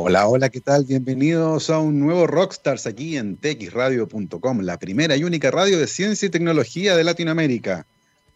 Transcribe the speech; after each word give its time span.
Hola, 0.00 0.28
hola, 0.28 0.48
¿qué 0.48 0.60
tal? 0.60 0.84
Bienvenidos 0.84 1.70
a 1.70 1.80
un 1.80 1.98
nuevo 1.98 2.28
Rockstars 2.28 2.86
aquí 2.86 3.16
en 3.16 3.36
texradio.com, 3.36 4.60
la 4.60 4.78
primera 4.78 5.16
y 5.16 5.24
única 5.24 5.50
radio 5.50 5.76
de 5.76 5.88
ciencia 5.88 6.26
y 6.26 6.30
tecnología 6.30 6.94
de 6.94 7.02
Latinoamérica. 7.02 7.84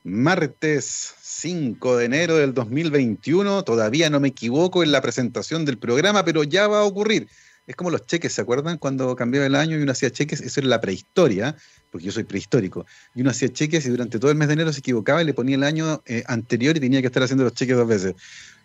Martes 0.03 1.14
5 1.22 1.98
de 1.98 2.04
enero 2.04 2.35
del 2.35 2.53
2021, 2.53 3.62
todavía 3.62 4.11
no 4.11 4.19
me 4.19 4.27
equivoco 4.27 4.83
en 4.83 4.90
la 4.90 5.01
presentación 5.01 5.64
del 5.64 5.79
programa, 5.79 6.25
pero 6.25 6.43
ya 6.43 6.67
va 6.67 6.80
a 6.80 6.85
ocurrir. 6.85 7.29
Es 7.65 7.77
como 7.77 7.91
los 7.91 8.07
cheques, 8.07 8.33
¿se 8.33 8.41
acuerdan? 8.41 8.77
Cuando 8.77 9.15
cambiaba 9.15 9.47
el 9.47 9.55
año 9.55 9.79
y 9.79 9.83
uno 9.83 9.93
hacía 9.93 10.11
cheques, 10.11 10.41
eso 10.41 10.59
era 10.59 10.69
la 10.69 10.81
prehistoria, 10.81 11.55
porque 11.93 12.07
yo 12.07 12.11
soy 12.11 12.25
prehistórico, 12.25 12.87
y 13.15 13.21
uno 13.21 13.31
hacía 13.31 13.53
cheques 13.53 13.87
y 13.87 13.91
durante 13.91 14.19
todo 14.19 14.33
el 14.33 14.37
mes 14.37 14.49
de 14.49 14.55
enero 14.55 14.73
se 14.73 14.81
equivocaba 14.81 15.23
y 15.23 15.27
le 15.27 15.33
ponía 15.33 15.55
el 15.55 15.63
año 15.63 16.03
eh, 16.07 16.25
anterior 16.27 16.77
y 16.77 16.81
tenía 16.81 17.01
que 17.01 17.07
estar 17.07 17.23
haciendo 17.23 17.45
los 17.45 17.55
cheques 17.55 17.77
dos 17.77 17.87
veces. 17.87 18.17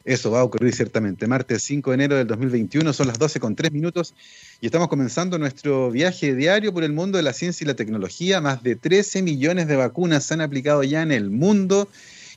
Eso 0.08 0.32
va 0.32 0.40
a 0.40 0.44
ocurrir 0.46 0.74
ciertamente. 0.74 1.28
Martes 1.28 1.64
5 1.64 1.90
de 1.92 1.96
enero 1.96 2.16
del 2.16 2.28
2021, 2.28 2.94
son 2.94 3.08
las 3.08 3.20
12 3.20 3.42
con 3.42 3.58
3 3.58 3.74
minutos 3.74 4.16
y 4.62 4.68
estamos 4.68 4.88
comenzando 4.88 5.38
nuestro 5.38 5.92
viaje 5.92 6.34
diario 6.34 6.74
por 6.74 6.86
el 6.86 6.94
mundo 6.94 7.18
de 7.18 7.24
la 7.24 7.34
ciencia 7.34 7.66
y 7.66 7.68
la 7.68 7.74
tecnología. 7.76 8.40
Más 8.40 8.64
de 8.64 8.78
13 8.78 9.22
millones 9.22 9.68
de 9.68 9.76
vacunas 9.76 10.24
se 10.24 10.36
han 10.36 10.40
aplicado 10.40 10.82
ya 10.84 11.02
en 11.02 11.12
el 11.12 11.30
mundo. 11.30 11.90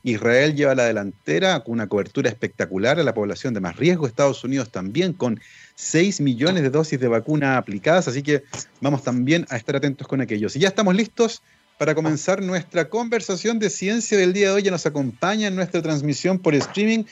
Israel 0.03 0.53
lleva 0.53 0.75
la 0.75 0.83
delantera 0.83 1.63
con 1.63 1.75
una 1.75 1.87
cobertura 1.87 2.29
espectacular 2.29 2.99
a 2.99 3.03
la 3.03 3.13
población 3.13 3.53
de 3.53 3.61
más 3.61 3.77
riesgo. 3.77 4.05
Estados 4.05 4.43
Unidos 4.43 4.69
también 4.69 5.13
con 5.13 5.39
6 5.75 6.19
millones 6.19 6.63
de 6.63 6.71
dosis 6.71 6.99
de 6.99 7.07
vacuna 7.07 7.55
aplicadas. 7.55 8.05
Así 8.09 8.21
que 8.21 8.43
vamos 8.81 9.01
también 9.01 9.45
a 9.49 9.55
estar 9.55 9.77
atentos 9.77 10.09
con 10.09 10.19
aquellos. 10.19 10.57
Y 10.57 10.59
ya 10.59 10.67
estamos 10.67 10.93
listos 10.93 11.41
para 11.81 11.95
comenzar 11.95 12.43
nuestra 12.43 12.89
conversación 12.89 13.57
de 13.57 13.71
ciencia 13.71 14.15
del 14.15 14.33
día 14.33 14.49
de 14.49 14.53
hoy. 14.53 14.61
Ya 14.61 14.69
nos 14.69 14.85
acompaña 14.85 15.47
en 15.47 15.55
nuestra 15.55 15.81
transmisión 15.81 16.37
por 16.37 16.53
streaming 16.53 17.05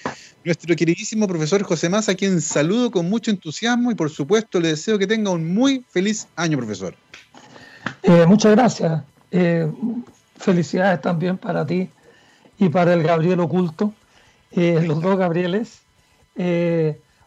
nuestro 0.43 0.75
queridísimo 0.75 1.27
profesor 1.27 1.63
José 1.63 1.89
Más, 1.89 2.09
a 2.09 2.15
quien 2.15 2.41
saludo 2.41 2.91
con 2.91 3.09
mucho 3.09 3.31
entusiasmo 3.31 3.91
y 3.91 3.95
por 3.95 4.09
supuesto 4.09 4.59
le 4.59 4.69
deseo 4.69 4.97
que 4.97 5.07
tenga 5.07 5.31
un 5.31 5.53
muy 5.53 5.85
feliz 5.89 6.27
año, 6.35 6.57
profesor. 6.57 6.95
Eh, 8.03 8.25
muchas 8.25 8.51
gracias. 8.53 9.03
Eh, 9.31 9.71
felicidades 10.37 11.01
también 11.01 11.37
para 11.37 11.65
ti 11.65 11.89
y 12.57 12.69
para 12.69 12.93
el 12.93 13.03
Gabriel 13.03 13.39
Oculto, 13.41 13.93
eh, 14.51 14.81
los 14.85 15.01
dos 15.01 15.17
Gabrieles. 15.17 15.81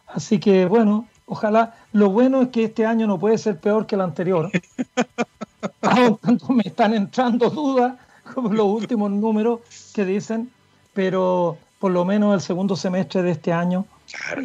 así 0.07 0.39
que 0.39 0.65
bueno, 0.65 1.07
ojalá. 1.25 1.75
Lo 1.91 2.09
bueno 2.09 2.41
es 2.41 2.49
que 2.49 2.65
este 2.65 2.85
año 2.85 3.07
no 3.07 3.19
puede 3.19 3.37
ser 3.37 3.59
peor 3.59 3.85
que 3.85 3.95
el 3.95 4.01
anterior. 4.01 4.49
tanto 6.21 6.53
me 6.53 6.63
están 6.65 6.93
entrando 6.93 7.49
dudas 7.49 7.95
como 8.33 8.51
los 8.51 8.65
últimos 8.65 9.11
números 9.11 9.59
que 9.93 10.05
dicen, 10.05 10.49
pero 10.93 11.57
por 11.83 11.91
lo 11.91 12.05
menos 12.05 12.33
el 12.33 12.39
segundo 12.39 12.77
semestre 12.77 13.23
de 13.23 13.31
este 13.31 13.51
año 13.51 13.85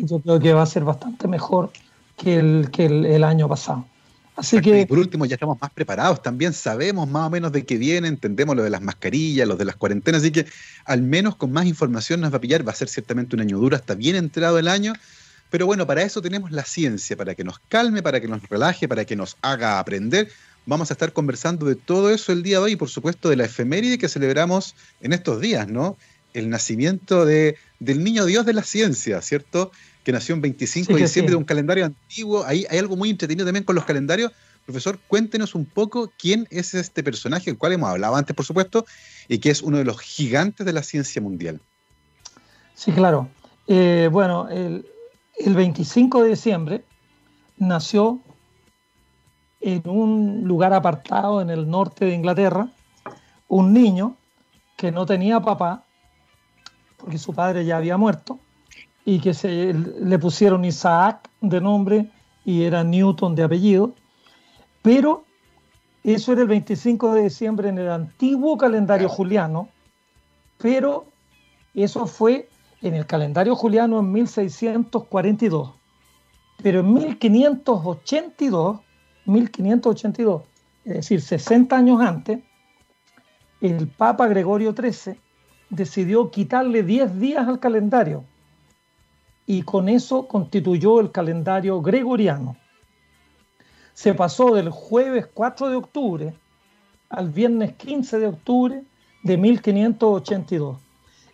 yo 0.03 0.19
creo 0.19 0.41
que 0.41 0.53
va 0.53 0.63
a 0.63 0.67
ser 0.67 0.83
bastante 0.83 1.29
mejor 1.29 1.71
que 2.17 2.35
el, 2.35 2.69
que 2.73 2.87
el, 2.87 3.23
año 3.23 3.49
pasado. 3.49 3.87
Así 4.35 4.61
que, 4.61 4.81
y 4.81 4.87
por 4.87 4.99
último, 4.99 5.25
ya 5.25 5.37
estamos 5.37 5.57
más 5.61 5.71
preparados, 5.71 6.21
también 6.21 6.53
sabemos 6.53 7.09
más 7.09 7.29
o 7.29 7.31
menos 7.31 7.53
de 7.53 7.65
qué 7.65 7.77
viene, 7.77 8.09
entendemos 8.09 8.57
lo 8.57 8.65
de 8.65 8.71
las 8.71 8.83
mascarillas, 8.83 9.47
lo 9.47 9.55
de 9.55 9.67
las 9.67 9.77
cuarentenas, 9.77 10.23
así 10.23 10.33
que 10.33 10.47
al 10.85 11.03
menos 11.03 11.37
con 11.37 11.53
más 11.53 11.67
información 11.67 12.21
nos 12.21 12.33
va 12.33 12.39
a 12.39 12.41
pillar, 12.41 12.67
va 12.67 12.73
a 12.73 12.75
ser 12.75 12.89
ciertamente 12.89 13.37
un 13.37 13.43
año 13.43 13.59
duro, 13.59 13.77
hasta 13.77 13.95
bien 13.95 14.17
entrado 14.17 14.59
el 14.59 14.67
año, 14.67 14.95
pero 15.49 15.65
bueno, 15.65 15.87
para 15.87 16.03
eso 16.03 16.21
tenemos 16.21 16.51
la 16.51 16.65
ciencia, 16.65 17.17
para 17.17 17.37
que 17.37 17.45
nos 17.45 17.61
calme, 17.69 18.03
para 18.03 18.21
que 18.21 18.27
nos 18.27 18.43
relaje, 18.49 18.89
para 18.89 19.05
que 19.05 19.15
nos 19.15 19.37
haga 19.43 19.79
aprender, 19.79 20.29
Vamos 20.67 20.91
a 20.91 20.93
estar 20.93 21.15
conversando 21.15 21.65
de 21.65 21.77
todo 21.77 22.11
eso 22.11 22.31
el 22.31 22.43
día 22.43 22.59
de 22.59 22.65
hoy 22.65 22.73
y 22.73 22.77
por 22.77 22.91
supuesto 22.91 23.31
de 23.31 23.37
la 23.37 23.47
efeméride 23.47 23.97
que 23.97 24.07
celebramos 24.07 24.75
en 25.01 25.15
estos 25.15 25.41
días, 25.41 25.67
¿no? 25.67 25.97
El 26.39 26.51
nacimiento 26.51 27.25
de, 27.25 27.57
del 27.81 28.05
niño 28.05 28.25
Dios 28.25 28.47
de 28.47 28.53
la 28.53 28.63
ciencia, 28.63 29.21
¿cierto? 29.23 29.73
Que 30.05 30.13
nació 30.13 30.35
el 30.35 30.41
25 30.41 30.95
de 30.95 31.01
diciembre 31.01 31.33
de 31.33 31.37
un 31.37 31.45
calendario 31.45 31.85
antiguo. 31.85 32.45
Ahí 32.45 32.65
hay 32.71 32.79
algo 32.79 32.97
muy 32.97 33.11
entretenido 33.11 33.45
también 33.45 33.65
con 33.65 33.75
los 33.75 33.85
calendarios. 33.85 34.33
Profesor, 34.65 34.99
cuéntenos 35.09 35.55
un 35.55 35.65
poco 35.65 36.13
quién 36.19 36.47
es 36.51 36.75
este 36.75 37.03
personaje, 37.03 37.51
el 37.51 37.59
cual 37.59 37.73
hemos 37.73 37.91
hablado 37.91 38.17
antes, 38.17 38.37
por 38.37 38.45
supuesto, 38.45 38.85
y 39.27 39.39
que 39.39 39.51
es 39.51 39.63
uno 39.63 39.79
de 39.79 39.85
los 39.85 39.99
gigantes 40.01 40.65
de 40.65 40.73
la 40.73 40.83
ciencia 40.83 41.21
mundial. 41.21 41.61
Sí, 42.75 42.93
claro. 42.93 43.29
Eh, 43.67 44.09
bueno, 44.13 44.49
el, 44.49 44.87
el 45.39 45.55
25 45.55 46.23
de 46.23 46.29
diciembre 46.31 46.85
nació 47.57 48.21
en 49.61 49.83
un 49.89 50.45
lugar 50.45 50.73
apartado 50.73 51.41
en 51.41 51.51
el 51.51 51.69
norte 51.69 52.05
de 52.05 52.15
Inglaterra 52.15 52.71
un 53.49 53.73
niño 53.73 54.17
que 54.77 54.93
no 54.93 55.07
tenía 55.07 55.41
papá, 55.41 55.85
porque 56.99 57.19
su 57.19 57.33
padre 57.33 57.65
ya 57.65 57.79
había 57.79 57.97
muerto, 57.97 58.39
y 59.05 59.21
que 59.21 59.33
se, 59.33 59.73
le 59.73 60.19
pusieron 60.19 60.65
Isaac 60.65 61.31
de 61.41 61.61
nombre 61.61 62.11
y 62.45 62.65
era 62.65 62.85
Newton 62.85 63.35
de 63.35 63.45
apellido, 63.45 63.95
pero 64.83 65.25
eso 66.05 66.33
era 66.33 66.43
el 66.43 66.49
25 66.49 67.15
de 67.15 67.23
diciembre 67.23 67.71
en 67.71 67.79
el 67.79 67.91
antiguo 67.91 68.59
calendario 68.59 69.09
juliano, 69.09 69.69
pero 70.59 71.07
eso 71.75 72.07
fue 72.07 72.49
en 72.83 72.95
el 72.95 73.07
calendario 73.07 73.57
juliano 73.57 74.01
en 74.01 74.13
1642. 74.13 75.73
Pero 76.63 76.81
en 76.81 76.93
1582 76.93 78.81
1582, 79.29 80.43
es 80.85 80.95
decir, 80.95 81.21
60 81.21 81.77
años 81.77 82.01
antes, 82.01 82.41
el 83.61 83.89
Papa 83.89 84.27
Gregorio 84.27 84.75
XIII 84.75 85.21
decidió 85.71 86.31
quitarle 86.31 86.83
10 86.83 87.19
días 87.19 87.47
al 87.47 87.61
calendario 87.61 88.25
y 89.47 89.63
con 89.63 89.89
eso 89.89 90.29
constituyó 90.29 91.01
el 91.01 91.11
calendario 91.11 91.81
gregoriano. 91.81 92.57
Se 93.95 94.15
pasó 94.15 94.55
del 94.55 94.71
jueves 94.71 95.27
4 95.33 95.71
de 95.71 95.77
octubre 95.77 96.35
al 97.09 97.31
viernes 97.31 97.75
15 97.75 98.19
de 98.19 98.27
octubre 98.27 98.83
de 99.23 99.37
1582. 99.37 100.79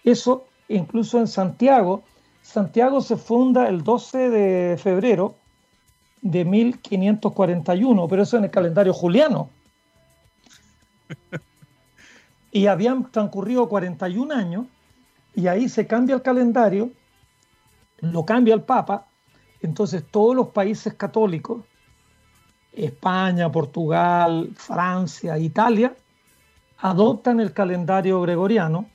Eso 0.05 0.47
incluso 0.69 1.19
en 1.19 1.27
Santiago, 1.27 2.05
Santiago 2.43 3.01
se 3.01 3.17
funda 3.17 3.69
el 3.69 3.83
12 3.83 4.31
de 4.31 4.77
febrero 4.79 5.35
de 6.23 6.45
1541, 6.45 8.09
pero 8.09 8.23
eso 8.23 8.37
en 8.39 8.45
el 8.45 8.51
calendario 8.51 8.93
juliano. 8.93 9.51
Y 12.55 12.69
habían 12.69 13.11
transcurrido 13.11 13.69
41 13.69 14.33
años 14.33 14.67
y 15.35 15.49
ahí 15.49 15.69
se 15.69 15.89
cambia 15.89 16.15
el 16.15 16.23
calendario, 16.23 16.93
lo 17.99 18.25
cambia 18.25 18.55
el 18.55 18.63
Papa, 18.63 19.09
entonces 19.61 20.05
todos 20.09 20.37
los 20.37 20.51
países 20.51 20.95
católicos, 20.95 21.65
España, 22.73 23.51
Portugal, 23.51 24.53
Francia, 24.55 25.37
Italia, 25.37 25.97
adoptan 26.79 27.41
el 27.41 27.53
calendario 27.53 28.21
gregoriano, 28.21 28.87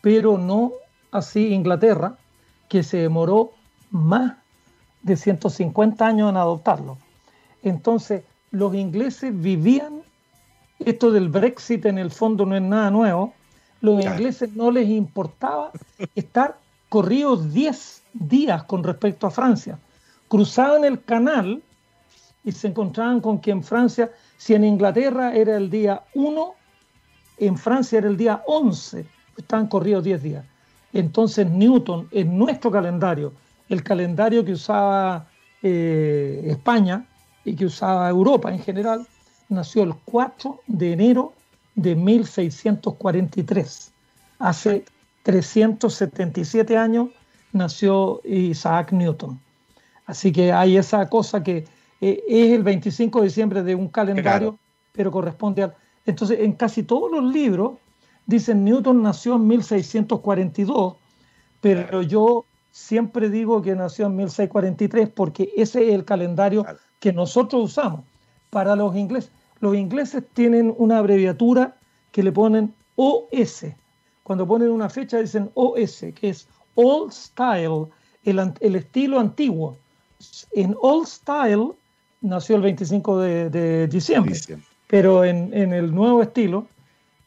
pero 0.00 0.38
no 0.38 0.72
así 1.10 1.52
Inglaterra, 1.52 2.16
que 2.70 2.82
se 2.82 2.96
demoró 2.96 3.50
más 3.90 4.36
de 5.02 5.16
150 5.16 6.06
años 6.06 6.30
en 6.30 6.38
adoptarlo. 6.38 6.96
Entonces, 7.62 8.24
los 8.50 8.74
ingleses 8.74 9.38
vivían, 9.38 10.03
esto 10.78 11.10
del 11.10 11.28
Brexit 11.28 11.86
en 11.86 11.98
el 11.98 12.10
fondo 12.10 12.46
no 12.46 12.56
es 12.56 12.62
nada 12.62 12.90
nuevo, 12.90 13.34
los 13.80 14.02
ingleses 14.02 14.54
no 14.54 14.70
les 14.70 14.88
importaba 14.88 15.70
estar 16.14 16.58
corridos 16.88 17.52
10 17.52 18.02
días 18.14 18.64
con 18.64 18.82
respecto 18.82 19.26
a 19.26 19.30
Francia. 19.30 19.78
Cruzaban 20.28 20.84
el 20.84 21.02
canal 21.02 21.62
y 22.44 22.52
se 22.52 22.68
encontraban 22.68 23.20
con 23.20 23.40
que 23.40 23.50
en 23.50 23.62
Francia, 23.62 24.10
si 24.36 24.54
en 24.54 24.64
Inglaterra 24.64 25.34
era 25.34 25.56
el 25.56 25.70
día 25.70 26.02
1, 26.14 26.54
en 27.38 27.58
Francia 27.58 27.98
era 27.98 28.08
el 28.08 28.16
día 28.16 28.42
11, 28.46 29.06
estaban 29.36 29.66
corridos 29.66 30.04
10 30.04 30.22
días. 30.22 30.44
Entonces 30.92 31.50
Newton, 31.50 32.08
en 32.12 32.38
nuestro 32.38 32.70
calendario, 32.70 33.32
el 33.68 33.82
calendario 33.82 34.44
que 34.44 34.52
usaba 34.52 35.26
eh, 35.62 36.42
España 36.46 37.06
y 37.44 37.56
que 37.56 37.66
usaba 37.66 38.08
Europa 38.08 38.52
en 38.52 38.60
general, 38.60 39.06
nació 39.48 39.82
el 39.82 39.94
4 40.04 40.60
de 40.66 40.92
enero 40.92 41.32
de 41.74 41.94
1643. 41.94 43.92
Hace 44.38 44.84
377 45.22 46.76
años 46.76 47.08
nació 47.52 48.20
Isaac 48.24 48.92
Newton. 48.92 49.40
Así 50.06 50.32
que 50.32 50.52
hay 50.52 50.76
esa 50.76 51.08
cosa 51.08 51.42
que 51.42 51.64
eh, 52.00 52.22
es 52.28 52.52
el 52.52 52.62
25 52.62 53.20
de 53.20 53.26
diciembre 53.26 53.62
de 53.62 53.74
un 53.74 53.88
calendario, 53.88 54.58
pero 54.92 55.10
corresponde 55.10 55.62
al... 55.62 55.74
Entonces, 56.06 56.40
en 56.40 56.52
casi 56.52 56.82
todos 56.82 57.10
los 57.10 57.24
libros 57.32 57.78
dicen 58.26 58.64
Newton 58.64 59.02
nació 59.02 59.36
en 59.36 59.46
1642, 59.46 60.96
pero 61.60 62.02
yo 62.02 62.44
siempre 62.70 63.30
digo 63.30 63.62
que 63.62 63.74
nació 63.74 64.06
en 64.06 64.16
1643 64.16 65.08
porque 65.08 65.50
ese 65.56 65.88
es 65.88 65.94
el 65.94 66.04
calendario 66.04 66.66
que 67.00 67.12
nosotros 67.12 67.62
usamos 67.62 68.00
para 68.54 68.76
los 68.76 68.94
ingleses. 68.94 69.32
Los 69.58 69.74
ingleses 69.74 70.22
tienen 70.32 70.72
una 70.78 70.98
abreviatura 70.98 71.76
que 72.12 72.22
le 72.22 72.30
ponen 72.30 72.72
OS. 72.94 73.66
Cuando 74.22 74.46
ponen 74.46 74.70
una 74.70 74.88
fecha 74.88 75.18
dicen 75.18 75.50
OS, 75.54 76.06
que 76.14 76.28
es 76.28 76.48
Old 76.76 77.12
Style, 77.12 77.88
el, 78.22 78.52
el 78.60 78.76
estilo 78.76 79.18
antiguo. 79.18 79.76
en 80.52 80.76
Old 80.80 81.06
Style 81.08 81.72
nació 82.20 82.56
el 82.56 82.62
25 82.62 83.18
de, 83.18 83.88
diciembre, 83.88 84.34
pero 84.86 85.24
en, 85.24 85.52
el 85.52 85.92
nuevo 85.92 86.22
estilo 86.22 86.68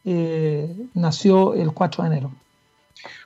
eh, 0.06 0.74
nació 0.94 1.52
el 1.54 1.72
4 1.72 2.04
de 2.04 2.08
enero. 2.08 2.32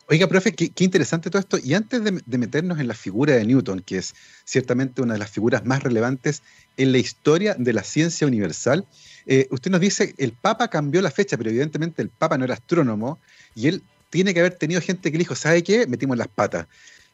Oiga, 0.08 0.26
profe, 0.26 0.52
qué, 0.52 0.72
interesante 0.84 1.30
todo 1.30 1.40
esto. 1.40 1.58
Y 1.62 1.74
antes 1.74 2.02
de, 2.04 2.38
meternos 2.38 2.80
en 2.80 2.88
la 2.88 2.94
figura 2.94 3.34
de 3.34 3.44
Newton, 3.44 3.80
que 3.80 3.98
es 3.98 4.14
ciertamente 4.44 5.00
una 5.00 5.14
de 5.14 5.18
las 5.18 5.30
figuras 5.30 5.64
más 5.64 5.82
relevantes 5.82 6.42
en 6.76 6.92
la 6.92 6.98
historia 6.98 7.54
de 7.58 7.72
la 7.72 7.82
ciencia 7.82 8.26
universal, 8.26 8.86
eh, 9.26 9.46
usted 9.50 9.70
nos 9.70 9.80
dice, 9.80 10.14
el 10.18 10.32
Papa 10.32 10.68
cambió 10.68 11.00
la 11.00 11.10
fecha, 11.10 11.36
pero 11.36 11.50
evidentemente 11.50 12.02
el 12.02 12.08
Papa 12.08 12.36
no 12.36 12.44
era 12.44 12.54
astrónomo 12.54 13.18
y 13.54 13.68
él 13.68 13.82
tiene 14.10 14.34
que 14.34 14.40
haber 14.40 14.54
tenido 14.56 14.80
gente 14.80 15.10
que 15.10 15.16
le 15.16 15.22
dijo, 15.22 15.34
¿sabe 15.34 15.62
qué? 15.62 15.86
Metimos 15.86 16.18
las 16.18 16.28
patas. 16.28 16.66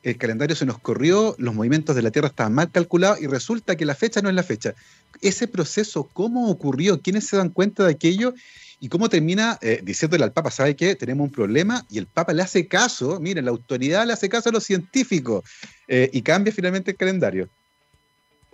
El 0.03 0.17
calendario 0.17 0.57
se 0.57 0.65
nos 0.65 0.79
corrió, 0.79 1.35
los 1.39 1.55
movimientos 1.55 1.95
de 1.95 2.03
la 2.03 2.11
Tierra 2.11 2.29
estaban 2.29 2.55
mal 2.55 2.71
calculados 2.71 3.21
y 3.21 3.27
resulta 3.27 3.77
que 3.77 3.85
la 3.85 3.95
fecha 3.95 4.23
no 4.23 4.29
es 4.29 4.35
la 4.35 4.43
fecha. 4.43 4.75
Ese 5.21 5.49
proceso, 5.49 6.09
¿cómo 6.13 6.51
ocurrió? 6.51 7.01
¿Quiénes 7.01 7.27
se 7.27 7.37
dan 7.37 7.51
cuenta 7.51 7.85
de 7.85 7.93
aquello? 7.93 8.35
¿Y 8.81 8.89
cómo 8.89 9.09
termina 9.09 9.59
eh, 9.61 9.81
diciéndole 9.83 10.25
al 10.25 10.33
Papa, 10.33 10.51
¿sabe 10.51 10.77
qué? 10.77 10.95
Tenemos 10.95 11.27
un 11.27 11.33
problema 11.33 11.85
y 11.91 11.99
el 11.99 12.07
Papa 12.07 12.33
le 12.33 12.43
hace 12.43 12.69
caso, 12.69 13.19
miren, 13.19 13.45
la 13.45 13.51
autoridad 13.51 14.07
le 14.07 14.13
hace 14.13 14.29
caso 14.29 14.51
a 14.51 14.53
los 14.53 14.65
científicos 14.65 15.43
eh, 15.89 16.09
y 16.13 16.23
cambia 16.23 16.53
finalmente 16.53 16.93
el 16.93 16.97
calendario. 16.97 17.49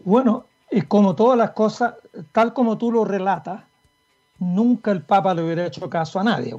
Bueno, 0.03 0.47
y 0.71 0.83
como 0.83 1.15
todas 1.15 1.37
las 1.37 1.51
cosas, 1.51 1.95
tal 2.33 2.55
como 2.55 2.79
tú 2.79 2.91
lo 2.91 3.05
relatas, 3.05 3.65
nunca 4.39 4.93
el 4.93 5.03
Papa 5.03 5.35
le 5.35 5.43
hubiera 5.43 5.67
hecho 5.67 5.91
caso 5.91 6.19
a 6.19 6.25
nadie. 6.25 6.57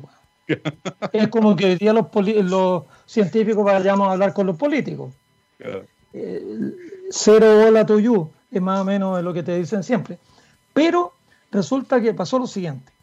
es 1.11 1.27
como 1.29 1.55
que 1.55 1.65
hoy 1.65 1.75
día 1.75 1.91
los, 1.91 2.05
los, 2.43 2.83
científicos 3.07 3.65
vayamos 3.65 4.07
a 4.07 4.11
hablar 4.11 4.33
con 4.33 4.45
los 4.45 4.57
políticos. 4.57 5.13
Eh, 6.13 6.75
cero 7.09 7.65
hola 7.67 7.85
to 7.85 7.99
you, 7.99 8.31
es 8.51 8.61
más 8.61 8.79
o 8.81 8.85
menos 8.85 9.23
lo 9.23 9.33
que 9.33 9.41
te 9.41 9.57
dicen 9.57 9.83
siempre. 9.83 10.19
Pero 10.71 11.13
resulta 11.51 11.99
que 11.99 12.13
pasó 12.13 12.37
lo 12.37 12.45
siguiente. 12.45 12.94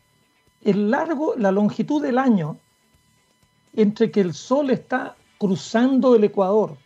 El 0.63 0.91
largo, 0.91 1.35
la 1.37 1.51
longitud 1.51 2.03
del 2.03 2.19
año 2.19 2.57
entre 3.75 4.11
que 4.11 4.21
el 4.21 4.35
Sol 4.35 4.71
está 4.71 5.17
cruzando 5.39 6.15
el 6.15 6.25
Ecuador, 6.25 6.77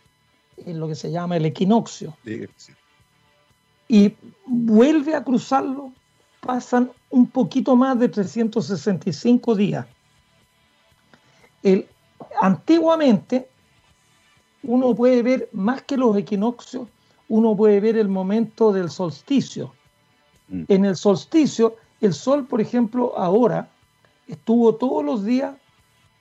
en 0.57 0.79
lo 0.79 0.87
que 0.87 0.95
se 0.95 1.11
llama 1.11 1.37
el 1.37 1.45
equinoccio, 1.45 2.17
sí 2.23 2.73
y 3.87 4.13
vuelve 4.45 5.15
a 5.15 5.23
cruzarlo, 5.23 5.91
pasan 6.41 6.91
un 7.09 7.27
poquito 7.27 7.75
más 7.75 7.97
de 7.99 8.09
365 8.09 9.55
días. 9.55 9.85
El, 11.63 11.87
antiguamente, 12.41 13.47
uno 14.63 14.93
puede 14.95 15.23
ver 15.23 15.49
más 15.53 15.81
que 15.83 15.97
los 15.97 16.15
equinoccios, 16.17 16.87
uno 17.29 17.55
puede 17.55 17.79
ver 17.79 17.97
el 17.97 18.09
momento 18.09 18.71
del 18.71 18.89
solsticio. 18.89 19.73
Mm. 20.49 20.63
En 20.67 20.85
el 20.85 20.95
solsticio, 20.95 21.75
el 22.01 22.13
sol, 22.13 22.45
por 22.45 22.61
ejemplo, 22.61 23.17
ahora 23.17 23.69
estuvo 24.27 24.75
todos 24.75 25.03
los 25.03 25.23
días 25.23 25.55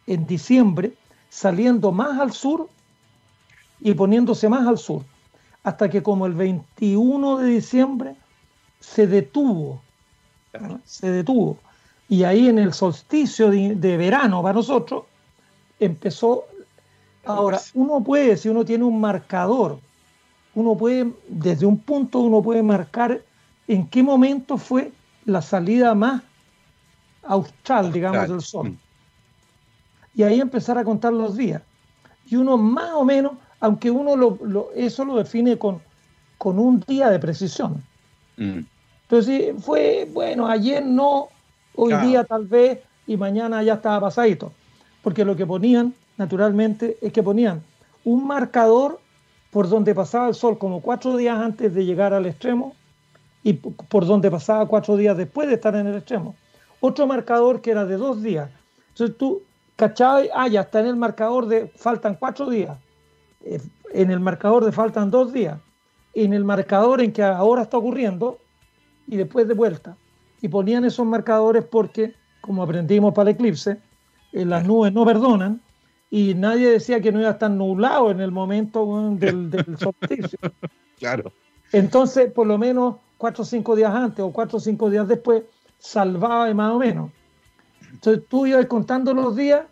en 0.06 0.26
diciembre 0.26 0.94
saliendo 1.28 1.92
más 1.92 2.18
al 2.20 2.32
sur 2.32 2.68
y 3.80 3.92
poniéndose 3.94 4.48
más 4.48 4.66
al 4.66 4.78
sur 4.78 5.02
hasta 5.66 5.90
que 5.90 6.00
como 6.00 6.26
el 6.26 6.32
21 6.32 7.38
de 7.38 7.48
diciembre 7.48 8.14
se 8.78 9.08
detuvo, 9.08 9.82
se 10.84 11.10
detuvo. 11.10 11.58
Y 12.08 12.22
ahí 12.22 12.48
en 12.48 12.60
el 12.60 12.72
solsticio 12.72 13.50
de, 13.50 13.96
verano 13.96 14.44
para 14.44 14.54
nosotros 14.54 15.06
empezó, 15.80 16.44
ahora 17.24 17.60
uno 17.74 18.00
puede, 18.00 18.36
si 18.36 18.48
uno 18.48 18.64
tiene 18.64 18.84
un 18.84 19.00
marcador, 19.00 19.80
uno 20.54 20.76
puede, 20.76 21.12
desde 21.26 21.66
un 21.66 21.78
punto 21.78 22.20
uno 22.20 22.40
puede 22.42 22.62
marcar 22.62 23.20
en 23.66 23.88
qué 23.88 24.04
momento 24.04 24.58
fue 24.58 24.92
la 25.26 25.42
salida 25.42 25.94
más 25.94 26.22
austral, 27.24 27.92
digamos, 27.92 28.28
del 28.28 28.40
sol. 28.40 28.70
Mm. 28.70 28.78
Y 30.14 30.22
ahí 30.22 30.40
empezar 30.40 30.78
a 30.78 30.84
contar 30.84 31.12
los 31.12 31.36
días. 31.36 31.60
Y 32.26 32.36
uno 32.36 32.56
más 32.56 32.92
o 32.94 33.04
menos 33.04 33.32
aunque 33.60 33.90
uno 33.90 34.16
lo, 34.16 34.70
eso 34.74 35.04
lo 35.04 35.16
define 35.16 35.58
con, 35.58 35.80
con 36.38 36.58
un 36.58 36.80
día 36.86 37.10
de 37.10 37.18
precisión. 37.18 37.82
Mm. 38.36 38.60
Entonces 39.02 39.54
fue, 39.64 40.08
bueno, 40.12 40.46
ayer 40.46 40.84
no, 40.84 41.28
hoy 41.74 41.94
día 42.06 42.24
tal 42.24 42.46
vez 42.46 42.80
y 43.06 43.16
mañana 43.16 43.62
ya 43.62 43.74
estaba 43.74 44.00
pasadito. 44.00 44.52
Porque 45.02 45.24
lo 45.24 45.36
que 45.36 45.46
ponían, 45.46 45.94
naturalmente, 46.16 46.98
es 47.00 47.12
que 47.12 47.22
ponían 47.22 47.62
un 48.04 48.26
marcador 48.26 49.00
por 49.50 49.68
donde 49.68 49.94
pasaba 49.94 50.28
el 50.28 50.34
sol 50.34 50.58
como 50.58 50.80
cuatro 50.80 51.16
días 51.16 51.38
antes 51.38 51.72
de 51.72 51.84
llegar 51.84 52.12
al 52.12 52.26
extremo 52.26 52.74
y 53.46 53.52
por 53.52 54.04
donde 54.04 54.28
pasaba 54.28 54.66
cuatro 54.66 54.96
días 54.96 55.16
después 55.16 55.46
de 55.46 55.54
estar 55.54 55.72
en 55.76 55.86
el 55.86 55.94
extremo. 55.94 56.34
Otro 56.80 57.06
marcador 57.06 57.60
que 57.60 57.70
era 57.70 57.84
de 57.84 57.96
dos 57.96 58.20
días. 58.20 58.50
Entonces 58.88 59.16
tú 59.16 59.40
cachabas, 59.76 60.26
ah, 60.34 60.48
ya 60.48 60.62
está 60.62 60.80
en 60.80 60.86
el 60.86 60.96
marcador 60.96 61.46
de 61.46 61.68
faltan 61.68 62.16
cuatro 62.16 62.50
días. 62.50 62.76
Eh, 63.44 63.60
en 63.92 64.10
el 64.10 64.18
marcador 64.18 64.64
de 64.64 64.72
faltan 64.72 65.12
dos 65.12 65.32
días, 65.32 65.60
en 66.12 66.32
el 66.32 66.42
marcador 66.42 67.00
en 67.00 67.12
que 67.12 67.22
ahora 67.22 67.62
está 67.62 67.76
ocurriendo 67.76 68.40
y 69.06 69.16
después 69.16 69.46
de 69.46 69.54
vuelta. 69.54 69.96
Y 70.42 70.48
ponían 70.48 70.84
esos 70.84 71.06
marcadores 71.06 71.64
porque, 71.64 72.14
como 72.40 72.64
aprendimos 72.64 73.14
para 73.14 73.30
el 73.30 73.36
eclipse, 73.36 73.80
eh, 74.32 74.44
las 74.44 74.66
nubes 74.66 74.92
no 74.92 75.04
perdonan 75.04 75.62
y 76.10 76.34
nadie 76.34 76.68
decía 76.68 77.00
que 77.00 77.12
no 77.12 77.20
iba 77.20 77.28
a 77.28 77.34
estar 77.34 77.52
nublado 77.52 78.10
en 78.10 78.20
el 78.20 78.32
momento 78.32 79.12
del, 79.12 79.50
del 79.52 79.78
solsticio. 79.78 80.36
Claro. 80.98 81.30
Entonces, 81.70 82.32
por 82.32 82.48
lo 82.48 82.58
menos 82.58 82.96
cuatro 83.18 83.42
o 83.42 83.46
cinco 83.46 83.76
días 83.76 83.94
antes 83.94 84.24
o 84.24 84.32
cuatro 84.32 84.58
o 84.58 84.60
cinco 84.60 84.90
días 84.90 85.08
después, 85.08 85.44
salvaba 85.78 86.52
más 86.54 86.72
o 86.72 86.78
menos. 86.78 87.10
Entonces 87.92 88.24
tú 88.28 88.46
ibas 88.46 88.66
contando 88.66 89.14
los 89.14 89.36
días 89.36 89.66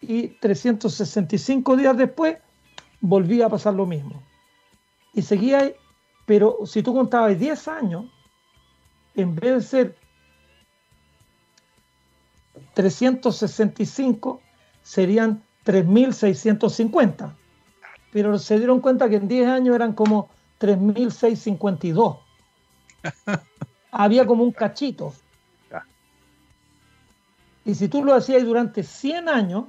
y 0.00 0.28
365 0.28 1.76
días 1.76 1.96
después 1.96 2.38
volvía 3.00 3.46
a 3.46 3.48
pasar 3.48 3.74
lo 3.74 3.86
mismo. 3.86 4.22
Y 5.12 5.22
seguía, 5.22 5.72
pero 6.26 6.58
si 6.66 6.82
tú 6.82 6.94
contabas 6.94 7.38
10 7.38 7.68
años, 7.68 8.06
en 9.14 9.34
vez 9.34 9.54
de 9.54 9.62
ser 9.62 9.96
365, 12.74 14.40
serían 14.82 15.42
3.650. 15.64 17.34
Pero 18.12 18.38
se 18.38 18.58
dieron 18.58 18.80
cuenta 18.80 19.08
que 19.08 19.16
en 19.16 19.28
10 19.28 19.48
años 19.48 19.74
eran 19.74 19.92
como 19.92 20.30
3.652. 20.60 22.27
Había 23.90 24.26
como 24.26 24.44
un 24.44 24.52
cachito. 24.52 25.14
Y 27.64 27.74
si 27.74 27.88
tú 27.88 28.02
lo 28.02 28.14
hacías 28.14 28.44
durante 28.44 28.82
100 28.82 29.28
años, 29.28 29.66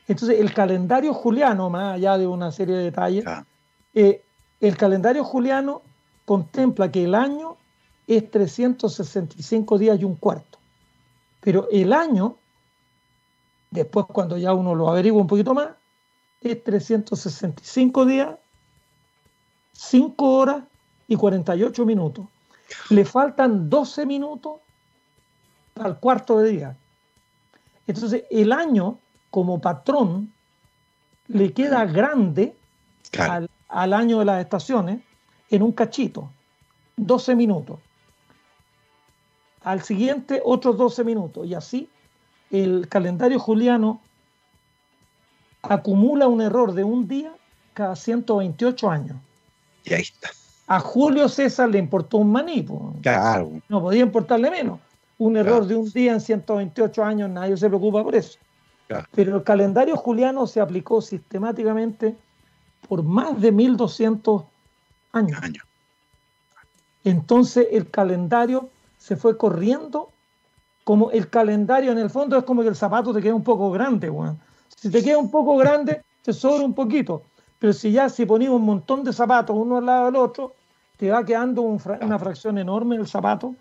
Entonces, 0.07 0.39
el 0.39 0.53
calendario 0.53 1.13
juliano, 1.13 1.69
más 1.69 1.95
allá 1.95 2.17
de 2.17 2.25
una 2.25 2.53
serie 2.53 2.73
de 2.73 2.83
detalles, 2.85 3.25
eh, 3.93 4.23
el 4.61 4.77
calendario 4.77 5.25
juliano 5.25 5.81
contempla 6.23 6.89
que 6.89 7.03
el 7.03 7.15
año 7.15 7.57
es 8.07 8.31
365 8.31 9.77
días 9.77 9.99
y 9.99 10.05
un 10.05 10.15
cuarto. 10.15 10.57
Pero 11.41 11.67
el 11.69 11.91
año, 11.91 12.37
después 13.69 14.05
cuando 14.05 14.37
ya 14.37 14.53
uno 14.53 14.73
lo 14.73 14.89
averigua 14.89 15.19
un 15.19 15.27
poquito 15.27 15.53
más, 15.53 15.67
es 16.39 16.63
365 16.63 18.05
días, 18.05 18.29
5 19.73 20.31
horas 20.31 20.63
y 21.09 21.17
48 21.17 21.85
minutos. 21.85 22.25
Le 22.89 23.03
faltan 23.03 23.69
12 23.69 24.05
minutos 24.05 24.61
al 25.75 25.99
cuarto 25.99 26.39
de 26.39 26.49
día. 26.51 26.77
Entonces, 27.87 28.23
el 28.31 28.51
año 28.51 28.97
como 29.29 29.59
patrón 29.59 30.31
le 31.27 31.51
queda 31.53 31.85
grande 31.85 32.55
al, 33.19 33.49
al, 33.67 33.93
año 33.93 34.19
de 34.19 34.25
las 34.25 34.41
estaciones 34.41 35.01
en 35.49 35.61
un 35.61 35.71
cachito, 35.71 36.31
12 36.95 37.35
minutos. 37.35 37.79
Al 39.63 39.81
siguiente, 39.81 40.41
otros 40.43 40.77
12 40.77 41.03
minutos. 41.03 41.45
Y 41.45 41.53
así 41.55 41.89
el 42.51 42.87
calendario 42.87 43.39
juliano 43.39 43.99
acumula 45.61 46.27
un 46.27 46.41
error 46.41 46.73
de 46.73 46.83
un 46.83 47.07
día 47.07 47.33
cada 47.73 47.95
128 47.95 48.89
años. 48.89 49.17
Y 49.83 49.93
ahí 49.93 50.01
está. 50.03 50.29
A 50.67 50.79
Julio 50.79 51.27
César 51.29 51.69
le 51.69 51.77
importó 51.77 52.17
un 52.17 52.31
maní. 52.31 52.65
Claro. 53.01 53.51
No 53.69 53.81
podía 53.81 54.01
importarle 54.01 54.49
menos. 54.49 54.79
Un 55.17 55.37
error 55.37 55.65
de 55.65 55.75
un 55.75 55.89
día 55.91 56.13
en 56.13 56.21
128 56.21 57.03
años, 57.03 57.29
nadie 57.29 57.55
se 57.57 57.67
preocupa 57.67 58.03
por 58.03 58.15
eso. 58.15 58.37
Pero 59.11 59.37
el 59.37 59.43
calendario 59.43 59.95
juliano 59.95 60.45
se 60.45 60.59
aplicó 60.59 61.01
sistemáticamente 61.01 62.15
por 62.87 63.03
más 63.03 63.39
de 63.39 63.51
1200 63.51 64.43
años. 65.13 65.39
Entonces 67.03 67.67
el 67.71 67.89
calendario 67.89 68.69
se 68.97 69.15
fue 69.15 69.37
corriendo 69.37 70.09
como 70.83 71.09
el 71.09 71.29
calendario 71.29 71.91
en 71.91 71.97
el 71.97 72.11
fondo 72.11 72.37
es 72.37 72.43
como 72.43 72.61
que 72.61 72.67
el 72.67 72.75
zapato 72.75 73.11
te 73.11 73.21
queda 73.21 73.33
un 73.33 73.43
poco 73.43 73.71
grande, 73.71 74.11
Si 74.75 74.91
te 74.91 75.03
queda 75.03 75.17
un 75.17 75.31
poco 75.31 75.57
grande, 75.57 76.03
te 76.21 76.31
sobra 76.31 76.63
un 76.63 76.75
poquito. 76.75 77.23
Pero 77.57 77.73
si 77.73 77.91
ya 77.91 78.07
si 78.07 78.23
un 78.23 78.61
montón 78.61 79.03
de 79.03 79.11
zapatos 79.11 79.55
uno 79.57 79.77
al 79.77 79.85
lado 79.85 80.05
del 80.05 80.15
otro, 80.15 80.53
te 80.97 81.09
va 81.09 81.25
quedando 81.25 81.63
una 81.63 82.19
fracción 82.19 82.59
enorme 82.59 82.95
el 82.97 83.07
zapato. 83.07 83.55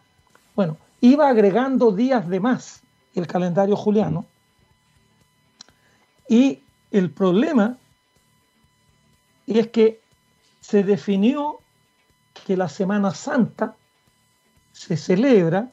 Bueno, 0.54 0.76
iba 1.04 1.28
agregando 1.28 1.92
días 1.92 2.26
de 2.28 2.40
más 2.40 2.80
el 3.14 3.26
calendario 3.26 3.76
juliano. 3.76 4.24
Y 6.28 6.60
el 6.90 7.10
problema 7.10 7.76
es 9.46 9.68
que 9.68 10.00
se 10.60 10.82
definió 10.82 11.58
que 12.46 12.56
la 12.56 12.70
Semana 12.70 13.12
Santa 13.12 13.76
se 14.72 14.96
celebra 14.96 15.70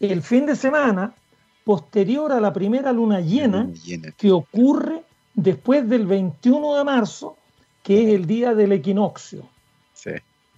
el 0.00 0.22
fin 0.22 0.46
de 0.46 0.56
semana 0.56 1.14
posterior 1.62 2.32
a 2.32 2.40
la 2.40 2.52
primera 2.52 2.92
luna 2.92 3.20
llena, 3.20 3.68
que 4.16 4.32
ocurre 4.32 5.04
después 5.34 5.88
del 5.88 6.06
21 6.06 6.74
de 6.74 6.84
marzo, 6.84 7.36
que 7.84 8.02
es 8.02 8.14
el 8.14 8.26
día 8.26 8.54
del 8.54 8.72
equinoccio. 8.72 9.48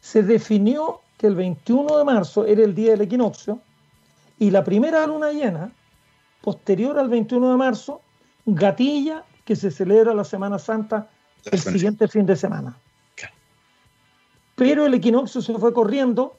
Se 0.00 0.23
definió 0.23 1.02
que 1.21 1.27
el 1.27 1.35
21 1.35 1.99
de 1.99 2.05
marzo 2.05 2.47
era 2.47 2.65
el 2.65 2.75
día 2.75 2.93
del 2.93 3.03
equinoccio 3.03 3.61
y 4.39 4.50
la 4.50 4.65
primera 4.65 5.07
luna 5.07 5.31
llena, 5.31 5.71
posterior 6.41 6.99
al 6.99 7.11
21 7.11 7.50
de 7.50 7.57
marzo, 7.59 8.00
gatilla 8.47 9.23
que 9.45 9.55
se 9.55 9.71
celebra 9.71 10.15
la 10.15 10.25
Semana 10.25 10.59
Santa 10.59 11.11
el 11.45 11.59
siguiente 11.59 12.09
fin 12.09 12.25
de 12.25 12.37
semana. 12.37 12.75
Pero 14.55 14.87
el 14.87 14.95
equinoccio 14.95 15.43
se 15.43 15.53
fue 15.59 15.75
corriendo 15.75 16.39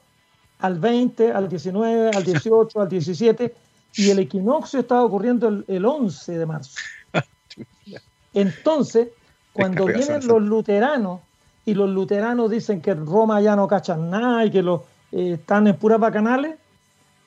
al 0.58 0.80
20, 0.80 1.30
al 1.30 1.48
19, 1.48 2.10
al 2.16 2.24
18, 2.24 2.80
al 2.80 2.88
17, 2.88 3.54
y 3.94 4.10
el 4.10 4.18
equinoccio 4.18 4.80
estaba 4.80 5.04
ocurriendo 5.04 5.62
el, 5.68 5.84
11 5.84 6.38
de 6.38 6.46
marzo. 6.46 6.74
Entonces, 8.34 9.10
cuando 9.52 9.86
vienen 9.86 10.26
los 10.26 10.42
luteranos 10.42 11.20
y 11.64 11.74
los 11.74 11.88
luteranos 11.90 12.50
dicen 12.50 12.80
que 12.80 12.94
Roma 12.94 13.40
ya 13.40 13.54
no 13.56 13.68
cachan 13.68 14.10
nada 14.10 14.44
y 14.44 14.50
que 14.50 14.62
los, 14.62 14.82
eh, 15.12 15.34
están 15.34 15.66
en 15.66 15.76
puras 15.76 16.00
bacanales, 16.00 16.56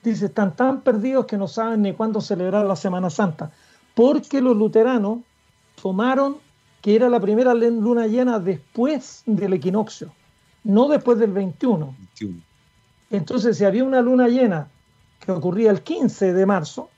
dice, 0.03 0.25
están 0.25 0.55
tan 0.55 0.81
perdidos 0.81 1.25
que 1.25 1.37
no 1.37 1.47
saben 1.47 1.81
ni 1.81 1.93
cuándo 1.93 2.21
celebrar 2.21 2.65
la 2.65 2.75
Semana 2.75 3.09
Santa, 3.09 3.51
porque 3.93 4.41
los 4.41 4.55
luteranos 4.55 5.19
tomaron 5.81 6.37
que 6.81 6.95
era 6.95 7.09
la 7.09 7.19
primera 7.19 7.53
luna 7.53 8.07
llena 8.07 8.39
después 8.39 9.23
del 9.25 9.53
equinoccio, 9.53 10.11
no 10.63 10.87
después 10.87 11.17
del 11.17 11.31
21. 11.31 11.95
21. 11.97 12.41
Entonces, 13.11 13.57
si 13.57 13.65
había 13.65 13.83
una 13.83 14.01
luna 14.01 14.27
llena 14.27 14.67
que 15.19 15.31
ocurría 15.31 15.71
el 15.71 15.81
15 15.81 16.33
de 16.33 16.45
marzo, 16.45 16.89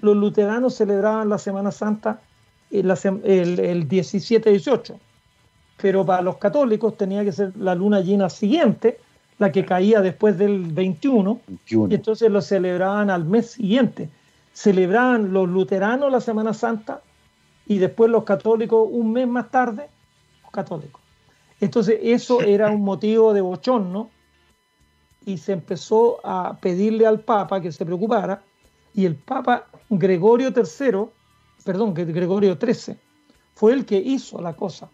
los 0.00 0.16
luteranos 0.16 0.74
celebraban 0.74 1.28
la 1.28 1.38
Semana 1.38 1.70
Santa 1.70 2.20
el, 2.70 2.90
el 2.90 3.88
17-18. 3.88 4.98
Pero 5.76 6.06
para 6.06 6.22
los 6.22 6.38
católicos 6.38 6.96
tenía 6.96 7.24
que 7.24 7.32
ser 7.32 7.56
la 7.56 7.74
luna 7.74 8.00
llena 8.00 8.30
siguiente, 8.30 8.98
la 9.38 9.52
que 9.52 9.64
caía 9.64 10.00
después 10.00 10.38
del 10.38 10.64
21, 10.72 11.40
y 11.68 11.94
entonces 11.94 12.30
lo 12.30 12.40
celebraban 12.40 13.10
al 13.10 13.24
mes 13.24 13.52
siguiente. 13.52 14.08
Celebraban 14.52 15.32
los 15.32 15.48
luteranos 15.48 16.10
la 16.10 16.20
Semana 16.20 16.54
Santa 16.54 17.02
y 17.66 17.78
después 17.78 18.10
los 18.10 18.24
católicos 18.24 18.88
un 18.90 19.12
mes 19.12 19.28
más 19.28 19.50
tarde, 19.50 19.88
los 20.42 20.50
católicos. 20.50 21.02
Entonces 21.60 21.98
eso 22.02 22.40
era 22.40 22.70
un 22.70 22.82
motivo 22.82 23.34
de 23.34 23.42
bochorno 23.42 24.10
y 25.26 25.38
se 25.38 25.52
empezó 25.52 26.20
a 26.24 26.56
pedirle 26.60 27.06
al 27.06 27.20
Papa 27.20 27.60
que 27.60 27.72
se 27.72 27.84
preocupara 27.84 28.42
y 28.94 29.04
el 29.04 29.16
Papa 29.16 29.66
Gregorio 29.90 30.54
III, 30.56 31.10
perdón, 31.64 31.92
Gregorio 31.92 32.56
XIII, 32.58 32.96
fue 33.54 33.74
el 33.74 33.84
que 33.84 33.98
hizo 33.98 34.40
la 34.40 34.54
cosa. 34.54 34.88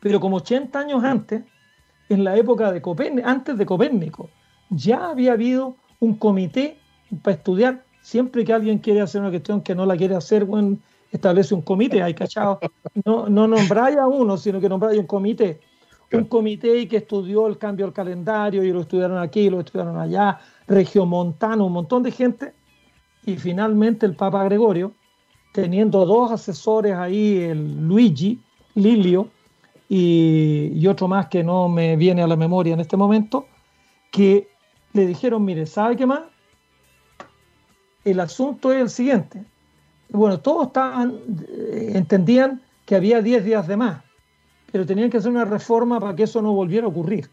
Pero 0.00 0.20
como 0.20 0.38
80 0.38 0.78
años 0.78 1.04
antes, 1.04 1.42
en 2.08 2.24
la 2.24 2.36
época 2.36 2.72
de 2.72 2.82
Copérnico, 2.82 3.28
antes 3.28 3.56
de 3.56 3.66
Copérnico, 3.66 4.30
ya 4.70 5.10
había 5.10 5.32
habido 5.32 5.76
un 6.00 6.14
comité 6.14 6.78
para 7.22 7.36
estudiar. 7.36 7.84
Siempre 8.00 8.44
que 8.44 8.52
alguien 8.52 8.78
quiere 8.78 9.00
hacer 9.00 9.20
una 9.20 9.30
cuestión 9.30 9.60
que 9.60 9.74
no 9.74 9.84
la 9.84 9.96
quiere 9.96 10.14
hacer, 10.14 10.44
bueno, 10.44 10.78
establece 11.12 11.54
un 11.54 11.62
comité, 11.62 12.02
hay 12.02 12.14
cachado. 12.14 12.58
No, 13.04 13.28
no 13.28 13.46
nombráis 13.46 13.98
a 13.98 14.06
uno, 14.06 14.36
sino 14.36 14.60
que 14.60 14.68
nombráis 14.68 14.98
un 14.98 15.06
comité 15.06 15.60
un 16.12 16.24
comité 16.24 16.88
que 16.88 16.98
estudió 16.98 17.46
el 17.46 17.58
cambio 17.58 17.86
del 17.86 17.92
calendario 17.92 18.64
y 18.64 18.72
lo 18.72 18.80
estudiaron 18.80 19.18
aquí, 19.18 19.48
lo 19.48 19.60
estudiaron 19.60 19.98
allá, 19.98 20.38
Regiomontano, 20.66 21.66
un 21.66 21.72
montón 21.72 22.02
de 22.02 22.10
gente. 22.10 22.52
Y 23.24 23.36
finalmente 23.36 24.06
el 24.06 24.16
Papa 24.16 24.42
Gregorio, 24.44 24.92
teniendo 25.52 26.04
dos 26.06 26.32
asesores 26.32 26.94
ahí, 26.94 27.38
el 27.42 27.86
Luigi, 27.86 28.40
Lilio 28.74 29.28
y, 29.92 30.86
otro 30.86 31.08
más 31.08 31.26
que 31.26 31.44
no 31.44 31.68
me 31.68 31.96
viene 31.96 32.22
a 32.22 32.26
la 32.26 32.36
memoria 32.36 32.72
en 32.72 32.80
este 32.80 32.96
momento, 32.96 33.46
que 34.10 34.48
le 34.92 35.06
dijeron, 35.06 35.44
mire, 35.44 35.66
¿sabe 35.66 35.96
qué 35.96 36.06
más? 36.06 36.22
El 38.04 38.20
asunto 38.20 38.72
es 38.72 38.80
el 38.80 38.88
siguiente. 38.88 39.44
Bueno, 40.08 40.40
todos 40.40 40.68
estaban, 40.68 41.18
eh, 41.48 41.92
entendían 41.94 42.62
que 42.86 42.96
había 42.96 43.20
10 43.20 43.44
días 43.44 43.66
de 43.68 43.76
más 43.76 44.02
pero 44.70 44.86
tenían 44.86 45.10
que 45.10 45.18
hacer 45.18 45.30
una 45.30 45.44
reforma 45.44 46.00
para 46.00 46.14
que 46.14 46.24
eso 46.24 46.42
no 46.42 46.52
volviera 46.52 46.86
a 46.86 46.90
ocurrir. 46.90 47.30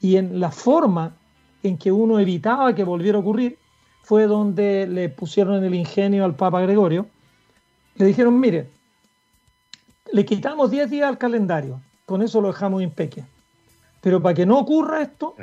Y 0.00 0.16
en 0.16 0.40
la 0.40 0.50
forma 0.50 1.14
en 1.62 1.76
que 1.76 1.92
uno 1.92 2.18
evitaba 2.18 2.74
que 2.74 2.84
volviera 2.84 3.18
a 3.18 3.20
ocurrir 3.20 3.58
fue 4.02 4.26
donde 4.26 4.86
le 4.86 5.08
pusieron 5.08 5.62
el 5.62 5.74
ingenio 5.74 6.24
al 6.24 6.34
Papa 6.34 6.60
Gregorio. 6.62 7.06
Le 7.96 8.06
dijeron, 8.06 8.40
mire, 8.40 8.68
le 10.12 10.24
quitamos 10.24 10.70
10 10.70 10.90
días 10.90 11.08
al 11.08 11.18
calendario, 11.18 11.80
con 12.10 12.22
eso 12.22 12.40
lo 12.40 12.48
dejamos 12.48 12.82
impeque. 12.82 13.24
Pero 14.00 14.20
para 14.20 14.34
que 14.34 14.44
no 14.44 14.58
ocurra 14.58 15.00
esto, 15.00 15.36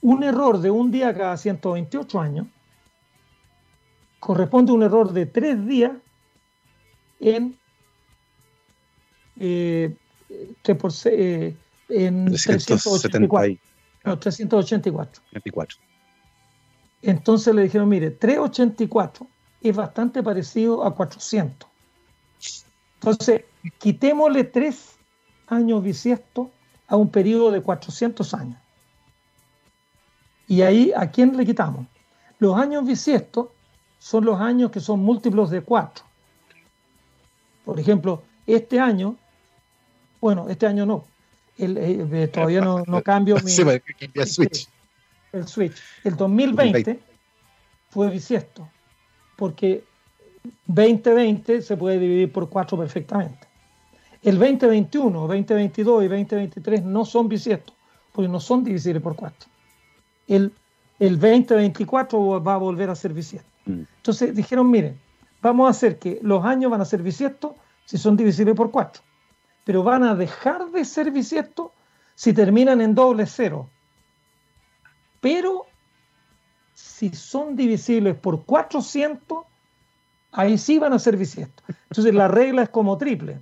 un 0.00 0.22
error 0.24 0.60
de 0.60 0.68
un 0.68 0.90
día 0.90 1.14
cada 1.14 1.36
128 1.36 2.20
años 2.20 2.48
corresponde 4.18 4.72
a 4.72 4.74
un 4.74 4.82
error 4.82 5.12
de 5.12 5.26
tres 5.26 5.64
días 5.64 5.92
en 7.20 7.56
eh, 9.38 9.94
por, 10.76 10.90
eh, 11.04 11.54
en 11.88 12.24
384. 12.24 13.58
No, 14.06 14.18
384. 14.18 15.22
Entonces 17.02 17.54
le 17.54 17.62
dijeron, 17.62 17.88
mire, 17.88 18.10
384 18.10 19.24
es 19.60 19.76
bastante 19.76 20.20
parecido 20.20 20.84
a 20.84 20.96
400. 20.96 21.67
Entonces, 23.00 23.42
quitémosle 23.78 24.44
tres 24.44 24.96
años 25.46 25.82
bisiestos 25.82 26.48
a 26.86 26.96
un 26.96 27.10
periodo 27.10 27.50
de 27.50 27.60
400 27.60 28.34
años. 28.34 28.58
Y 30.46 30.62
ahí, 30.62 30.92
¿a 30.96 31.10
quién 31.10 31.36
le 31.36 31.44
quitamos? 31.44 31.86
Los 32.38 32.56
años 32.56 32.86
bisiestos 32.86 33.48
son 33.98 34.24
los 34.24 34.40
años 34.40 34.70
que 34.70 34.80
son 34.80 35.00
múltiplos 35.00 35.50
de 35.50 35.60
4. 35.60 36.04
Por 37.64 37.78
ejemplo, 37.78 38.22
este 38.46 38.80
año, 38.80 39.16
bueno, 40.20 40.48
este 40.48 40.66
año 40.66 40.86
no, 40.86 41.04
el, 41.58 41.76
eh, 41.76 42.28
todavía 42.28 42.62
no, 42.62 42.82
no 42.86 43.02
cambio 43.02 43.36
mi, 43.44 43.52
el 44.14 44.26
switch. 44.26 44.68
El 45.32 45.46
switch. 45.46 45.76
El 46.04 46.16
2020 46.16 46.98
fue 47.90 48.10
bisiesto, 48.10 48.68
porque 49.36 49.84
2020 50.66 51.62
se 51.62 51.76
puede 51.76 51.98
dividir 51.98 52.32
por 52.32 52.48
4 52.48 52.78
perfectamente. 52.78 53.46
El 54.22 54.38
2021, 54.38 55.20
2022 55.26 56.04
y 56.04 56.08
2023 56.08 56.84
no 56.84 57.04
son 57.04 57.28
bisiestos, 57.28 57.74
porque 58.12 58.28
no 58.28 58.40
son 58.40 58.64
divisibles 58.64 59.02
por 59.02 59.14
4. 59.14 59.48
El, 60.26 60.52
el 60.98 61.18
2024 61.18 62.42
va 62.42 62.54
a 62.54 62.58
volver 62.58 62.90
a 62.90 62.94
ser 62.94 63.12
bisiesto. 63.12 63.48
Mm. 63.66 63.82
Entonces 63.96 64.34
dijeron, 64.34 64.70
miren, 64.70 64.98
vamos 65.40 65.68
a 65.68 65.70
hacer 65.70 65.98
que 65.98 66.18
los 66.22 66.44
años 66.44 66.70
van 66.70 66.80
a 66.80 66.84
ser 66.84 67.02
bisiestos 67.02 67.52
si 67.84 67.96
son 67.96 68.16
divisibles 68.16 68.54
por 68.54 68.70
4, 68.70 69.02
pero 69.64 69.82
van 69.82 70.02
a 70.02 70.14
dejar 70.14 70.70
de 70.70 70.84
ser 70.84 71.10
bisiestos 71.10 71.70
si 72.14 72.32
terminan 72.32 72.80
en 72.80 72.94
doble 72.94 73.26
cero. 73.26 73.70
Pero 75.20 75.66
si 76.74 77.10
son 77.14 77.56
divisibles 77.56 78.16
por 78.16 78.44
400, 78.44 79.44
ahí 80.32 80.58
sí 80.58 80.78
van 80.78 80.92
a 80.92 80.98
ser 80.98 81.16
bisiestos. 81.16 81.64
Entonces 81.90 82.14
la 82.14 82.28
regla 82.28 82.62
es 82.62 82.68
como 82.68 82.98
triple. 82.98 83.40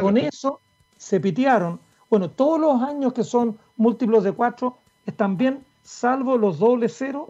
Con 0.00 0.16
eso 0.16 0.60
se 0.96 1.20
pitearon. 1.20 1.80
Bueno, 2.10 2.30
todos 2.30 2.60
los 2.60 2.82
años 2.82 3.12
que 3.12 3.24
son 3.24 3.58
múltiplos 3.76 4.24
de 4.24 4.32
4 4.32 4.76
están 5.06 5.36
bien, 5.36 5.64
salvo 5.82 6.36
los 6.36 6.58
doble 6.58 6.88
cero, 6.88 7.28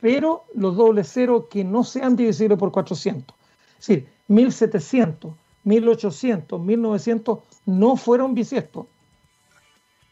pero 0.00 0.44
los 0.54 0.76
doble 0.76 1.04
cero 1.04 1.48
que 1.50 1.64
no 1.64 1.84
sean 1.84 2.16
divisibles 2.16 2.58
por 2.58 2.70
400. 2.70 3.36
Es 3.78 3.86
decir, 3.86 4.08
1700, 4.28 5.32
1800, 5.64 6.60
1900 6.60 7.38
no 7.66 7.96
fueron 7.96 8.34
bisiestos. 8.34 8.86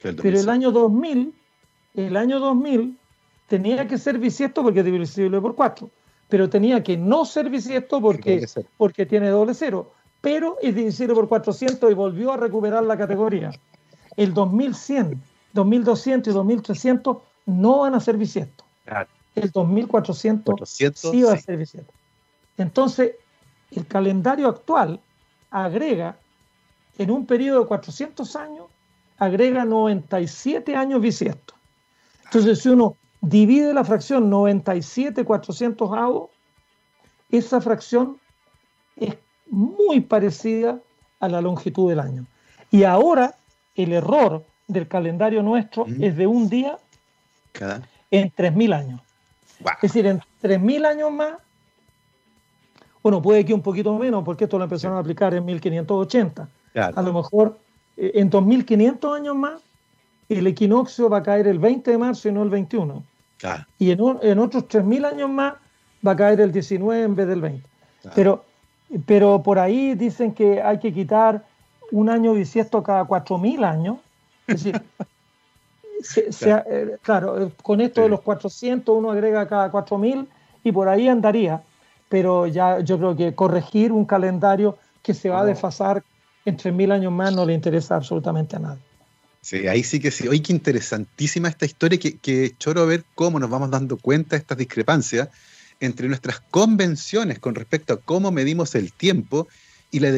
Pero 0.01 0.39
el 0.39 0.49
año 0.49 0.71
2000, 0.71 1.35
el 1.95 2.17
año 2.17 2.39
2000 2.39 2.97
tenía 3.49 3.87
que 3.89 3.99
ser 3.99 4.19
bisiesto 4.19 4.63
porque 4.63 4.81
es 4.81 4.85
divisible 4.85 5.41
por 5.41 5.55
4, 5.55 5.91
pero 6.29 6.51
tenía 6.51 6.83
que 6.83 6.97
no 6.97 7.25
ser 7.25 7.51
bisiesto 7.51 8.01
porque, 8.01 8.47
porque 8.77 9.07
tiene 9.07 9.29
doble 9.29 9.55
cero, 9.55 9.93
pero 10.21 10.57
es 10.61 10.75
divisible 10.75 11.15
por 11.15 11.29
400 11.29 11.91
y 11.91 11.95
volvió 11.95 12.33
a 12.33 12.37
recuperar 12.37 12.83
la 12.83 12.97
categoría. 12.97 13.53
El 14.17 14.35
2100, 14.35 15.23
2200 15.53 16.31
y 16.31 16.35
2300 16.35 17.17
no 17.47 17.79
van 17.81 17.95
a 17.95 18.01
ser 18.01 18.17
bisiestos. 18.17 18.67
El 19.35 19.51
2400 19.51 20.69
sí 20.69 21.23
va 21.23 21.33
a 21.33 21.39
ser 21.39 21.57
bisiesto. 21.59 21.93
Entonces, 22.57 23.13
el 23.71 23.87
calendario 23.87 24.49
actual 24.49 25.01
agrega, 25.51 26.17
en 26.99 27.11
un 27.11 27.27
periodo 27.27 27.61
de 27.61 27.67
400 27.67 28.37
años, 28.37 28.67
agrega 29.19 29.65
97 29.65 30.75
años 30.75 31.01
bisiestos. 31.01 31.57
Entonces, 32.25 32.61
si 32.61 32.71
uno 32.71 32.97
divide 33.21 33.75
la 33.75 33.85
fracción 33.85 34.31
97 34.31 35.25
400 35.25 35.93
avos, 35.93 36.31
esa 37.31 37.61
fracción 37.61 38.19
es 38.97 39.17
muy 39.51 40.01
parecida 40.01 40.81
a 41.21 41.29
la 41.29 41.41
longitud 41.41 41.89
del 41.89 42.01
año. 42.01 42.27
Y 42.71 42.85
ahora 42.85 43.35
el 43.75 43.93
error 43.93 44.45
del 44.69 44.89
calendario 44.89 45.43
nuestro 45.43 45.87
es 46.01 46.17
de 46.17 46.27
un 46.27 46.49
día 46.49 46.79
en 48.11 48.33
3.000 48.33 48.75
años. 48.75 49.01
Es 49.83 49.93
decir, 49.93 50.07
en 50.07 50.21
3.000 50.43 50.87
años 50.87 51.13
más, 51.13 51.35
bueno, 53.03 53.23
puede 53.23 53.45
que 53.45 53.55
un 53.55 53.63
poquito 53.63 53.97
menos, 53.97 54.25
porque 54.25 54.45
esto 54.45 54.59
lo 54.59 54.65
empezaron 54.65 54.97
a 54.97 55.01
aplicar 55.01 55.33
en 55.35 55.45
1580. 55.45 56.49
A 56.75 57.03
lo 57.03 57.13
mejor 57.13 57.59
eh, 57.97 58.13
en 58.15 58.31
2.500 58.31 59.17
años 59.17 59.37
más, 59.37 59.63
el 60.29 60.47
equinoccio 60.47 61.09
va 61.09 61.19
a 61.19 61.23
caer 61.23 61.47
el 61.47 61.59
20 61.59 61.91
de 61.91 61.99
marzo 61.99 62.29
y 62.29 62.33
no 62.33 62.43
el 62.43 62.51
21. 62.51 63.03
Y 63.79 63.91
en, 63.91 64.01
en 64.23 64.39
otros 64.39 64.65
3.000 64.65 65.07
años 65.07 65.31
más 65.31 65.55
va 66.07 66.13
a 66.13 66.17
caer 66.17 66.41
el 66.41 66.53
19 66.53 67.03
en 67.03 67.15
vez 67.15 67.29
del 67.29 67.41
20. 67.41 67.69
Pero, 68.15 68.45
pero 69.05 69.43
por 69.43 69.59
ahí 69.59 69.95
dicen 69.95 70.33
que 70.33 70.63
hay 70.63 70.79
que 70.79 70.93
quitar 70.93 71.45
un 71.93 72.09
año 72.09 72.33
bisiesto 72.33 72.83
cada 72.83 73.05
4.000 73.05 73.65
años. 73.65 73.99
Es 74.47 74.65
decir, 74.65 74.83
eh, 76.47 76.97
claro. 77.03 77.43
Eh, 77.43 77.53
con 77.63 77.81
esto 77.81 78.03
de 78.03 78.09
los 78.09 78.21
400 78.21 78.97
uno 78.97 79.11
agrega 79.11 79.47
cada 79.49 79.71
4.000 79.71 80.27
y 80.65 80.73
por 80.73 80.89
ahí 80.89 81.09
andaría. 81.09 81.63
Pero 82.09 82.47
ya 82.47 82.81
yo 82.81 82.99
creo 82.99 83.17
que 83.17 83.35
corregir 83.35 83.93
un 83.93 84.05
calendario 84.05 84.79
que 85.03 85.15
se 85.15 85.29
va 85.29 85.41
a 85.41 85.45
desfasar 85.45 86.03
en 86.45 86.57
3.000 86.57 86.93
años 86.93 87.13
más 87.13 87.35
no 87.35 87.45
le 87.45 87.53
interesa 87.53 87.97
absolutamente 87.97 88.57
a 88.57 88.61
nadie. 88.61 88.83
Sí, 89.47 89.69
ahí 89.69 89.85
sí 89.85 90.01
que 90.01 90.11
sí. 90.11 90.27
Oye, 90.27 90.43
qué 90.43 90.53
interesantísima 90.53 91.47
esta 91.47 91.67
historia, 91.67 92.01
que, 92.01 92.17
que 92.19 92.57
choro 92.59 92.85
ver 92.85 93.05
cómo 93.15 93.39
nos 93.39 93.49
vamos 93.49 93.71
dando 93.71 93.97
cuenta 93.97 94.35
de 94.35 94.41
estas 94.41 94.59
discrepancias 94.59 95.29
entre 95.79 96.09
nuestras 96.09 96.41
convenciones 96.51 97.39
con 97.39 97.55
respecto 97.55 97.93
a 97.95 98.01
cómo 98.01 98.33
medimos 98.33 98.75
el 98.75 98.93
tiempo 98.93 99.47
y 99.93 100.01
la, 100.01 100.09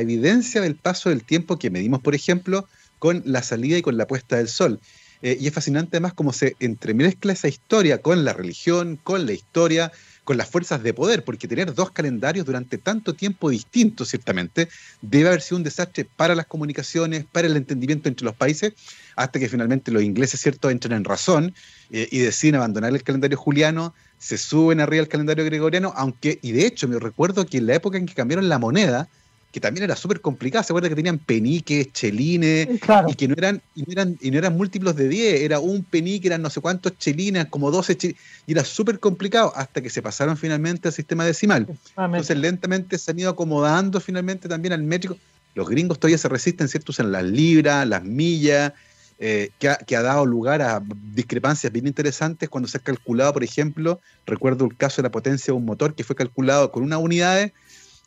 evidencia 0.00 0.60
del 0.62 0.74
paso 0.74 1.10
del 1.10 1.22
tiempo 1.22 1.60
que 1.60 1.70
medimos, 1.70 2.00
por 2.00 2.16
ejemplo, 2.16 2.66
con 2.98 3.22
la 3.24 3.44
salida 3.44 3.78
y 3.78 3.82
con 3.82 3.96
la 3.96 4.08
puesta 4.08 4.38
del 4.38 4.48
sol. 4.48 4.80
Eh, 5.22 5.38
y 5.40 5.46
es 5.46 5.54
fascinante 5.54 5.98
además 5.98 6.14
cómo 6.14 6.32
se 6.32 6.56
entremezcla 6.58 7.32
esa 7.32 7.46
historia 7.46 8.02
con 8.02 8.24
la 8.24 8.32
religión, 8.32 8.98
con 9.00 9.26
la 9.26 9.32
historia, 9.32 9.92
con 10.30 10.36
las 10.36 10.48
fuerzas 10.48 10.80
de 10.84 10.94
poder, 10.94 11.24
porque 11.24 11.48
tener 11.48 11.74
dos 11.74 11.90
calendarios 11.90 12.46
durante 12.46 12.78
tanto 12.78 13.14
tiempo 13.14 13.50
distintos, 13.50 14.10
ciertamente, 14.10 14.68
debe 15.02 15.26
haber 15.26 15.40
sido 15.40 15.56
un 15.56 15.64
desastre 15.64 16.04
para 16.04 16.36
las 16.36 16.46
comunicaciones, 16.46 17.24
para 17.32 17.48
el 17.48 17.56
entendimiento 17.56 18.08
entre 18.08 18.26
los 18.26 18.36
países, 18.36 18.74
hasta 19.16 19.40
que 19.40 19.48
finalmente 19.48 19.90
los 19.90 20.04
ingleses, 20.04 20.40
¿cierto?, 20.40 20.70
entran 20.70 20.96
en 20.96 21.02
razón 21.02 21.52
eh, 21.90 22.06
y 22.12 22.20
deciden 22.20 22.54
abandonar 22.54 22.92
el 22.92 23.02
calendario 23.02 23.36
juliano, 23.36 23.92
se 24.18 24.38
suben 24.38 24.78
arriba 24.78 25.02
al 25.02 25.08
calendario 25.08 25.44
gregoriano, 25.44 25.92
aunque, 25.96 26.38
y 26.42 26.52
de 26.52 26.64
hecho 26.64 26.86
me 26.86 27.00
recuerdo 27.00 27.44
que 27.44 27.58
en 27.58 27.66
la 27.66 27.74
época 27.74 27.98
en 27.98 28.06
que 28.06 28.14
cambiaron 28.14 28.48
la 28.48 28.60
moneda, 28.60 29.08
que 29.52 29.60
también 29.60 29.84
era 29.84 29.96
súper 29.96 30.20
complicada. 30.20 30.62
Se 30.62 30.72
acuerda 30.72 30.88
que 30.88 30.94
tenían 30.94 31.18
peniques, 31.18 31.92
chelines, 31.92 32.68
y 33.08 33.14
que 33.14 33.28
no 33.28 33.34
eran, 33.36 33.60
y 33.74 33.82
no 33.82 33.92
eran, 33.92 34.18
y 34.20 34.30
no 34.30 34.38
eran 34.38 34.56
múltiplos 34.56 34.94
de 34.96 35.08
10, 35.08 35.42
era 35.42 35.58
un 35.58 35.82
penique, 35.82 36.28
eran 36.28 36.42
no 36.42 36.50
sé 36.50 36.60
cuántos 36.60 36.96
chelines, 36.98 37.46
como 37.46 37.70
12 37.70 37.96
chelines, 37.96 38.22
y 38.46 38.52
era 38.52 38.64
súper 38.64 39.00
complicado 39.00 39.52
hasta 39.56 39.80
que 39.80 39.90
se 39.90 40.02
pasaron 40.02 40.36
finalmente 40.36 40.88
al 40.88 40.94
sistema 40.94 41.24
decimal. 41.24 41.66
Entonces 41.96 42.36
lentamente 42.36 42.96
se 42.98 43.10
han 43.10 43.18
ido 43.18 43.30
acomodando 43.30 44.00
finalmente 44.00 44.48
también 44.48 44.72
al 44.72 44.82
métrico. 44.82 45.16
Los 45.54 45.68
gringos 45.68 45.98
todavía 45.98 46.18
se 46.18 46.28
resisten, 46.28 46.68
¿cierto? 46.68 46.92
Usan 46.92 47.10
las 47.10 47.24
libras, 47.24 47.86
las 47.86 48.04
millas, 48.04 48.72
eh, 49.18 49.50
que, 49.58 49.68
ha, 49.68 49.76
que, 49.76 49.96
ha, 49.96 50.02
dado 50.02 50.24
lugar 50.24 50.62
a 50.62 50.80
discrepancias 51.14 51.70
bien 51.70 51.86
interesantes 51.86 52.48
cuando 52.48 52.68
se 52.68 52.78
ha 52.78 52.80
calculado, 52.80 53.34
por 53.34 53.44
ejemplo, 53.44 54.00
recuerdo 54.24 54.64
el 54.64 54.76
caso 54.76 55.02
de 55.02 55.08
la 55.08 55.12
potencia 55.12 55.52
de 55.52 55.58
un 55.58 55.66
motor 55.66 55.94
que 55.94 56.04
fue 56.04 56.16
calculado 56.16 56.70
con 56.70 56.84
unas 56.84 57.00
unidades 57.00 57.52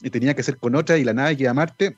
y 0.04 0.10
tenía 0.10 0.36
que 0.36 0.44
ser 0.44 0.58
con 0.58 0.76
otra 0.76 0.98
y 0.98 1.04
la 1.04 1.14
nave 1.14 1.36
que 1.38 1.44
iba 1.44 1.52
a 1.52 1.56
Marte 1.56 1.96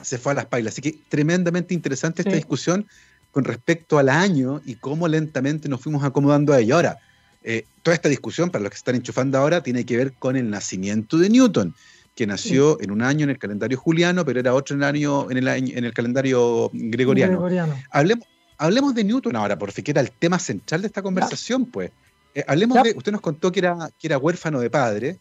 se 0.00 0.18
fue 0.18 0.32
a 0.32 0.36
las 0.36 0.46
pailas. 0.46 0.74
Así 0.74 0.82
que 0.82 0.98
tremendamente 1.08 1.74
interesante 1.74 2.22
esta 2.22 2.34
discusión 2.34 2.86
con 3.32 3.44
respecto 3.44 3.98
al 3.98 4.08
año 4.08 4.60
y 4.64 4.76
cómo 4.76 5.08
lentamente 5.08 5.68
nos 5.68 5.80
fuimos 5.80 6.04
acomodando 6.04 6.52
a 6.52 6.60
ello. 6.60 6.76
Ahora, 6.76 6.98
eh, 7.42 7.64
toda 7.82 7.94
esta 7.94 8.08
discusión, 8.08 8.50
para 8.50 8.62
los 8.62 8.70
que 8.70 8.76
están 8.76 8.94
enchufando 8.94 9.38
ahora, 9.38 9.62
tiene 9.62 9.84
que 9.84 9.96
ver 9.96 10.12
con 10.14 10.36
el 10.36 10.48
nacimiento 10.50 11.18
de 11.18 11.28
Newton, 11.28 11.74
que 12.14 12.26
nació 12.26 12.80
en 12.80 12.90
un 12.90 13.02
año 13.02 13.24
en 13.24 13.30
el 13.30 13.38
calendario 13.38 13.78
juliano, 13.78 14.24
pero 14.24 14.40
era 14.40 14.54
otro 14.54 14.74
en 14.74 14.82
el, 14.82 14.88
año, 14.88 15.30
en 15.30 15.36
el, 15.38 15.48
en 15.48 15.84
el 15.84 15.92
calendario 15.92 16.70
gregoriano. 16.72 17.48
Hablemos, 17.90 18.26
hablemos 18.58 18.94
de 18.94 19.04
Newton 19.04 19.36
ahora, 19.36 19.58
porque 19.58 19.82
era 19.86 20.00
el 20.00 20.10
tema 20.10 20.38
central 20.38 20.82
de 20.82 20.88
esta 20.88 21.02
conversación, 21.02 21.66
pues. 21.66 21.90
Eh, 22.34 22.44
hablemos 22.46 22.82
de, 22.82 22.94
usted 22.96 23.10
nos 23.10 23.20
contó 23.20 23.50
que 23.50 23.60
era, 23.60 23.90
que 23.98 24.06
era 24.06 24.18
huérfano 24.18 24.60
de 24.60 24.70
padre, 24.70 25.18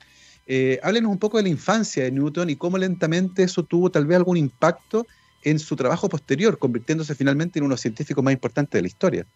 eh, 0.52 0.80
háblenos 0.82 1.12
un 1.12 1.20
poco 1.20 1.38
de 1.38 1.44
la 1.44 1.50
infancia 1.50 2.04
de 2.04 2.12
Newton 2.12 2.50
y 2.50 2.56
cómo 2.56 2.80
lentamente 2.80 3.44
eso 3.44 3.62
tuvo 3.62 3.92
tal 3.92 4.08
vez 4.08 4.18
algún 4.18 4.36
impacto 4.36 5.06
en 5.44 5.60
su 5.60 5.76
trabajo 5.76 6.10
posterior, 6.10 6.58
convirtiéndose 6.58 7.14
finalmente 7.14 7.60
en 7.60 7.66
uno 7.66 7.74
de 7.74 7.74
los 7.76 7.82
científicos 7.82 8.24
más 8.24 8.34
importantes 8.34 8.76
de 8.76 8.82
la 8.82 8.88
historia. 8.88 9.28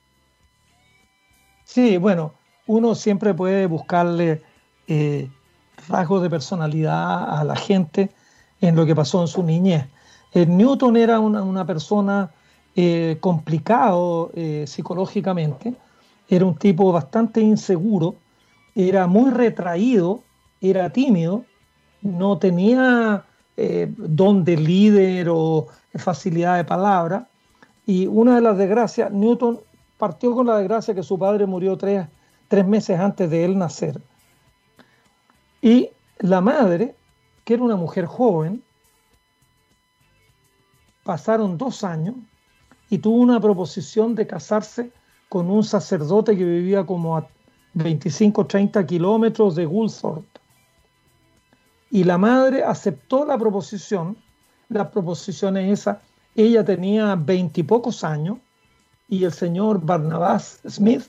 Sí, 1.66 1.98
bueno, 1.98 2.34
uno 2.66 2.96
siempre 2.96 3.36
puede 3.36 3.68
buscarle 3.68 4.42
eh, 4.88 5.30
rasgos 5.88 6.24
de 6.24 6.32
personalidad 6.32 7.40
a 7.40 7.44
la 7.44 7.58
gente 7.58 8.10
en 8.60 8.76
lo 8.76 8.84
que 8.84 8.96
pasó 8.96 9.22
en 9.22 9.28
su 9.28 9.44
niñez. 9.44 9.86
Eh, 10.34 10.48
Newton 10.48 10.98
era 10.98 11.20
una, 11.20 11.64
persona 11.68 12.32
eh, 12.76 13.18
complicado 13.20 14.32
psicológicamente, 14.66 15.76
era 16.28 16.44
un 16.44 16.56
tipo 16.56 16.92
bastante 16.92 17.40
inseguro, 17.40 18.16
era 18.74 19.06
muy 19.06 19.30
retraído 19.30 20.24
era 20.70 20.90
tímido, 20.92 21.46
no 22.02 22.38
tenía 22.38 23.26
eh, 23.58 23.94
don 23.98 24.44
de 24.44 24.58
líder 24.58 25.28
o 25.30 25.68
facilidad 25.96 26.58
de 26.58 26.64
palabra. 26.64 27.28
Y 27.86 28.08
una 28.08 28.36
de 28.36 28.42
las 28.42 28.58
desgracias, 28.58 29.12
Newton 29.12 29.60
partió 29.98 30.34
con 30.34 30.48
la 30.48 30.58
desgracia 30.58 30.96
que 30.96 31.04
su 31.04 31.20
padre 31.20 31.46
murió 31.46 31.78
tres, 31.78 32.08
meses 32.66 33.00
antes 33.00 33.30
de 33.30 33.46
él 33.46 33.58
nacer. 33.58 34.02
Y 35.62 35.90
la 36.20 36.42
madre, 36.42 36.96
que 37.44 37.56
era 37.56 37.64
una 37.64 37.76
mujer 37.76 38.06
joven, 38.06 38.64
pasaron 41.04 41.58
dos 41.58 41.84
años 41.84 42.16
y 42.90 43.00
tuvo 43.00 43.18
una 43.18 43.40
proposición 43.40 44.16
de 44.16 44.28
casarse 44.28 44.92
con 45.30 45.50
un 45.50 45.64
sacerdote 45.64 46.38
que 46.38 46.46
vivía 46.46 46.86
como 46.86 47.18
a 47.18 47.28
25 47.74 48.46
30 48.46 48.86
kilómetros 48.86 49.56
de 49.56 49.66
Woolthorpe. 49.66 50.34
Y 51.94 52.06
la 52.06 52.18
madre 52.18 52.64
aceptó 52.64 53.24
la 53.24 53.38
proposición. 53.38 54.18
La 54.68 54.90
proposición 54.90 55.58
es 55.58 55.82
esa. 55.82 56.02
Ella 56.34 56.66
tenía 56.66 57.14
veintipocos 57.16 58.04
años 58.04 58.40
y 59.08 59.26
el 59.26 59.32
señor 59.32 59.80
Barnabas 59.80 60.60
Smith 60.68 61.04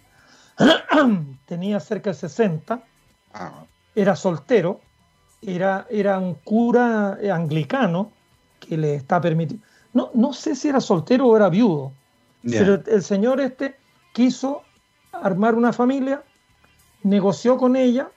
tenía 1.47 1.81
cerca 1.81 2.11
de 2.11 2.17
60. 2.17 2.85
Ah. 3.33 3.65
Era 3.95 4.15
soltero. 4.15 4.83
Era, 5.41 5.87
era 5.89 6.19
un 6.19 6.35
cura 6.35 7.19
anglicano 7.33 8.13
que 8.61 8.77
le 8.77 8.97
está 8.97 9.23
permitido. 9.23 9.63
No, 9.95 10.11
no 10.13 10.35
sé 10.35 10.55
si 10.55 10.69
era 10.69 10.83
soltero 10.83 11.29
o 11.29 11.37
era 11.37 11.49
viudo. 11.49 11.93
Pero 12.43 12.75
el 12.75 13.03
señor 13.03 13.41
este 13.41 13.77
quiso 14.13 14.61
armar 15.13 15.55
una 15.55 15.73
familia 15.73 16.23
negoció 17.03 17.57
con 17.57 17.75
ella 17.75 18.11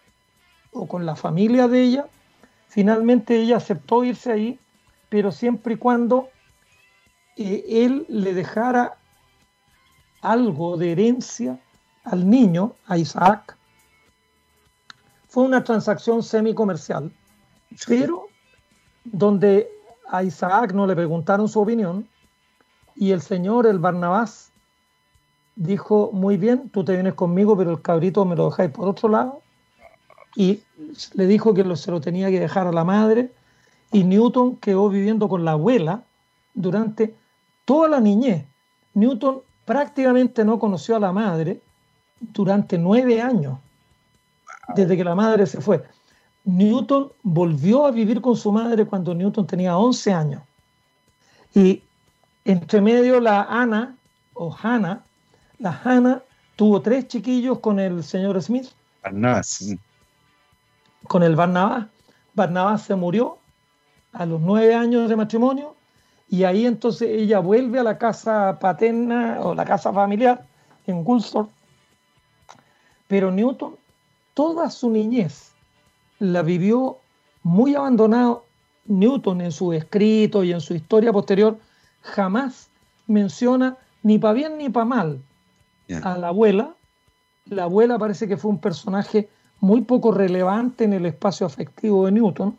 o 0.73 0.86
con 0.86 1.06
la 1.06 1.15
familia 1.15 1.69
de 1.69 1.82
ella. 1.82 2.08
Finalmente 2.67 3.38
ella 3.38 3.58
aceptó 3.58 4.03
irse 4.03 4.32
ahí, 4.32 4.60
pero 5.10 5.32
siempre 5.32 5.75
y 5.75 5.77
cuando 5.77 6.30
eh, 7.38 7.63
él 7.67 8.06
le 8.10 8.34
dejara 8.34 8.97
algo 10.21 10.77
de 10.77 10.91
herencia 10.91 11.60
al 12.03 12.30
niño, 12.30 12.73
a 12.88 12.97
Isaac. 12.97 13.58
Fue 15.27 15.43
una 15.43 15.63
transacción 15.63 16.23
semi-comercial, 16.23 17.12
pero 17.88 18.27
donde 19.03 19.69
a 20.10 20.23
Isaac 20.23 20.73
no 20.73 20.88
le 20.88 20.95
preguntaron 20.95 21.47
su 21.47 21.62
opinión 21.62 22.08
y 22.95 23.12
el 23.12 23.21
señor, 23.21 23.67
el 23.67 23.80
Barnabás, 23.80 24.51
dijo, 25.56 26.12
muy 26.12 26.38
bien, 26.38 26.69
tú 26.69 26.84
te 26.84 26.93
vienes 26.93 27.13
conmigo, 27.13 27.56
pero 27.56 27.71
el 27.71 27.82
cabrito 27.82 28.25
me 28.25 28.36
lo 28.36 28.49
dejáis 28.49 28.71
por 28.71 28.88
otro 28.88 29.10
lado. 29.10 29.41
Y 30.38 30.62
le 31.15 31.26
dijo 31.26 31.54
que 31.54 31.76
se 31.76 31.89
lo 31.89 32.00
tenía 32.00 32.30
que 32.30 32.39
dejar 32.39 32.67
a 32.67 32.71
la 32.71 32.84
madre. 32.84 33.32
Y 33.91 34.04
Newton 34.04 34.58
quedó 34.58 34.88
viviendo 34.89 35.28
con 35.28 35.43
la 35.43 35.52
abuela 35.52 36.04
durante 36.54 37.15
toda 37.65 37.89
la 37.89 38.00
niñez. 38.00 38.45
Newton 38.93 39.41
prácticamente 39.65 40.45
no 40.45 40.60
conoció 40.60 40.95
a 40.95 41.00
la 41.00 41.12
madre 41.12 41.60
durante 42.19 42.78
nueve 42.78 43.19
años, 43.19 43.58
desde 44.76 44.95
que 44.95 45.04
la 45.04 45.15
madre 45.15 45.47
se 45.47 45.60
fue. 45.60 45.84
Newton 46.43 47.12
volvió 47.23 47.88
a 47.88 47.91
vivir 47.91 48.21
con 48.21 48.36
su 48.36 48.52
madre 48.52 48.86
cuando 48.86 49.15
Newton 49.15 49.47
tenía 49.47 49.78
11 49.78 50.13
años. 50.13 50.43
Y 51.56 51.82
entre 52.45 52.82
medio 52.82 53.19
la 53.19 53.41
Ana 53.43 53.97
o 54.34 54.56
Hannah 54.62 55.04
la 55.60 55.82
Hannah 55.84 56.21
tuvo 56.56 56.82
tres 56.82 57.08
chiquillos 57.08 57.60
con 57.60 57.80
el 57.80 58.04
señor 58.04 58.41
Smith. 58.41 58.67
Con 61.07 61.23
el 61.23 61.36
Barnabas. 61.36 61.88
Barnabas 62.33 62.83
se 62.83 62.95
murió 62.95 63.38
a 64.13 64.25
los 64.25 64.39
nueve 64.41 64.75
años 64.75 65.10
de 65.10 65.15
matrimonio 65.15 65.75
y 66.29 66.43
ahí 66.43 66.65
entonces 66.65 67.10
ella 67.10 67.39
vuelve 67.39 67.79
a 67.79 67.83
la 67.83 67.97
casa 67.97 68.57
paterna 68.60 69.39
o 69.41 69.55
la 69.55 69.65
casa 69.65 69.93
familiar 69.93 70.45
en 70.86 71.03
Woolsthorpe. 71.05 71.51
Pero 73.07 73.31
Newton, 73.31 73.75
toda 74.33 74.69
su 74.69 74.89
niñez 74.89 75.51
la 76.19 76.41
vivió 76.41 76.97
muy 77.43 77.75
abandonado. 77.75 78.45
Newton 78.86 79.41
en 79.41 79.51
su 79.51 79.73
escrito 79.73 80.43
y 80.43 80.51
en 80.51 80.62
su 80.62 80.73
historia 80.73 81.12
posterior 81.12 81.57
jamás 82.01 82.69
menciona 83.05 83.77
ni 84.03 84.17
para 84.17 84.33
bien 84.33 84.57
ni 84.57 84.69
para 84.69 84.86
mal 84.86 85.21
a 86.03 86.17
la 86.17 86.29
abuela. 86.29 86.73
La 87.45 87.63
abuela 87.63 87.97
parece 87.97 88.27
que 88.27 88.38
fue 88.38 88.51
un 88.51 88.60
personaje 88.60 89.29
muy 89.60 89.82
poco 89.82 90.12
relevante 90.12 90.84
en 90.84 90.93
el 90.93 91.06
espacio 91.06 91.46
afectivo 91.46 92.06
de 92.06 92.12
Newton 92.12 92.58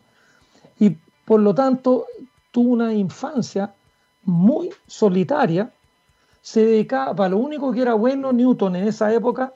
y 0.79 0.95
por 1.25 1.39
lo 1.39 1.53
tanto 1.53 2.05
tuvo 2.51 2.73
una 2.73 2.93
infancia 2.93 3.73
muy 4.23 4.69
solitaria. 4.87 5.71
Se 6.41 6.65
dedicaba, 6.65 7.15
para 7.15 7.29
lo 7.29 7.37
único 7.37 7.71
que 7.71 7.81
era 7.81 7.93
bueno 7.93 8.31
Newton 8.33 8.75
en 8.75 8.87
esa 8.87 9.13
época, 9.13 9.53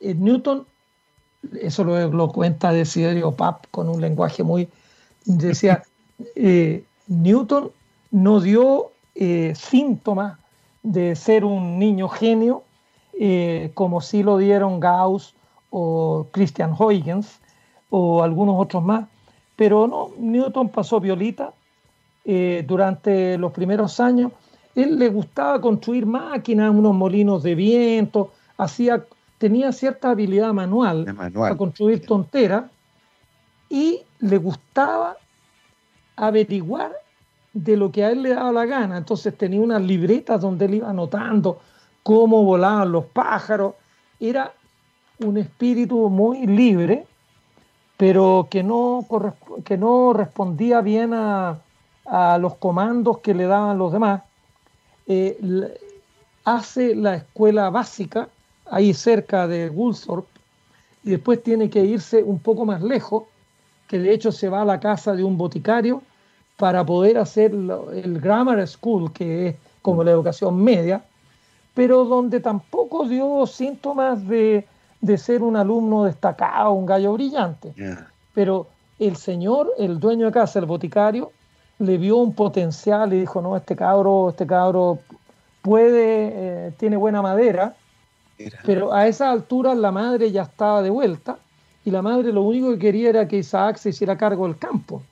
eh, 0.00 0.14
Newton, 0.14 0.66
eso 1.60 1.84
lo, 1.84 2.28
cuenta 2.28 2.72
Desiderio 2.72 3.32
Pap 3.32 3.66
con 3.70 3.88
un 3.88 4.00
lenguaje 4.00 4.42
muy, 4.42 4.68
decía, 5.24 5.82
eh, 6.36 6.84
Newton 7.06 7.70
no 8.10 8.40
dio 8.40 8.92
eh, 9.14 9.54
síntomas 9.56 10.38
de 10.82 11.16
ser 11.16 11.44
un 11.44 11.78
niño 11.78 12.08
genio 12.08 12.62
como 13.74 14.00
sí 14.00 14.22
lo 14.22 14.38
dieron 14.38 14.78
Gauss 14.78 15.34
o 15.70 16.26
Christian 16.30 16.74
Huygens 16.78 17.40
o 17.90 18.22
algunos 18.22 18.56
otros 18.58 18.82
más. 18.82 19.08
Pero 19.56 19.86
no, 19.86 20.10
Newton 20.18 20.68
pasó 20.68 21.00
violita 21.00 21.52
eh, 22.24 22.64
durante 22.66 23.38
los 23.38 23.52
primeros 23.52 24.00
años. 24.00 24.32
Él 24.74 24.98
le 24.98 25.08
gustaba 25.08 25.60
construir 25.60 26.06
máquinas, 26.06 26.70
unos 26.70 26.94
molinos 26.94 27.42
de 27.42 27.54
viento, 27.54 28.32
hacía, 28.56 29.04
tenía 29.38 29.72
cierta 29.72 30.10
habilidad 30.10 30.52
manual, 30.52 31.04
para 31.32 31.56
construir 31.56 32.06
tonteras 32.06 32.64
y 33.68 34.02
le 34.20 34.36
gustaba 34.38 35.16
averiguar 36.16 36.92
de 37.52 37.76
lo 37.76 37.90
que 37.90 38.04
a 38.04 38.10
él 38.10 38.22
le 38.22 38.30
daba 38.30 38.52
la 38.52 38.66
gana. 38.66 38.98
Entonces 38.98 39.36
tenía 39.36 39.60
unas 39.60 39.82
libretas 39.82 40.40
donde 40.40 40.66
él 40.66 40.74
iba 40.74 40.90
anotando 40.90 41.60
cómo 42.02 42.44
volaban 42.44 42.92
los 42.92 43.06
pájaros. 43.06 43.74
Era 44.20 44.52
un 45.20 45.36
espíritu 45.36 46.08
muy 46.08 46.46
libre, 46.46 47.06
pero 47.96 48.46
que 48.50 48.62
no, 48.62 49.06
que 49.64 49.76
no 49.76 50.12
respondía 50.12 50.80
bien 50.80 51.12
a, 51.14 51.60
los 52.40 52.54
comandos 52.54 53.18
que 53.18 53.34
le 53.34 53.44
daban 53.44 53.76
los 53.76 53.92
demás. 53.92 54.22
Eh, 55.06 55.38
hace 56.44 56.94
la 56.94 57.16
escuela 57.16 57.68
básica 57.68 58.28
ahí 58.64 58.94
cerca 58.94 59.46
de 59.46 59.68
Woolthorpe 59.68 60.40
y 61.04 61.10
después 61.10 61.42
tiene 61.42 61.68
que 61.68 61.84
irse 61.84 62.22
un 62.22 62.38
poco 62.38 62.64
más 62.64 62.82
lejos, 62.82 63.24
que 63.86 63.98
de 63.98 64.12
hecho 64.12 64.32
se 64.32 64.48
va 64.48 64.62
a 64.62 64.64
la 64.64 64.80
casa 64.80 65.14
de 65.14 65.24
un 65.24 65.36
boticario 65.36 66.02
para 66.56 66.84
poder 66.84 67.18
hacer 67.18 67.52
el 67.52 68.20
grammar 68.20 68.66
school, 68.66 69.12
que 69.12 69.48
es 69.48 69.56
como 69.82 70.02
la 70.02 70.10
educación 70.10 70.62
media, 70.62 71.02
pero 71.74 72.04
donde 72.04 72.40
tampoco 72.40 73.06
dio 73.06 73.46
síntomas 73.46 74.26
de, 74.26 74.66
ser 75.16 75.42
un 75.42 75.56
alumno 75.56 76.04
destacado, 76.04 76.72
un 76.72 76.86
gallo 76.86 77.12
brillante. 77.12 77.74
Pero 78.34 78.68
el 78.98 79.16
señor, 79.16 79.72
el 79.78 80.00
dueño 80.00 80.26
de 80.26 80.32
casa, 80.32 80.58
el 80.58 80.66
boticario, 80.66 81.32
le 81.78 81.96
vio 81.98 82.16
un 82.16 82.34
potencial 82.34 83.12
y 83.12 83.20
dijo, 83.20 83.40
no, 83.40 83.56
este 83.56 83.76
cabro, 83.76 84.30
este 84.30 84.46
cabro 84.46 84.98
puede, 85.62 86.66
eh, 86.66 86.72
tiene 86.76 86.96
buena 86.96 87.22
madera, 87.22 87.74
pero 88.64 88.92
a 88.92 89.06
esa 89.06 89.30
altura 89.30 89.74
la 89.74 89.90
madre 89.90 90.30
ya 90.30 90.42
estaba 90.42 90.82
de 90.82 90.90
vuelta 90.90 91.38
y 91.84 91.90
la 91.90 92.02
madre 92.02 92.32
lo 92.32 92.42
único 92.42 92.70
que 92.72 92.78
quería 92.78 93.10
era 93.10 93.28
que 93.28 93.38
Isaac 93.38 93.76
se 93.76 93.90
hiciera 93.90 94.16
cargo 94.16 94.46
del 94.46 94.58
campo, 94.58 95.02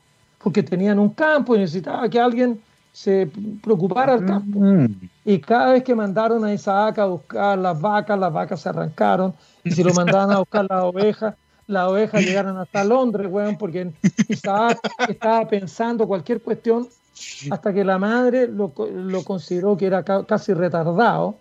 porque 0.42 0.62
tenían 0.62 0.98
un 0.98 1.10
campo 1.10 1.54
y 1.54 1.60
necesitaba 1.60 2.08
que 2.08 2.20
alguien 2.20 2.60
se 2.92 3.30
preocupara 3.62 4.14
el 4.14 4.24
campo. 4.24 4.58
Mm. 4.58 4.86
Y 5.24 5.38
cada 5.40 5.72
vez 5.72 5.84
que 5.84 5.94
mandaron 5.94 6.44
a 6.44 6.52
Isaac 6.54 6.98
a 6.98 7.06
buscar 7.06 7.58
las 7.58 7.78
vacas, 7.78 8.18
las 8.18 8.32
vacas 8.32 8.60
se 8.60 8.70
arrancaron. 8.70 9.34
Y 9.66 9.72
si 9.72 9.82
lo 9.82 9.92
mandaban 9.92 10.30
a 10.30 10.38
buscar 10.38 10.66
las 10.68 10.84
ovejas, 10.84 11.34
las 11.66 11.88
ovejas 11.88 12.24
llegaron 12.24 12.56
hasta 12.56 12.84
Londres, 12.84 13.26
weón, 13.28 13.58
porque 13.58 13.92
Isaac 14.28 14.78
estaba 15.08 15.46
pensando 15.48 16.06
cualquier 16.06 16.40
cuestión 16.40 16.88
hasta 17.50 17.72
que 17.72 17.84
la 17.84 17.98
madre 17.98 18.46
lo, 18.46 18.72
lo 18.92 19.24
consideró 19.24 19.76
que 19.76 19.86
era 19.86 20.04
casi 20.04 20.52
retardado, 20.54 21.38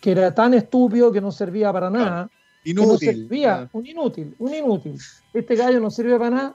que 0.00 0.12
era 0.12 0.32
tan 0.32 0.54
estúpido 0.54 1.10
que 1.10 1.20
no 1.20 1.32
servía 1.32 1.72
para 1.72 1.90
nada. 1.90 2.30
Inútil. 2.62 2.98
servía, 2.98 3.68
un 3.72 3.86
inútil, 3.86 4.34
un 4.38 4.54
inútil. 4.54 4.98
Este 5.32 5.56
gallo 5.56 5.80
no 5.80 5.90
sirve 5.90 6.16
para 6.18 6.30
nada. 6.30 6.54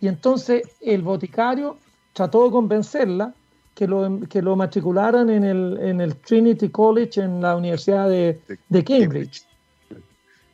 Y 0.00 0.08
entonces 0.08 0.62
el 0.80 1.02
boticario 1.02 1.78
trató 2.12 2.44
de 2.44 2.50
convencerla 2.50 3.34
que 3.74 3.86
lo, 3.86 4.20
que 4.28 4.42
lo 4.42 4.56
matricularan 4.56 5.30
en 5.30 5.44
el, 5.44 5.78
en 5.80 6.00
el 6.00 6.16
Trinity 6.16 6.68
College 6.70 7.20
en 7.20 7.40
la 7.40 7.56
Universidad 7.56 8.08
de, 8.08 8.40
de 8.68 8.84
Cambridge. 8.84 9.46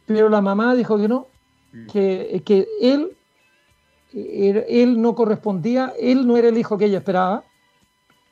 Pero 0.07 0.29
la 0.29 0.41
mamá 0.41 0.75
dijo 0.75 0.97
que 0.99 1.09
no, 1.09 1.27
mm. 1.73 1.87
que, 1.87 2.43
que 2.45 2.67
él, 2.81 3.17
él 4.13 5.03
no 5.03 5.15
correspondía, 5.15 5.93
él 5.99 6.27
no 6.27 6.37
era 6.37 6.49
el 6.49 6.59
hijo 6.59 6.79
que 6.79 6.87
ella 6.87 6.99
esperaba, 6.99 7.45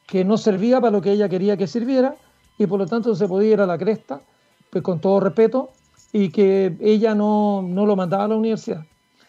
que 0.06 0.24
no 0.24 0.36
servía 0.36 0.80
para 0.80 0.92
lo 0.92 1.00
que 1.00 1.12
ella 1.12 1.28
quería 1.28 1.56
que 1.56 1.66
sirviera 1.66 2.16
y 2.58 2.66
por 2.66 2.78
lo 2.78 2.86
tanto 2.86 3.14
se 3.14 3.26
podía 3.26 3.52
ir 3.52 3.60
a 3.60 3.66
la 3.66 3.78
cresta, 3.78 4.20
pues 4.70 4.82
con 4.82 5.00
todo 5.00 5.20
respeto, 5.20 5.70
y 6.12 6.30
que 6.30 6.76
ella 6.80 7.14
no, 7.14 7.62
no 7.62 7.86
lo 7.86 7.96
mandaba 7.96 8.24
a 8.24 8.28
la 8.28 8.36
universidad. 8.36 8.84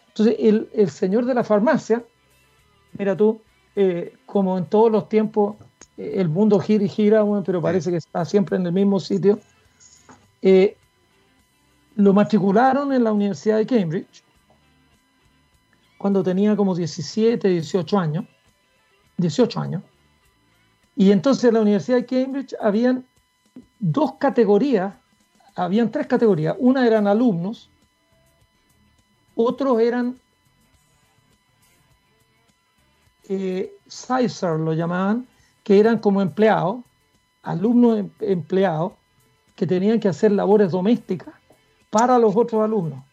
Entonces, 0.08 0.36
el, 0.38 0.90
señor 0.90 1.24
de 1.24 1.34
la 1.34 1.44
farmacia, 1.44 2.04
mira 2.96 3.16
tú, 3.16 3.40
eh, 3.74 4.14
como 4.24 4.56
en 4.56 4.66
todos 4.66 4.90
los 4.90 5.08
tiempos, 5.08 5.56
eh, 5.98 6.14
el 6.16 6.28
mundo 6.28 6.58
gira 6.60 6.84
y 6.84 6.88
gira, 6.88 7.24
pero 7.44 7.60
parece 7.60 7.90
que 7.90 7.96
está 7.96 8.24
siempre 8.24 8.56
en 8.56 8.66
el 8.66 8.72
mismo 8.72 9.00
sitio, 9.00 9.40
eh, 10.42 10.76
lo 11.96 12.12
matricularon 12.12 12.92
en 12.92 13.04
la 13.04 13.12
Universidad 13.12 13.56
de 13.56 13.66
Cambridge 13.66 14.22
cuando 15.98 16.22
tenía 16.22 16.54
como 16.54 16.74
17, 16.74 17.48
18 17.48 17.98
años. 17.98 18.26
18 19.16 19.60
años. 19.60 19.82
Y 20.94 21.10
entonces 21.10 21.44
en 21.44 21.54
la 21.54 21.62
Universidad 21.62 21.96
de 21.96 22.06
Cambridge 22.06 22.54
habían 22.60 23.06
dos 23.78 24.14
categorías, 24.18 24.94
habían 25.54 25.90
tres 25.90 26.06
categorías. 26.06 26.54
Una 26.58 26.86
eran 26.86 27.06
alumnos, 27.06 27.70
otros 29.34 29.80
eran 29.80 30.18
eh, 33.28 33.74
lo 34.42 34.74
llamaban, 34.74 35.26
que 35.64 35.80
eran 35.80 35.98
como 35.98 36.20
empleados, 36.20 36.84
alumnos 37.42 37.98
em, 37.98 38.10
empleados, 38.20 38.92
que 39.54 39.66
tenían 39.66 39.98
que 39.98 40.08
hacer 40.08 40.32
labores 40.32 40.70
domésticas 40.70 41.34
para 41.90 42.18
los 42.18 42.36
otros 42.36 42.62
alumnos. 42.62 43.04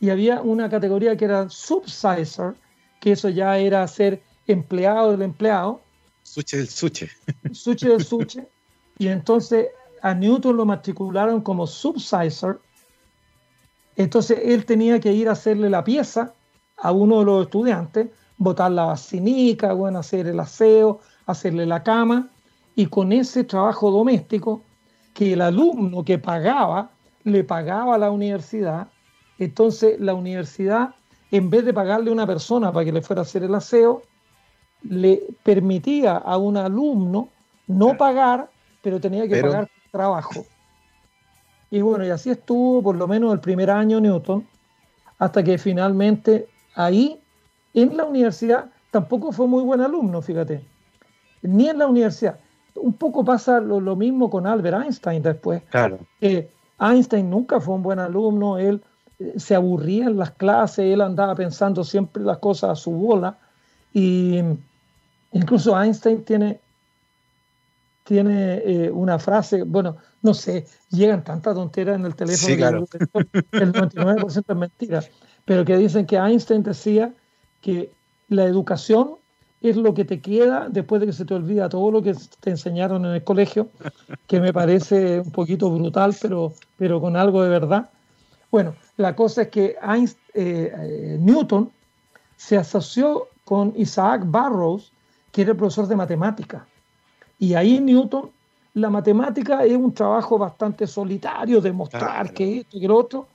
Y 0.00 0.10
había 0.10 0.42
una 0.42 0.68
categoría 0.68 1.16
que 1.16 1.24
era 1.24 1.48
subsizor, 1.48 2.56
que 3.00 3.12
eso 3.12 3.28
ya 3.28 3.58
era 3.58 3.86
ser 3.88 4.22
empleado 4.46 5.12
del 5.12 5.22
empleado. 5.22 5.80
Suche 6.22 6.58
del 6.58 6.68
suche. 6.68 7.10
Suche 7.52 7.88
del 7.88 8.04
suche. 8.04 8.46
Y 8.98 9.08
entonces 9.08 9.68
a 10.02 10.14
Newton 10.14 10.56
lo 10.56 10.64
matricularon 10.64 11.40
como 11.40 11.66
subsizor. 11.66 12.60
Entonces 13.96 14.38
él 14.42 14.64
tenía 14.64 15.00
que 15.00 15.12
ir 15.12 15.28
a 15.28 15.32
hacerle 15.32 15.70
la 15.70 15.82
pieza 15.82 16.34
a 16.76 16.92
uno 16.92 17.20
de 17.20 17.24
los 17.24 17.46
estudiantes, 17.46 18.08
botar 18.36 18.70
la 18.70 18.84
vacinica, 18.84 19.72
bueno, 19.72 19.98
hacer 20.00 20.26
el 20.26 20.38
aseo, 20.38 21.00
hacerle 21.24 21.64
la 21.66 21.82
cama. 21.82 22.28
Y 22.74 22.86
con 22.86 23.12
ese 23.12 23.44
trabajo 23.44 23.90
doméstico, 23.90 24.62
que 25.14 25.32
el 25.32 25.40
alumno 25.40 26.04
que 26.04 26.18
pagaba, 26.18 26.90
le 27.26 27.42
pagaba 27.42 27.96
a 27.96 27.98
la 27.98 28.12
universidad, 28.12 28.86
entonces 29.38 29.98
la 29.98 30.14
universidad, 30.14 30.94
en 31.32 31.50
vez 31.50 31.64
de 31.64 31.74
pagarle 31.74 32.10
a 32.10 32.12
una 32.12 32.26
persona 32.26 32.72
para 32.72 32.84
que 32.84 32.92
le 32.92 33.02
fuera 33.02 33.22
a 33.22 33.24
hacer 33.24 33.42
el 33.42 33.52
aseo, 33.52 34.02
le 34.84 35.24
permitía 35.42 36.18
a 36.18 36.36
un 36.38 36.56
alumno 36.56 37.28
no 37.66 37.96
pagar, 37.96 38.48
pero 38.80 39.00
tenía 39.00 39.26
que 39.26 39.42
pagar 39.42 39.68
trabajo. 39.90 40.46
Y 41.68 41.80
bueno, 41.80 42.06
y 42.06 42.10
así 42.10 42.30
estuvo 42.30 42.80
por 42.80 42.94
lo 42.94 43.08
menos 43.08 43.32
el 43.32 43.40
primer 43.40 43.72
año 43.72 44.00
Newton, 44.00 44.46
hasta 45.18 45.42
que 45.42 45.58
finalmente 45.58 46.46
ahí, 46.76 47.20
en 47.74 47.96
la 47.96 48.04
universidad, 48.04 48.70
tampoco 48.92 49.32
fue 49.32 49.48
muy 49.48 49.64
buen 49.64 49.80
alumno, 49.80 50.22
fíjate. 50.22 50.64
Ni 51.42 51.68
en 51.68 51.78
la 51.78 51.88
universidad. 51.88 52.38
Un 52.76 52.92
poco 52.92 53.24
pasa 53.24 53.58
lo, 53.58 53.96
mismo 53.96 54.30
con 54.30 54.46
Albert 54.46 54.84
Einstein 54.84 55.22
después. 55.22 55.64
Claro. 55.70 55.98
Einstein 56.78 57.30
nunca 57.30 57.60
fue 57.60 57.74
un 57.74 57.82
buen 57.82 57.98
alumno, 57.98 58.58
él 58.58 58.82
eh, 59.18 59.34
se 59.36 59.54
aburría 59.54 60.06
en 60.06 60.16
las 60.16 60.32
clases, 60.32 60.92
él 60.92 61.00
andaba 61.00 61.34
pensando 61.34 61.84
siempre 61.84 62.22
las 62.22 62.38
cosas 62.38 62.70
a 62.70 62.76
su 62.76 62.90
bola. 62.90 63.38
Y 63.92 64.40
incluso 65.32 65.80
Einstein 65.80 66.24
tiene 66.24 66.60
tiene 68.06 68.62
eh, 68.64 68.90
una 68.90 69.18
frase, 69.18 69.64
bueno, 69.64 69.96
no 70.22 70.32
sé, 70.32 70.64
llegan 70.90 71.24
tantas 71.24 71.54
tonteras 71.54 71.96
en 71.96 72.06
el 72.06 72.14
teléfono 72.14 72.86
que 72.86 72.98
el 73.58 73.72
99% 73.72 74.44
es 74.46 74.56
mentira, 74.56 75.02
pero 75.44 75.64
que 75.64 75.76
dicen 75.76 76.06
que 76.06 76.16
Einstein 76.16 76.62
decía 76.62 77.12
que 77.60 77.90
la 78.28 78.44
educación 78.44 79.16
es 79.60 79.76
lo 79.76 79.94
que 79.94 80.04
te 80.04 80.20
queda 80.20 80.68
después 80.68 81.00
de 81.00 81.06
que 81.06 81.12
se 81.12 81.24
te 81.24 81.34
olvida 81.34 81.68
todo 81.68 81.90
lo 81.90 82.02
que 82.02 82.14
te 82.40 82.50
enseñaron 82.50 83.04
en 83.04 83.12
el 83.12 83.24
colegio, 83.24 83.68
que 84.26 84.40
me 84.40 84.52
parece 84.52 85.20
un 85.20 85.32
poquito 85.32 85.70
brutal, 85.70 86.14
pero, 86.20 86.52
pero 86.76 87.00
con 87.00 87.16
algo 87.16 87.42
de 87.42 87.48
verdad. 87.48 87.90
Bueno, 88.50 88.74
la 88.96 89.16
cosa 89.16 89.42
es 89.42 89.48
que 89.48 89.76
Einstein, 89.82 90.22
eh, 90.34 90.72
eh, 90.74 91.18
Newton 91.20 91.70
se 92.36 92.56
asoció 92.56 93.28
con 93.44 93.72
Isaac 93.76 94.22
Barrows, 94.26 94.92
que 95.32 95.42
era 95.42 95.52
el 95.52 95.56
profesor 95.56 95.88
de 95.88 95.96
matemáticas 95.96 96.62
y 97.38 97.54
ahí 97.54 97.80
Newton, 97.80 98.30
la 98.74 98.90
matemática 98.90 99.64
es 99.64 99.76
un 99.76 99.92
trabajo 99.92 100.38
bastante 100.38 100.86
solitario, 100.86 101.60
demostrar 101.60 102.32
que 102.32 102.58
esto 102.58 102.76
y 102.76 102.80
que 102.80 102.88
lo 102.88 102.96
otro. 102.96 103.26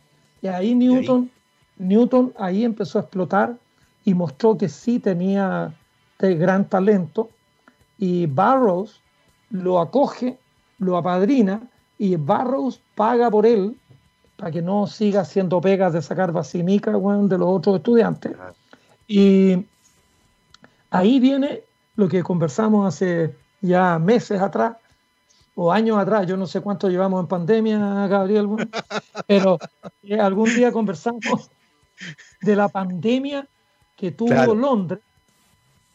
Y 0.41 0.47
ahí 0.47 0.73
Newton, 0.73 1.29
Newton 1.77 2.33
ahí 2.37 2.63
empezó 2.63 2.99
a 2.99 3.01
explotar 3.01 3.55
y 4.03 4.13
mostró 4.13 4.57
que 4.57 4.69
sí 4.69 4.99
tenía 4.99 5.73
de 6.27 6.35
gran 6.35 6.65
talento. 6.65 7.29
Y 7.97 8.25
Barrows 8.25 9.01
lo 9.49 9.79
acoge, 9.79 10.37
lo 10.79 10.97
apadrina 10.97 11.61
y 11.97 12.15
Barrows 12.15 12.81
paga 12.95 13.29
por 13.29 13.45
él 13.45 13.77
para 14.37 14.51
que 14.51 14.61
no 14.61 14.87
siga 14.87 15.21
haciendo 15.21 15.61
pegas 15.61 15.93
de 15.93 16.01
sacar 16.01 16.31
vacinica 16.31 16.91
de 16.91 17.37
los 17.37 17.47
otros 17.47 17.75
estudiantes. 17.75 18.31
Y 19.07 19.67
ahí 20.89 21.19
viene 21.19 21.61
lo 21.95 22.07
que 22.07 22.23
conversamos 22.23 22.87
hace 22.87 23.35
ya 23.61 23.99
meses 23.99 24.41
atrás 24.41 24.77
o 25.53 25.71
años 25.71 25.97
atrás, 25.99 26.25
yo 26.25 26.37
no 26.37 26.47
sé 26.47 26.61
cuánto 26.61 26.89
llevamos 26.89 27.21
en 27.21 27.27
pandemia, 27.27 28.07
Gabriel, 28.07 28.47
pero 29.27 29.59
eh, 30.01 30.19
algún 30.19 30.53
día 30.55 30.71
conversamos 30.71 31.51
de 32.41 32.55
la 32.55 32.69
pandemia 32.69 33.47
que 33.95 34.11
tuvo 34.11 34.55
Londres, 34.55 35.01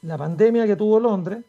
la 0.06 0.16
pandemia 0.16 0.66
que 0.66 0.76
tuvo 0.76 1.00
Londres 1.00 1.44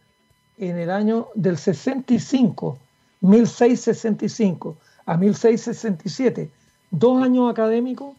en 0.57 0.77
el 0.77 0.89
año 0.89 1.27
del 1.35 1.57
65, 1.57 2.79
1665 3.21 4.77
a 5.05 5.15
1667, 5.15 6.49
dos 6.89 7.23
años 7.23 7.51
académicos, 7.51 8.15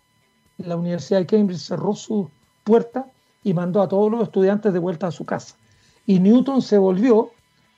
la 0.58 0.76
Universidad 0.76 1.20
de 1.20 1.26
Cambridge 1.26 1.60
cerró 1.60 1.94
su 1.94 2.30
puerta 2.62 3.06
y 3.42 3.52
mandó 3.52 3.82
a 3.82 3.88
todos 3.88 4.10
los 4.10 4.22
estudiantes 4.22 4.72
de 4.72 4.78
vuelta 4.78 5.08
a 5.08 5.10
su 5.10 5.24
casa. 5.24 5.56
Y 6.06 6.20
Newton 6.20 6.62
se 6.62 6.78
volvió 6.78 7.32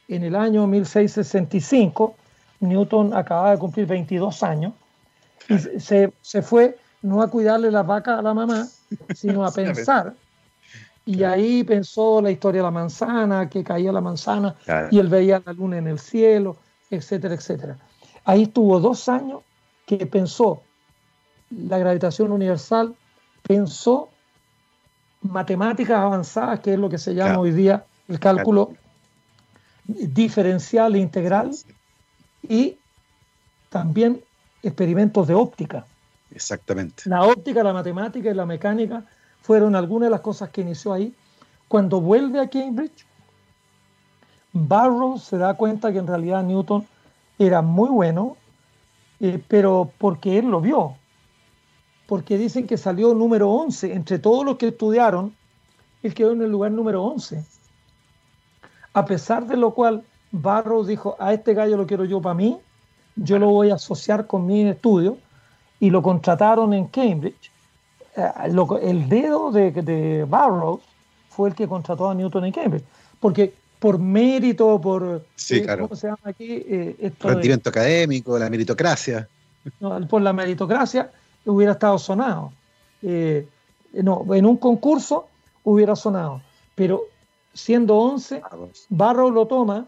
en 0.08 0.22
el 0.22 0.36
año 0.36 0.66
1665, 0.66 2.14
Newton 2.60 3.14
acababa 3.14 3.52
de 3.52 3.58
cumplir 3.58 3.86
22 3.86 4.42
años 4.42 4.74
y 5.48 5.80
se, 5.80 6.42
fue 6.42 6.76
no 7.00 7.22
a 7.22 7.30
cuidarle 7.30 7.70
la 7.70 7.82
vaca 7.82 8.18
a 8.18 8.22
la 8.22 8.34
mamá, 8.34 8.68
sino 9.14 9.46
a 9.46 9.50
pensar. 9.54 10.14
Y 11.10 11.24
ahí 11.24 11.64
pensó 11.64 12.22
la 12.22 12.30
historia 12.30 12.60
de 12.60 12.66
la 12.66 12.70
manzana, 12.70 13.48
que 13.50 13.64
caía 13.64 13.90
la 13.90 14.00
manzana 14.00 14.54
y 14.92 15.00
él 15.00 15.08
veía 15.08 15.42
la 15.44 15.52
luna 15.52 15.76
en 15.78 15.88
el 15.88 15.98
cielo, 15.98 16.58
etcétera, 16.88 17.34
etcétera. 17.34 17.78
Ahí 18.24 18.44
estuvo 18.44 18.78
dos 18.78 19.08
años 19.08 19.40
que 19.86 20.06
pensó 20.06 20.62
la 21.50 21.78
gravitación 21.78 22.30
universal, 22.30 22.94
pensó 23.42 24.10
matemáticas 25.22 25.98
avanzadas, 25.98 26.60
que 26.60 26.74
es 26.74 26.78
lo 26.78 26.88
que 26.88 26.98
se 26.98 27.12
llama 27.12 27.40
hoy 27.40 27.50
día 27.50 27.84
el 28.06 28.20
cálculo 28.20 28.74
diferencial 29.84 30.94
e 30.94 30.98
integral 31.00 31.50
y 32.48 32.78
también 33.68 34.22
experimentos 34.62 35.26
de 35.26 35.34
óptica. 35.34 35.84
Exactamente. 36.30 37.02
La 37.06 37.24
óptica, 37.24 37.64
la 37.64 37.72
matemática 37.72 38.30
y 38.30 38.34
la 38.34 38.46
mecánica 38.46 39.04
fueron 39.42 39.76
algunas 39.76 40.06
de 40.06 40.10
las 40.10 40.20
cosas 40.20 40.50
que 40.50 40.60
inició 40.60 40.92
ahí. 40.92 41.14
Cuando 41.68 42.00
vuelve 42.00 42.40
a 42.40 42.48
Cambridge, 42.48 43.06
Barrow 44.52 45.18
se 45.18 45.38
da 45.38 45.54
cuenta 45.54 45.92
que 45.92 45.98
en 45.98 46.06
realidad 46.06 46.42
Newton 46.42 46.86
era 47.38 47.62
muy 47.62 47.88
bueno, 47.88 48.36
eh, 49.20 49.42
pero 49.48 49.90
porque 49.98 50.38
él 50.38 50.46
lo 50.46 50.60
vio. 50.60 50.96
Porque 52.06 52.36
dicen 52.36 52.66
que 52.66 52.76
salió 52.76 53.14
número 53.14 53.50
11. 53.50 53.92
Entre 53.92 54.18
todos 54.18 54.44
los 54.44 54.56
que 54.56 54.68
estudiaron, 54.68 55.34
él 56.02 56.14
quedó 56.14 56.32
en 56.32 56.42
el 56.42 56.50
lugar 56.50 56.72
número 56.72 57.04
11. 57.04 57.44
A 58.92 59.04
pesar 59.04 59.46
de 59.46 59.56
lo 59.56 59.72
cual, 59.72 60.04
Barrow 60.32 60.84
dijo, 60.84 61.16
a 61.20 61.32
este 61.32 61.54
gallo 61.54 61.76
lo 61.76 61.86
quiero 61.86 62.04
yo 62.04 62.20
para 62.20 62.34
mí, 62.34 62.58
yo 63.14 63.38
lo 63.38 63.50
voy 63.50 63.70
a 63.70 63.74
asociar 63.74 64.26
con 64.26 64.46
mi 64.46 64.62
estudio, 64.62 65.18
y 65.80 65.90
lo 65.90 66.02
contrataron 66.02 66.74
en 66.74 66.86
Cambridge. 66.86 67.49
Eh, 68.20 68.78
el 68.82 69.08
dedo 69.08 69.50
de, 69.50 69.70
de 69.70 70.24
Barrow 70.24 70.80
fue 71.30 71.48
el 71.48 71.54
que 71.54 71.66
contrató 71.66 72.10
a 72.10 72.14
Newton 72.14 72.44
en 72.44 72.52
Cambridge, 72.52 72.84
porque 73.18 73.54
por 73.78 73.98
mérito, 73.98 74.80
por 74.80 75.24
sí, 75.36 75.58
eh, 75.58 75.76
¿cómo 75.78 75.96
se 75.96 76.08
llama 76.08 76.18
aquí? 76.24 76.46
Eh, 76.48 77.12
Rendimiento 77.20 77.70
académico, 77.70 78.38
la 78.38 78.50
meritocracia. 78.50 79.26
por 80.08 80.20
la 80.20 80.32
meritocracia 80.32 81.10
hubiera 81.46 81.72
estado 81.72 81.98
sonado. 81.98 82.52
no, 83.00 84.34
en 84.34 84.46
un 84.46 84.56
concurso 84.58 85.28
hubiera 85.64 85.96
sonado, 85.96 86.42
pero 86.74 87.04
siendo 87.54 87.96
11, 87.96 88.42
Barrow 88.90 89.30
lo 89.30 89.46
toma 89.46 89.86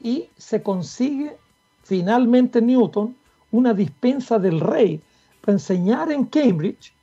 y 0.00 0.28
se 0.38 0.62
consigue 0.62 1.36
finalmente 1.82 2.62
Newton 2.62 3.14
una 3.52 3.74
dispensa 3.74 4.38
del 4.38 4.60
rey 4.60 5.00
para 5.40 5.54
enseñar 5.54 6.10
en 6.10 6.24
Cambridge 6.24 6.95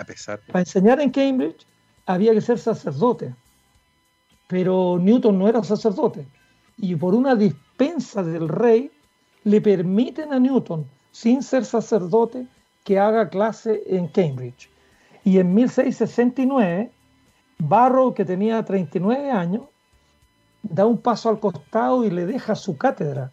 A 0.00 0.04
pesar. 0.04 0.40
Para 0.46 0.60
enseñar 0.60 0.98
en 0.98 1.10
Cambridge 1.10 1.66
había 2.06 2.32
que 2.32 2.40
ser 2.40 2.58
sacerdote, 2.58 3.34
pero 4.48 4.98
Newton 4.98 5.38
no 5.38 5.46
era 5.46 5.62
sacerdote. 5.62 6.26
Y 6.78 6.96
por 6.96 7.14
una 7.14 7.34
dispensa 7.34 8.22
del 8.22 8.48
rey 8.48 8.90
le 9.44 9.60
permiten 9.60 10.32
a 10.32 10.38
Newton, 10.38 10.86
sin 11.12 11.42
ser 11.42 11.66
sacerdote, 11.66 12.46
que 12.82 12.98
haga 12.98 13.28
clase 13.28 13.82
en 13.86 14.08
Cambridge. 14.08 14.70
Y 15.22 15.38
en 15.38 15.52
1669, 15.52 16.90
Barrow, 17.58 18.14
que 18.14 18.24
tenía 18.24 18.64
39 18.64 19.30
años, 19.30 19.64
da 20.62 20.86
un 20.86 20.96
paso 20.96 21.28
al 21.28 21.40
costado 21.40 22.06
y 22.06 22.10
le 22.10 22.24
deja 22.24 22.54
su 22.54 22.78
cátedra. 22.78 23.32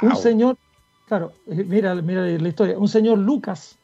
Un 0.00 0.16
señor, 0.16 0.56
claro, 1.06 1.32
eh, 1.46 1.62
mira, 1.62 1.94
mira 1.96 2.22
la 2.22 2.48
historia, 2.48 2.78
un 2.78 2.88
señor 2.88 3.18
Lucas 3.18 3.78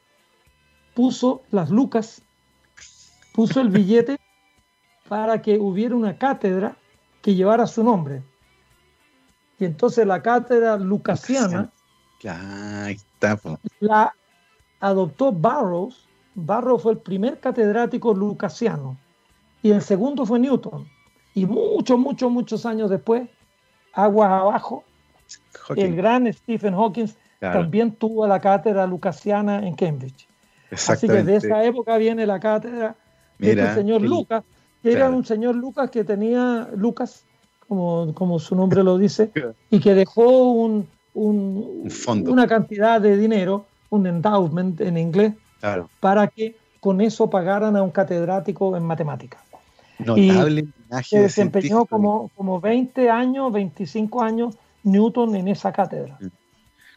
puso 1.00 1.40
las 1.50 1.70
lucas, 1.70 2.20
puso 3.32 3.62
el 3.62 3.70
billete 3.70 4.18
para 5.08 5.40
que 5.40 5.58
hubiera 5.58 5.96
una 5.96 6.18
cátedra 6.18 6.76
que 7.22 7.34
llevara 7.34 7.66
su 7.66 7.82
nombre. 7.82 8.22
Y 9.58 9.64
entonces 9.64 10.06
la 10.06 10.20
cátedra 10.20 10.76
lucasiana 10.76 11.72
la 13.80 14.14
adoptó 14.80 15.32
Barrows. 15.32 16.06
Barrows 16.34 16.82
fue 16.82 16.92
el 16.92 16.98
primer 16.98 17.40
catedrático 17.40 18.12
lucasiano 18.12 18.98
y 19.62 19.70
el 19.70 19.80
segundo 19.80 20.26
fue 20.26 20.38
Newton. 20.38 20.86
Y 21.32 21.46
muchos, 21.46 21.98
muchos, 21.98 22.30
muchos 22.30 22.66
años 22.66 22.90
después, 22.90 23.26
aguas 23.94 24.30
abajo, 24.30 24.84
el 25.76 25.96
gran 25.96 26.30
Stephen 26.30 26.74
Hawking 26.74 27.08
también 27.38 27.92
tuvo 27.92 28.26
la 28.26 28.38
cátedra 28.38 28.86
lucasiana 28.86 29.66
en 29.66 29.74
Cambridge. 29.74 30.29
Así 30.70 31.08
que 31.08 31.22
de 31.22 31.36
esa 31.36 31.64
época 31.64 31.96
viene 31.98 32.26
la 32.26 32.38
cátedra 32.38 32.96
de 33.38 33.50
este 33.52 33.74
señor 33.74 34.02
Lucas, 34.02 34.44
que 34.82 34.92
era 34.92 35.10
un 35.10 35.24
señor 35.24 35.54
Lucas 35.56 35.90
que 35.90 36.04
tenía, 36.04 36.68
Lucas, 36.76 37.24
como, 37.66 38.14
como 38.14 38.38
su 38.38 38.54
nombre 38.54 38.82
lo 38.82 38.98
dice, 38.98 39.30
y 39.70 39.80
que 39.80 39.94
dejó 39.94 40.52
un, 40.52 40.88
un, 41.14 41.90
una 42.26 42.46
cantidad 42.46 43.00
de 43.00 43.16
dinero, 43.16 43.66
un 43.90 44.06
endowment 44.06 44.80
en 44.80 44.96
inglés, 44.96 45.34
para 46.00 46.28
que 46.28 46.56
con 46.80 47.00
eso 47.00 47.28
pagaran 47.28 47.76
a 47.76 47.82
un 47.82 47.90
catedrático 47.90 48.76
en 48.76 48.84
matemáticas. 48.84 49.42
Notable 49.98 50.60
y 50.62 51.04
se 51.04 51.20
desempeñó 51.20 51.84
como, 51.84 52.30
como 52.34 52.60
20 52.60 53.10
años, 53.10 53.52
25 53.52 54.22
años 54.22 54.56
Newton 54.82 55.36
en 55.36 55.48
esa 55.48 55.72
cátedra. 55.72 56.16
Mm. 56.20 56.26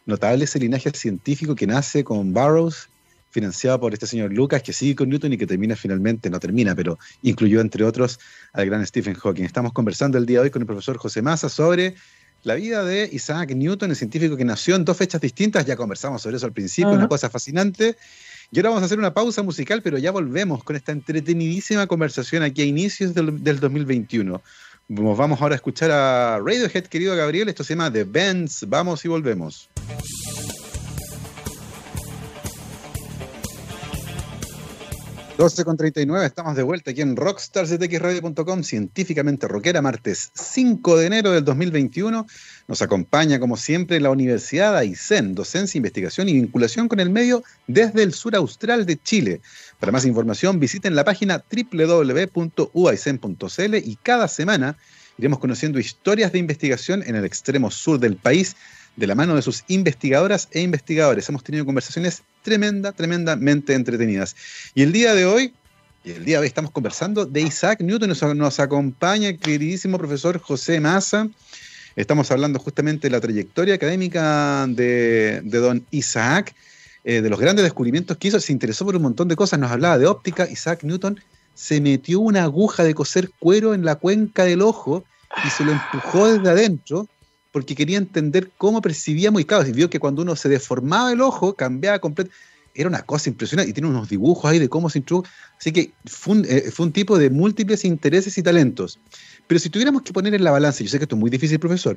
Notable 0.05 0.43
ese 0.45 0.59
linaje 0.59 0.89
científico 0.91 1.55
que 1.55 1.67
nace 1.67 2.03
con 2.03 2.33
Burroughs, 2.33 2.89
financiado 3.34 3.80
por 3.80 3.93
este 3.93 4.08
señor 4.08 4.32
Lucas, 4.32 4.62
que 4.62 4.72
sigue 4.72 4.96
con 4.96 5.10
Newton 5.10 5.34
y 5.34 5.38
que 5.38 5.48
termina 5.48 5.76
finalmente, 5.76 6.30
no 6.30 6.39
termina, 6.39 6.76
pero 6.76 7.00
incluyó 7.24 7.60
entre 7.60 7.84
otros 7.84 8.19
al 8.54 8.67
gran 8.67 8.86
Stephen 8.86 9.15
Hawking. 9.15 9.43
Estamos 9.43 9.74
conversando 9.74 10.17
el 10.17 10.26
día 10.26 10.39
de 10.39 10.46
hoy 10.46 10.50
con 10.52 10.62
el 10.62 10.67
profesor 10.67 10.98
José 10.98 11.22
Massa 11.22 11.50
sobre 11.50 11.96
la 12.43 12.56
vida 12.56 12.84
de 12.84 13.10
Isaac 13.12 13.52
Newton, 13.56 13.89
el 13.89 13.96
científico 13.96 14.38
que 14.38 14.46
nació 14.46 14.76
en 14.76 14.86
dos 14.86 14.98
fechas 14.98 15.19
distintas, 15.19 15.65
ya 15.65 15.76
conversamos 15.76 16.22
sobre 16.22 16.38
eso 16.38 16.46
al 16.46 16.54
principio, 16.54 16.91
una 16.91 17.08
cosa 17.08 17.30
fascinante. 17.30 17.98
Y 18.52 18.60
ahora 18.60 18.69
vamos 18.69 18.84
a 18.84 18.86
hacer 18.86 19.00
una 19.00 19.13
pausa 19.13 19.41
musical, 19.41 19.82
pero 19.82 19.98
ya 19.98 20.12
volvemos 20.12 20.63
con 20.63 20.76
esta 20.76 20.91
entretenidísima 20.91 21.88
conversación 21.88 22.43
aquí 22.43 22.62
a 22.62 22.65
inicios 22.65 23.13
del, 23.13 23.43
del 23.43 23.60
2021. 23.60 24.41
Vamos 24.89 25.41
ahora 25.41 25.56
a 25.56 25.58
escuchar 25.58 25.89
a 25.89 26.38
Radiohead, 26.39 26.86
querido 26.86 27.15
Gabriel. 27.15 27.50
Esto 27.50 27.63
se 27.63 27.74
llama 27.74 27.91
The 27.91 28.04
Bands. 28.04 28.65
Vamos 28.67 29.04
y 29.06 29.08
volvemos. 29.08 29.69
12 35.43 35.65
con 35.65 35.75
39, 35.75 36.25
estamos 36.25 36.56
de 36.56 36.63
vuelta 36.63 36.91
aquí 36.91 37.01
en 37.01 37.17
rockstarsdtxradio.com, 37.17 38.63
científicamente 38.63 39.45
rockera, 39.45 39.82
martes 39.82 40.32
5 40.36 40.95
de 40.95 41.06
enero 41.06 41.32
del 41.32 41.43
2021. 41.43 42.25
Nos 42.69 42.82
acompaña, 42.82 43.41
como 43.41 43.58
siempre, 43.58 43.99
la 43.99 44.10
Universidad 44.10 44.77
Aysén, 44.77 45.36
docencia, 45.36 45.77
investigación 45.77 46.29
y 46.29 46.34
vinculación 46.36 46.88
con 46.88 47.01
el 47.01 47.10
medio 47.10 47.43
desde 47.67 48.03
el 48.03 48.13
sur 48.13 48.38
austral 48.38 48.86
de 48.86 48.95
Chile. 48.95 49.41
Para 49.82 49.91
más 49.91 50.06
información, 50.06 50.62
visiten 50.62 50.95
la 50.95 51.03
página 51.03 51.43
www.uaisen.cl 51.51 53.75
y 53.84 53.97
cada 54.01 54.29
semana 54.29 54.77
iremos 55.17 55.39
conociendo 55.39 55.77
historias 55.77 56.32
de 56.32 56.39
investigación 56.39 57.03
en 57.06 57.17
el 57.17 57.25
extremo 57.25 57.69
sur 57.69 57.99
del 57.99 58.15
país 58.15 58.56
de 58.95 59.08
la 59.08 59.15
mano 59.15 59.36
de 59.36 59.41
sus 59.41 59.63
investigadoras 59.67 60.47
e 60.51 60.62
investigadores. 60.62 61.27
Hemos 61.29 61.43
tenido 61.43 61.65
conversaciones 61.65 62.23
tremenda, 62.41 62.91
tremendamente 62.91 63.73
entretenidas. 63.73 64.36
Y 64.75 64.84
el 64.84 64.91
día 64.91 65.13
de 65.13 65.25
hoy, 65.25 65.53
y 66.03 66.12
el 66.12 66.25
día 66.25 66.38
de 66.38 66.41
hoy 66.41 66.47
estamos 66.47 66.71
conversando 66.71 67.25
de 67.25 67.41
Isaac 67.41 67.82
Newton, 67.82 68.13
nos, 68.38 68.60
acompaña 68.60 69.29
el 69.29 69.39
queridísimo 69.39 69.97
profesor 69.97 70.39
José 70.39 70.79
Massa. 70.79 71.27
Estamos 71.95 72.29
hablando 72.32 72.60
justamente 72.60 73.08
de 73.08 73.12
la 73.12 73.21
trayectoria 73.21 73.75
académica 73.75 74.65
de, 74.67 75.41
don 75.43 75.86
Isaac, 75.91 76.56
eh, 77.03 77.21
de 77.21 77.29
los 77.29 77.39
grandes 77.39 77.63
descubrimientos 77.63 78.17
que 78.17 78.27
hizo, 78.29 78.39
se 78.39 78.51
interesó 78.51 78.86
por 78.86 78.95
un 78.95 79.03
montón 79.03 79.27
de 79.27 79.36
cosas, 79.36 79.60
nos 79.60 79.71
hablaba 79.71 79.97
de 79.97 80.08
óptica, 80.08 80.49
Isaac 80.49 80.84
Newton 80.84 81.19
se 81.53 81.82
metió 81.82 82.19
una 82.19 82.43
aguja 82.43 82.84
de 82.84 82.95
coser 82.95 83.29
cuero 83.39 83.73
en 83.73 83.86
la 83.86 83.95
cuenca 83.95 84.43
del 84.43 84.62
ojo 84.62 85.03
y 85.45 85.49
se 85.49 85.63
lo 85.63 85.71
empujó 85.71 86.32
desde 86.32 86.49
adentro 86.49 87.08
porque 87.53 87.75
quería 87.75 87.99
entender 87.99 88.49
cómo 88.57 88.81
percibíamos 88.81 89.39
y 89.39 89.45
claro, 89.45 89.63
vio 89.71 89.87
que 89.87 89.99
cuando 89.99 90.23
uno 90.23 90.35
se 90.35 90.49
deformaba 90.49 91.13
el 91.13 91.21
ojo, 91.21 91.53
cambiaba 91.53 91.99
completamente. 91.99 92.35
Era 92.75 92.89
una 92.89 93.03
cosa 93.03 93.29
impresionante 93.29 93.69
y 93.69 93.73
tiene 93.73 93.87
unos 93.87 94.09
dibujos 94.09 94.51
ahí 94.51 94.57
de 94.57 94.67
cómo 94.67 94.89
se 94.89 94.97
introdujo. 94.97 95.27
Así 95.59 95.71
que 95.71 95.91
fue 96.05 96.37
un, 96.37 96.45
eh, 96.49 96.71
fue 96.71 96.87
un, 96.87 96.91
tipo 96.91 97.19
de 97.19 97.29
múltiples 97.29 97.85
intereses 97.85 98.35
y 98.39 98.41
talentos. 98.41 98.99
Pero 99.45 99.59
si 99.59 99.69
tuviéramos 99.69 100.01
que 100.01 100.11
poner 100.11 100.33
en 100.33 100.43
la 100.43 100.49
balanza, 100.49 100.83
yo 100.83 100.89
sé 100.89 100.97
que 100.97 101.03
esto 101.03 101.15
es 101.15 101.19
muy 101.19 101.29
difícil, 101.29 101.59
profesor, 101.59 101.95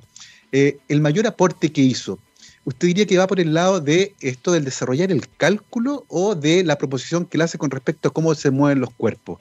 eh, 0.53 0.77
el 0.89 1.01
mayor 1.01 1.27
aporte 1.27 1.73
que 1.73 1.81
hizo, 1.81 2.19
¿usted 2.67 2.89
diría 2.89 3.07
que 3.07 3.17
va 3.17 3.27
por 3.27 3.41
el 3.41 3.55
lado 3.55 3.81
de 3.81 4.15
esto 4.21 4.53
del 4.53 4.67
desarrollar 4.67 5.11
el 5.11 5.27
cálculo 5.27 6.05
o 6.09 6.35
de 6.35 6.65
la 6.65 6.77
proposición 6.77 7.25
que 7.25 7.39
él 7.39 7.43
hace 7.43 7.57
con 7.57 7.71
respecto 7.71 8.11
a 8.11 8.13
cómo 8.13 8.35
se 8.35 8.51
mueven 8.51 8.81
los 8.81 8.91
cuerpos? 8.91 9.41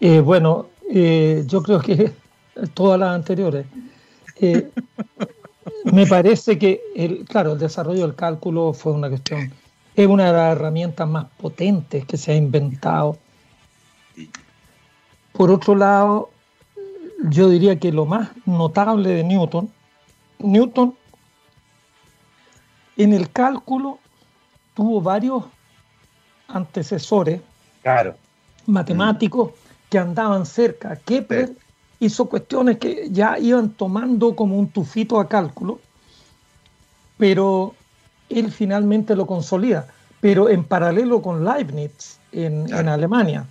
Eh, 0.00 0.18
bueno, 0.18 0.68
yo 0.90 1.62
creo 1.62 1.80
que 1.80 2.12
todas 2.74 2.98
las 2.98 3.14
anteriores. 3.14 3.66
Eh, 4.40 4.70
me 5.84 6.06
parece 6.06 6.58
que, 6.58 6.80
el, 6.94 7.24
claro, 7.24 7.52
el 7.52 7.58
desarrollo 7.58 8.02
del 8.02 8.14
cálculo 8.14 8.72
fue 8.72 8.92
una 8.92 9.08
cuestión, 9.08 9.52
es 9.94 10.06
una 10.06 10.26
de 10.26 10.32
las 10.32 10.56
herramientas 10.56 11.08
más 11.08 11.26
potentes 11.38 12.04
que 12.04 12.16
se 12.16 12.32
ha 12.32 12.36
inventado. 12.36 13.18
Por 15.32 15.50
otro 15.50 15.74
lado, 15.74 16.30
yo 17.30 17.48
diría 17.48 17.78
que 17.78 17.92
lo 17.92 18.06
más 18.06 18.30
notable 18.46 19.10
de 19.10 19.24
Newton, 19.24 19.70
Newton 20.38 20.94
en 22.96 23.12
el 23.12 23.30
cálculo 23.30 23.98
tuvo 24.74 25.00
varios 25.00 25.44
antecesores 26.48 27.40
claro. 27.82 28.16
matemáticos 28.66 29.52
que 29.90 29.98
andaban 29.98 30.46
cerca. 30.46 30.96
Kepler 30.96 31.56
hizo 32.00 32.26
cuestiones 32.26 32.78
que 32.78 33.08
ya 33.10 33.38
iban 33.38 33.70
tomando 33.70 34.34
como 34.36 34.58
un 34.58 34.68
tufito 34.68 35.18
a 35.18 35.28
cálculo, 35.28 35.80
pero 37.16 37.74
él 38.28 38.50
finalmente 38.52 39.16
lo 39.16 39.26
consolida, 39.26 39.88
pero 40.20 40.48
en 40.48 40.64
paralelo 40.64 41.20
con 41.20 41.44
Leibniz 41.44 42.18
en, 42.32 42.72
Alemania. 42.72 43.46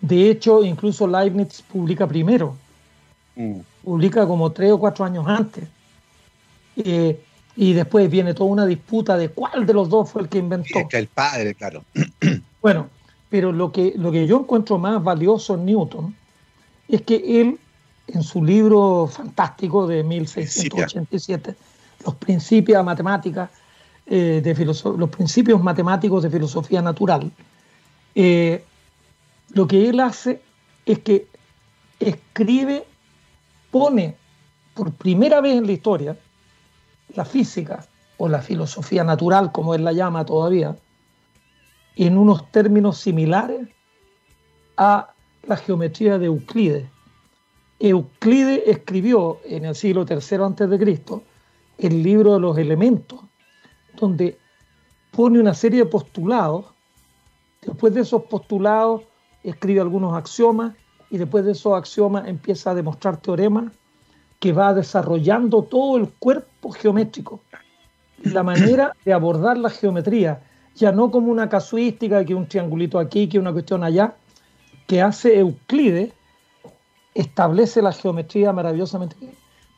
De 0.00 0.30
hecho, 0.30 0.64
incluso 0.64 1.06
Leibniz 1.06 1.62
publica 1.62 2.06
primero, 2.06 2.56
mm. 3.36 3.60
publica 3.84 4.26
como 4.26 4.50
tres 4.52 4.72
o 4.72 4.78
cuatro 4.78 5.04
años 5.04 5.26
antes. 5.26 5.68
Eh, 6.76 7.20
y 7.56 7.72
después 7.74 8.08
viene 8.10 8.32
toda 8.32 8.48
una 8.48 8.64
disputa 8.64 9.18
de 9.18 9.28
cuál 9.28 9.66
de 9.66 9.74
los 9.74 9.90
dos 9.90 10.10
fue 10.10 10.22
el 10.22 10.28
que 10.28 10.38
inventó. 10.38 10.88
que 10.88 10.96
el 10.96 11.08
padre, 11.08 11.54
claro. 11.54 11.84
Bueno, 12.62 12.88
pero 13.28 13.52
lo 13.52 13.72
que, 13.72 13.94
lo 13.96 14.12
que 14.12 14.26
yo 14.26 14.40
encuentro 14.40 14.78
más 14.78 15.02
valioso 15.02 15.54
en 15.54 15.64
Newton 15.64 16.14
es 16.90 17.02
que 17.02 17.40
él, 17.40 17.58
en 18.08 18.22
su 18.22 18.44
libro 18.44 19.06
fantástico 19.06 19.86
de 19.86 20.02
1687, 20.02 21.54
Los 22.04 22.14
principios 22.16 22.84
matemáticas, 22.84 23.50
eh, 24.06 24.40
de 24.42 24.64
los 24.64 25.10
principios 25.10 25.62
matemáticos 25.62 26.22
de 26.22 26.30
filosofía 26.30 26.82
natural, 26.82 27.30
eh, 28.14 28.64
lo 29.52 29.66
que 29.66 29.88
él 29.88 30.00
hace 30.00 30.42
es 30.86 30.98
que 31.00 31.28
escribe, 32.00 32.84
pone 33.70 34.16
por 34.74 34.92
primera 34.92 35.40
vez 35.40 35.56
en 35.56 35.66
la 35.66 35.72
historia 35.72 36.16
la 37.14 37.24
física 37.24 37.86
o 38.16 38.28
la 38.28 38.40
filosofía 38.40 39.04
natural, 39.04 39.52
como 39.52 39.74
él 39.74 39.84
la 39.84 39.92
llama 39.92 40.24
todavía, 40.24 40.76
en 41.96 42.18
unos 42.18 42.50
términos 42.50 42.98
similares 42.98 43.68
a 44.76 45.12
la 45.46 45.56
geometría 45.56 46.18
de 46.18 46.26
Euclides. 46.26 46.88
Euclides 47.78 48.62
escribió 48.66 49.38
en 49.44 49.64
el 49.64 49.74
siglo 49.74 50.04
III 50.08 50.16
a.C. 50.16 51.22
el 51.78 52.02
libro 52.02 52.34
de 52.34 52.40
los 52.40 52.58
elementos, 52.58 53.20
donde 53.98 54.38
pone 55.10 55.40
una 55.40 55.54
serie 55.54 55.80
de 55.80 55.86
postulados, 55.86 56.66
después 57.62 57.94
de 57.94 58.02
esos 58.02 58.22
postulados 58.24 59.02
escribe 59.42 59.80
algunos 59.80 60.14
axiomas 60.14 60.74
y 61.10 61.18
después 61.18 61.44
de 61.44 61.52
esos 61.52 61.76
axiomas 61.76 62.28
empieza 62.28 62.70
a 62.70 62.74
demostrar 62.74 63.16
teoremas 63.16 63.72
que 64.38 64.52
va 64.52 64.74
desarrollando 64.74 65.62
todo 65.62 65.96
el 65.96 66.08
cuerpo 66.10 66.70
geométrico 66.70 67.40
la 68.24 68.42
manera 68.42 68.94
de 69.04 69.12
abordar 69.12 69.58
la 69.58 69.70
geometría, 69.70 70.42
ya 70.74 70.92
no 70.92 71.10
como 71.10 71.30
una 71.30 71.48
casuística, 71.48 72.24
que 72.24 72.34
un 72.34 72.46
triangulito 72.46 72.98
aquí, 72.98 73.28
que 73.28 73.38
una 73.38 73.52
cuestión 73.52 73.84
allá, 73.84 74.14
que 74.90 75.00
hace 75.00 75.38
Euclides, 75.38 76.12
establece 77.14 77.80
la 77.80 77.92
geometría 77.92 78.52
maravillosamente. 78.52 79.14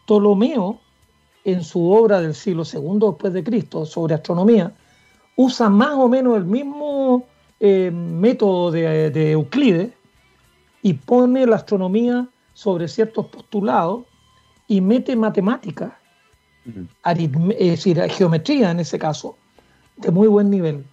Ptolomeo, 0.06 0.80
en 1.44 1.62
su 1.62 1.92
obra 1.92 2.22
del 2.22 2.34
siglo 2.34 2.62
II 2.64 2.98
después 3.10 3.34
de 3.34 3.44
Cristo 3.44 3.84
sobre 3.84 4.14
astronomía, 4.14 4.72
usa 5.36 5.68
más 5.68 5.92
o 5.96 6.08
menos 6.08 6.38
el 6.38 6.46
mismo 6.46 7.26
eh, 7.60 7.90
método 7.90 8.70
de, 8.70 9.32
Euclides 9.32 9.92
y 10.80 10.94
pone 10.94 11.44
la 11.44 11.56
astronomía 11.56 12.26
sobre 12.54 12.88
ciertos 12.88 13.26
postulados 13.26 14.04
y 14.66 14.80
mete 14.80 15.14
matemáticas, 15.14 15.92
es 17.04 17.58
decir, 17.58 18.00
geometría 18.08 18.70
en 18.70 18.80
ese 18.80 18.98
caso, 18.98 19.36
de 19.98 20.10
muy 20.10 20.28
buen 20.28 20.48
nivel. 20.48 20.86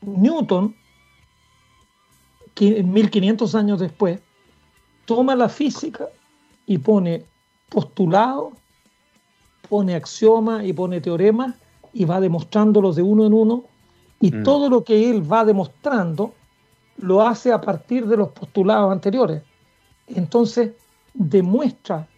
Newton, 0.00 0.74
1500 2.60 3.54
años 3.54 3.80
después, 3.80 4.20
toma 5.04 5.34
la 5.34 5.48
física 5.48 6.08
y 6.66 6.78
pone 6.78 7.24
postulado, 7.68 8.52
pone 9.68 9.94
axioma 9.94 10.64
y 10.64 10.72
pone 10.72 11.00
teorema 11.00 11.54
y 11.92 12.04
va 12.04 12.20
demostrándolos 12.20 12.96
de 12.96 13.02
uno 13.02 13.26
en 13.26 13.32
uno 13.32 13.64
y 14.20 14.32
mm. 14.32 14.42
todo 14.42 14.68
lo 14.68 14.84
que 14.84 15.10
él 15.10 15.30
va 15.30 15.44
demostrando 15.44 16.34
lo 16.98 17.26
hace 17.26 17.52
a 17.52 17.60
partir 17.60 18.06
de 18.06 18.16
los 18.16 18.30
postulados 18.30 18.90
anteriores. 18.90 19.42
Entonces 20.06 20.72
demuestra, 21.12 22.08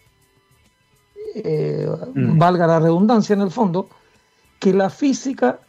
eh, 1.35 1.89
mm. 2.15 2.39
valga 2.39 2.67
la 2.67 2.81
redundancia 2.81 3.35
en 3.35 3.41
el 3.41 3.51
fondo, 3.51 3.89
que 4.59 4.73
la 4.73 4.91
física 4.91 5.61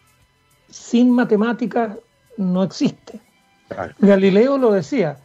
sin 0.70 1.12
matemáticas 1.12 1.98
no 2.38 2.64
existe. 2.64 3.20
Galileo 4.00 4.58
lo 4.58 4.72
decía, 4.72 5.18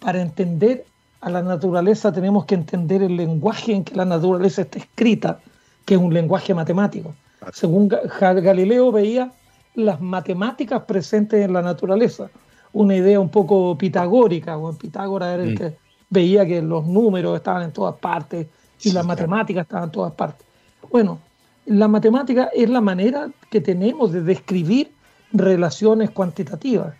para 0.00 0.20
entender 0.20 0.84
a 1.20 1.30
la 1.30 1.42
naturaleza 1.42 2.12
tenemos 2.12 2.44
que 2.44 2.54
entender 2.54 3.02
el 3.02 3.16
lenguaje 3.16 3.72
en 3.72 3.84
que 3.84 3.94
la 3.94 4.04
naturaleza 4.04 4.62
está 4.62 4.78
escrita, 4.78 5.40
que 5.84 5.94
es 5.94 6.00
un 6.00 6.12
lenguaje 6.12 6.54
matemático. 6.54 7.14
Según 7.52 7.88
Galileo 7.88 8.92
veía 8.92 9.32
las 9.74 10.00
matemáticas 10.00 10.82
presentes 10.82 11.44
en 11.44 11.52
la 11.52 11.62
naturaleza, 11.62 12.30
una 12.72 12.96
idea 12.96 13.20
un 13.20 13.28
poco 13.28 13.76
pitagórica, 13.78 14.56
o 14.56 14.70
en 14.70 14.76
Pitágoras 14.76 15.34
era 15.34 15.44
el 15.44 15.56
que 15.56 15.76
veía 16.10 16.44
que 16.46 16.60
los 16.60 16.86
números 16.86 17.36
estaban 17.36 17.62
en 17.62 17.72
todas 17.72 17.96
partes 17.96 18.46
y 18.82 18.92
las 18.92 19.06
matemáticas 19.06 19.62
estaban 19.62 19.84
en 19.84 19.92
todas 19.92 20.12
partes. 20.12 20.46
Bueno, 20.90 21.18
la 21.66 21.88
matemática 21.88 22.50
es 22.52 22.68
la 22.68 22.80
manera 22.80 23.30
que 23.50 23.60
tenemos 23.60 24.12
de 24.12 24.22
describir 24.22 24.92
relaciones 25.32 26.10
cuantitativas 26.10 26.94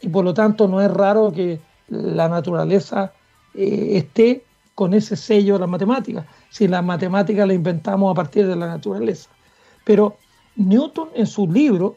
y 0.00 0.08
por 0.08 0.24
lo 0.24 0.34
tanto 0.34 0.68
no 0.68 0.80
es 0.80 0.90
raro 0.90 1.32
que 1.32 1.60
la 1.88 2.28
naturaleza 2.28 3.12
eh, 3.54 3.90
esté 3.92 4.44
con 4.74 4.94
ese 4.94 5.16
sello 5.16 5.54
de 5.54 5.60
la 5.60 5.66
matemática, 5.66 6.26
si 6.48 6.66
la 6.66 6.82
matemática 6.82 7.44
la 7.44 7.52
inventamos 7.52 8.10
a 8.10 8.14
partir 8.14 8.46
de 8.46 8.56
la 8.56 8.66
naturaleza. 8.66 9.28
Pero 9.84 10.16
Newton 10.56 11.08
en 11.14 11.26
su 11.26 11.46
libro 11.46 11.96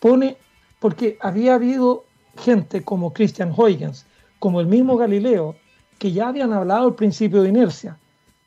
pone, 0.00 0.36
porque 0.78 1.16
había 1.20 1.54
habido 1.54 2.04
gente 2.36 2.82
como 2.82 3.12
Christian 3.12 3.52
Huygens, 3.56 4.04
como 4.38 4.60
el 4.60 4.66
mismo 4.66 4.96
Galileo, 4.96 5.56
que 5.98 6.12
ya 6.12 6.28
habían 6.28 6.52
hablado 6.52 6.84
del 6.84 6.94
principio 6.94 7.42
de 7.42 7.48
inercia, 7.48 7.96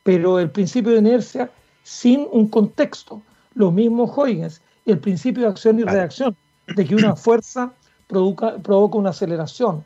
pero 0.04 0.38
el 0.38 0.50
principio 0.50 0.92
de 0.92 0.98
inercia 0.98 1.50
sin 1.82 2.28
un 2.30 2.48
contexto. 2.48 3.22
Lo 3.54 3.72
mismo 3.72 4.04
Huygens, 4.04 4.62
el 4.86 4.98
principio 4.98 5.42
de 5.42 5.48
acción 5.48 5.80
y 5.80 5.82
reacción, 5.82 6.36
de 6.76 6.84
que 6.84 6.94
una 6.94 7.16
fuerza 7.16 7.72
provoca, 8.10 8.58
provoca 8.58 8.98
una 8.98 9.10
aceleración. 9.10 9.84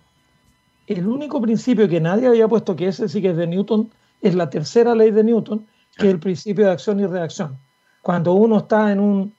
El 0.86 1.06
único 1.06 1.40
principio 1.40 1.88
que 1.88 2.00
nadie 2.00 2.26
había 2.26 2.48
puesto, 2.48 2.74
que 2.74 2.88
ese 2.88 3.08
sí 3.08 3.22
que 3.22 3.30
es 3.30 3.36
de 3.36 3.46
Newton, 3.46 3.90
es 4.20 4.34
la 4.34 4.50
tercera 4.50 4.94
ley 4.94 5.10
de 5.10 5.22
Newton, 5.22 5.66
que 5.96 6.06
es 6.08 6.12
el 6.14 6.18
principio 6.18 6.64
de 6.66 6.72
acción 6.72 6.98
y 7.00 7.06
reacción. 7.06 7.56
Cuando 8.02 8.32
uno 8.32 8.58
está 8.58 8.90
en 8.90 9.00
un, 9.00 9.34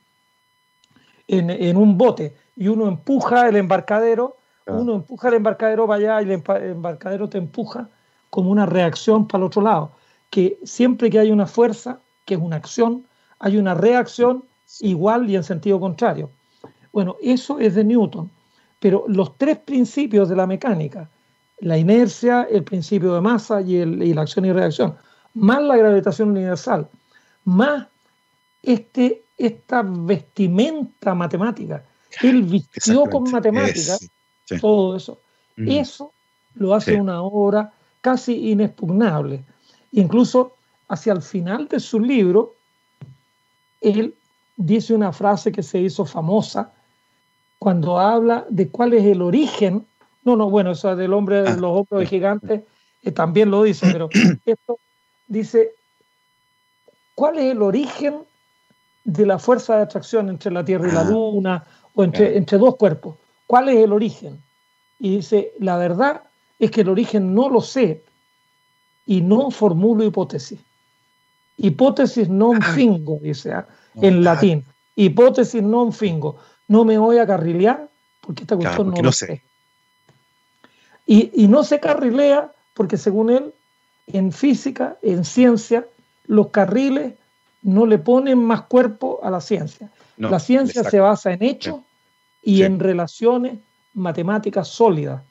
en, 1.27 1.77
un 1.77 1.97
bote 1.97 2.36
y 2.55 2.67
uno 2.67 2.88
empuja 2.88 3.49
el 3.49 3.57
embarcadero, 3.57 4.38
uno 4.67 4.95
empuja 4.95 5.27
el 5.27 5.36
embarcadero 5.36 5.86
para 5.88 6.17
allá 6.17 6.21
y 6.21 6.31
el 6.31 6.43
embarcadero 6.71 7.29
te 7.29 7.38
empuja 7.38 7.89
como 8.29 8.49
una 8.49 8.65
reacción 8.65 9.27
para 9.27 9.43
el 9.43 9.47
otro 9.47 9.61
lado. 9.61 9.91
Que 10.29 10.59
siempre 10.63 11.09
que 11.09 11.19
hay 11.19 11.31
una 11.31 11.45
fuerza, 11.45 11.99
que 12.25 12.36
es 12.36 12.39
una 12.39 12.55
acción, 12.55 13.05
hay 13.39 13.57
una 13.57 13.73
reacción 13.73 14.43
igual 14.79 15.29
y 15.29 15.36
en 15.36 15.43
sentido 15.43 15.79
contrario. 15.79 16.29
Bueno, 16.91 17.17
eso 17.21 17.59
es 17.59 17.75
de 17.75 17.83
Newton. 17.83 18.31
Pero 18.80 19.05
los 19.07 19.38
tres 19.38 19.57
principios 19.57 20.30
de 20.30 20.36
la 20.36 20.47
mecánica, 20.47 21.09
la 21.59 21.78
inercia, 21.78 22.47
el 22.49 22.63
principio 22.63 23.13
de 23.13 23.21
masa 23.21 23.61
y, 23.61 23.86
la 24.13 24.21
acción 24.21 24.45
y 24.45 24.51
reacción, 24.51 24.95
más 25.34 25.61
la 25.61 25.78
gravitación 25.78 26.32
universal, 26.32 26.88
más 27.45 27.88
este, 28.61 29.23
esta 29.38 29.84
vestimenta 29.84 31.13
matemática, 31.15 31.84
él 32.21 32.43
vistió 32.43 33.05
con 33.05 33.30
matemáticas, 33.32 34.09
todo 34.61 34.95
eso, 34.95 35.19
mm. 35.57 35.69
eso 35.69 36.11
lo 36.55 36.73
hace 36.73 36.99
una 36.99 37.21
obra 37.21 37.73
casi 38.01 38.51
inexpugnable. 38.51 39.43
Incluso 39.91 40.55
hacia 40.88 41.13
el 41.13 41.21
final 41.21 41.67
de 41.67 41.80
su 41.80 41.99
libro, 41.99 42.53
él 43.82 44.13
dice 44.57 44.93
una 44.93 45.11
frase 45.11 45.51
que 45.51 45.63
se 45.63 45.80
hizo 45.80 46.05
famosa, 46.05 46.71
cuando 47.59 47.99
habla 47.99 48.45
de 48.49 48.69
cuál 48.69 48.93
es 48.93 49.05
el 49.05 49.21
origen, 49.21 49.85
no, 50.23 50.35
no, 50.35 50.49
bueno, 50.49 50.71
eso 50.71 50.95
del 50.95 51.13
hombre 51.13 51.41
de 51.41 51.49
ah, 51.49 51.55
los 51.55 51.71
hombros 51.79 52.09
gigantes 52.09 52.61
eh, 53.03 53.11
también 53.11 53.51
lo 53.51 53.63
dice, 53.63 53.87
pero 53.91 54.09
esto 54.45 54.79
dice, 55.27 55.71
¿cuál 57.13 57.39
es 57.39 57.51
el 57.51 57.61
origen 57.61 58.19
de 59.03 59.25
la 59.25 59.39
fuerza 59.39 59.77
de 59.77 59.83
atracción 59.83 60.29
entre 60.29 60.51
la 60.51 60.65
Tierra 60.65 60.89
y 60.89 60.91
la 60.91 61.01
ah, 61.01 61.09
Luna 61.09 61.63
o 61.93 62.03
entre, 62.03 62.37
entre 62.37 62.57
dos 62.57 62.75
cuerpos? 62.75 63.15
¿Cuál 63.47 63.69
es 63.69 63.77
el 63.77 63.93
origen? 63.93 64.41
Y 64.99 65.17
dice, 65.17 65.53
la 65.59 65.77
verdad 65.77 66.23
es 66.59 66.71
que 66.71 66.81
el 66.81 66.89
origen 66.89 67.33
no 67.33 67.49
lo 67.49 67.61
sé 67.61 68.03
y 69.05 69.21
no 69.21 69.51
formulo 69.51 70.03
hipótesis. 70.03 70.59
Hipótesis 71.57 72.27
non 72.27 72.59
ah. 72.59 72.73
fingo, 72.75 73.19
dice 73.21 73.55
en 74.01 74.23
latín. 74.23 74.65
Hipótesis 74.95 75.63
non 75.63 75.93
fingo 75.95 76.35
no 76.68 76.86
me 76.86 76.97
voy 76.97 77.18
a 77.18 77.28
carrilear 77.28 77.88
porque 78.22 78.43
esta 78.43 78.55
cuestión 78.55 78.91
no 78.91 79.01
lo 79.01 79.11
sé. 79.11 79.41
Y, 81.05 81.47
no 81.47 81.63
se 81.63 81.80
carrilea 81.80 82.51
porque 82.74 82.97
según 82.97 83.30
él, 83.30 83.53
en 84.07 84.32
física, 84.32 84.97
en 85.01 85.24
ciencia, 85.24 85.86
los 86.26 86.47
carriles 86.49 87.13
no 87.61 87.86
le 87.86 87.99
ponen 87.99 88.39
más 88.39 88.63
cuerpo 88.63 89.20
a 89.24 89.30
la 89.30 89.41
ciencia. 89.41 89.91
la 90.18 90.39
ciencia 90.39 90.84
se 90.84 90.99
basa 90.99 91.32
en 91.32 91.43
hechos 91.43 91.80
y 92.41 92.63
en 92.63 92.80
relaciones 92.80 93.59
matemáticas 93.93 94.68
sólidas. 94.68 95.22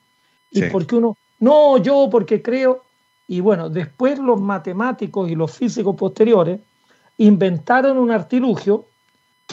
Y 0.51 0.63
porque 0.63 0.97
uno, 0.97 1.17
no, 1.41 1.79
yo 1.79 2.09
porque 2.11 2.41
creo, 2.41 2.85
y 3.27 3.41
bueno, 3.41 3.69
después 3.69 4.19
los 4.19 4.41
matemáticos 4.41 5.29
y 5.29 5.35
los 5.35 5.53
físicos 5.53 5.97
posteriores 5.97 6.61
inventaron 7.19 7.99
un 7.99 8.11
artilugio 8.11 8.87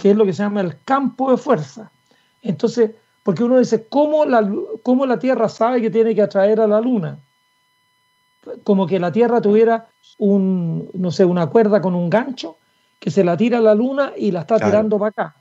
que 0.02 0.10
es 0.10 0.18
lo 0.18 0.26
que 0.26 0.34
se 0.34 0.42
llama 0.42 0.62
el 0.62 0.82
campo 0.84 1.30
de 1.30 1.38
fuerza. 1.38 1.92
Entonces, 2.42 2.90
porque 3.22 3.44
uno 3.44 3.60
dice, 3.60 3.86
¿cómo 3.88 4.26
la, 4.26 4.52
cómo 4.82 5.06
la 5.06 5.20
Tierra 5.20 5.48
sabe 5.48 5.80
que 5.80 5.92
tiene 5.92 6.16
que 6.16 6.24
atraer 6.24 6.60
a 6.60 6.66
la 6.66 6.82
Luna? 6.82 7.20
Como 8.64 8.88
que 8.88 9.00
la 9.00 9.12
Tierra 9.12 9.42
tuviera 9.42 9.90
un, 10.18 10.90
no 10.94 11.12
sé, 11.12 11.24
una 11.24 11.46
cuerda 11.46 11.84
con 11.84 11.94
un 11.94 12.10
gancho 12.10 12.58
que 13.00 13.12
se 13.12 13.24
la 13.24 13.38
tira 13.38 13.60
a 13.60 13.62
la 13.62 13.76
Luna 13.76 14.14
y 14.18 14.32
la 14.32 14.40
está 14.40 14.58
tirando 14.58 14.98
para 14.98 15.10
acá. 15.10 15.36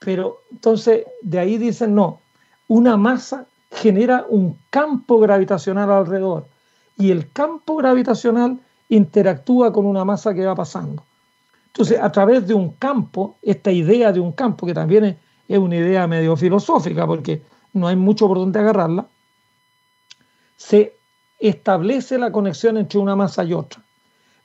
Pero 0.00 0.42
entonces 0.50 1.06
de 1.22 1.38
ahí 1.38 1.56
dicen, 1.56 1.94
no, 1.94 2.20
una 2.68 2.98
masa 2.98 3.46
genera 3.70 4.26
un 4.28 4.58
campo 4.68 5.18
gravitacional 5.18 5.90
alrededor 5.90 6.44
y 6.98 7.10
el 7.10 7.32
campo 7.32 7.76
gravitacional 7.76 8.58
interactúa 8.90 9.72
con 9.72 9.86
una 9.86 10.04
masa 10.04 10.34
que 10.34 10.44
va 10.44 10.54
pasando. 10.54 11.04
Entonces, 11.72 12.00
a 12.00 12.10
través 12.10 12.46
de 12.48 12.54
un 12.54 12.70
campo, 12.70 13.36
esta 13.42 13.70
idea 13.70 14.10
de 14.12 14.18
un 14.18 14.32
campo, 14.32 14.66
que 14.66 14.74
también 14.74 15.16
es, 15.48 15.58
una 15.58 15.76
idea 15.76 16.06
medio 16.06 16.36
filosófica, 16.36 17.06
porque 17.06 17.42
no 17.72 17.86
hay 17.86 17.96
mucho 17.96 18.26
por 18.26 18.38
donde 18.38 18.58
agarrarla, 18.58 19.06
se 20.56 20.94
establece 21.38 22.18
la 22.18 22.32
conexión 22.32 22.76
entre 22.76 22.98
una 22.98 23.16
masa 23.16 23.44
y 23.44 23.52
otra. 23.52 23.82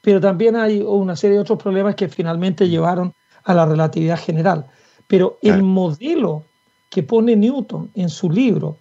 Pero 0.02 0.22
también 0.22 0.56
hay 0.56 0.82
una 0.82 1.16
serie 1.16 1.36
de 1.36 1.42
otros 1.42 1.62
problemas 1.62 1.96
que 1.96 2.08
finalmente 2.08 2.70
llevaron 2.70 3.14
a 3.44 3.54
la 3.54 3.66
relatividad 3.66 4.20
general. 4.20 4.68
Pero 5.08 5.40
el 5.42 5.64
modelo 5.64 6.44
que 6.90 7.02
pone 7.04 7.36
Newton 7.36 7.90
en 7.96 8.10
su 8.10 8.30
libro, 8.30 8.78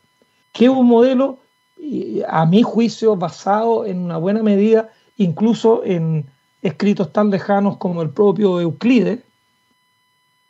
que 0.53 0.67
es 0.67 0.71
un 0.71 0.87
modelo, 0.87 1.39
a 2.29 2.47
mi 2.47 2.63
juicio, 2.63 3.17
basado 3.17 3.87
en 3.87 3.99
una 3.99 4.19
buena 4.19 4.43
medida, 4.43 4.91
incluso 5.17 5.83
en 5.85 6.27
escritos 6.65 7.13
tan 7.13 7.31
lejanos 7.31 7.77
como 7.77 8.01
el 8.01 8.09
propio 8.09 8.59
Euclides, 8.59 9.21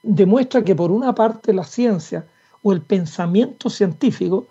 demuestra 0.03 0.63
que 0.63 0.75
por 0.75 0.93
una 0.93 1.13
parte 1.13 1.53
la 1.53 1.65
ciencia 1.65 2.25
o 2.63 2.73
el 2.73 2.81
pensamiento 2.81 3.69
científico 3.69 4.47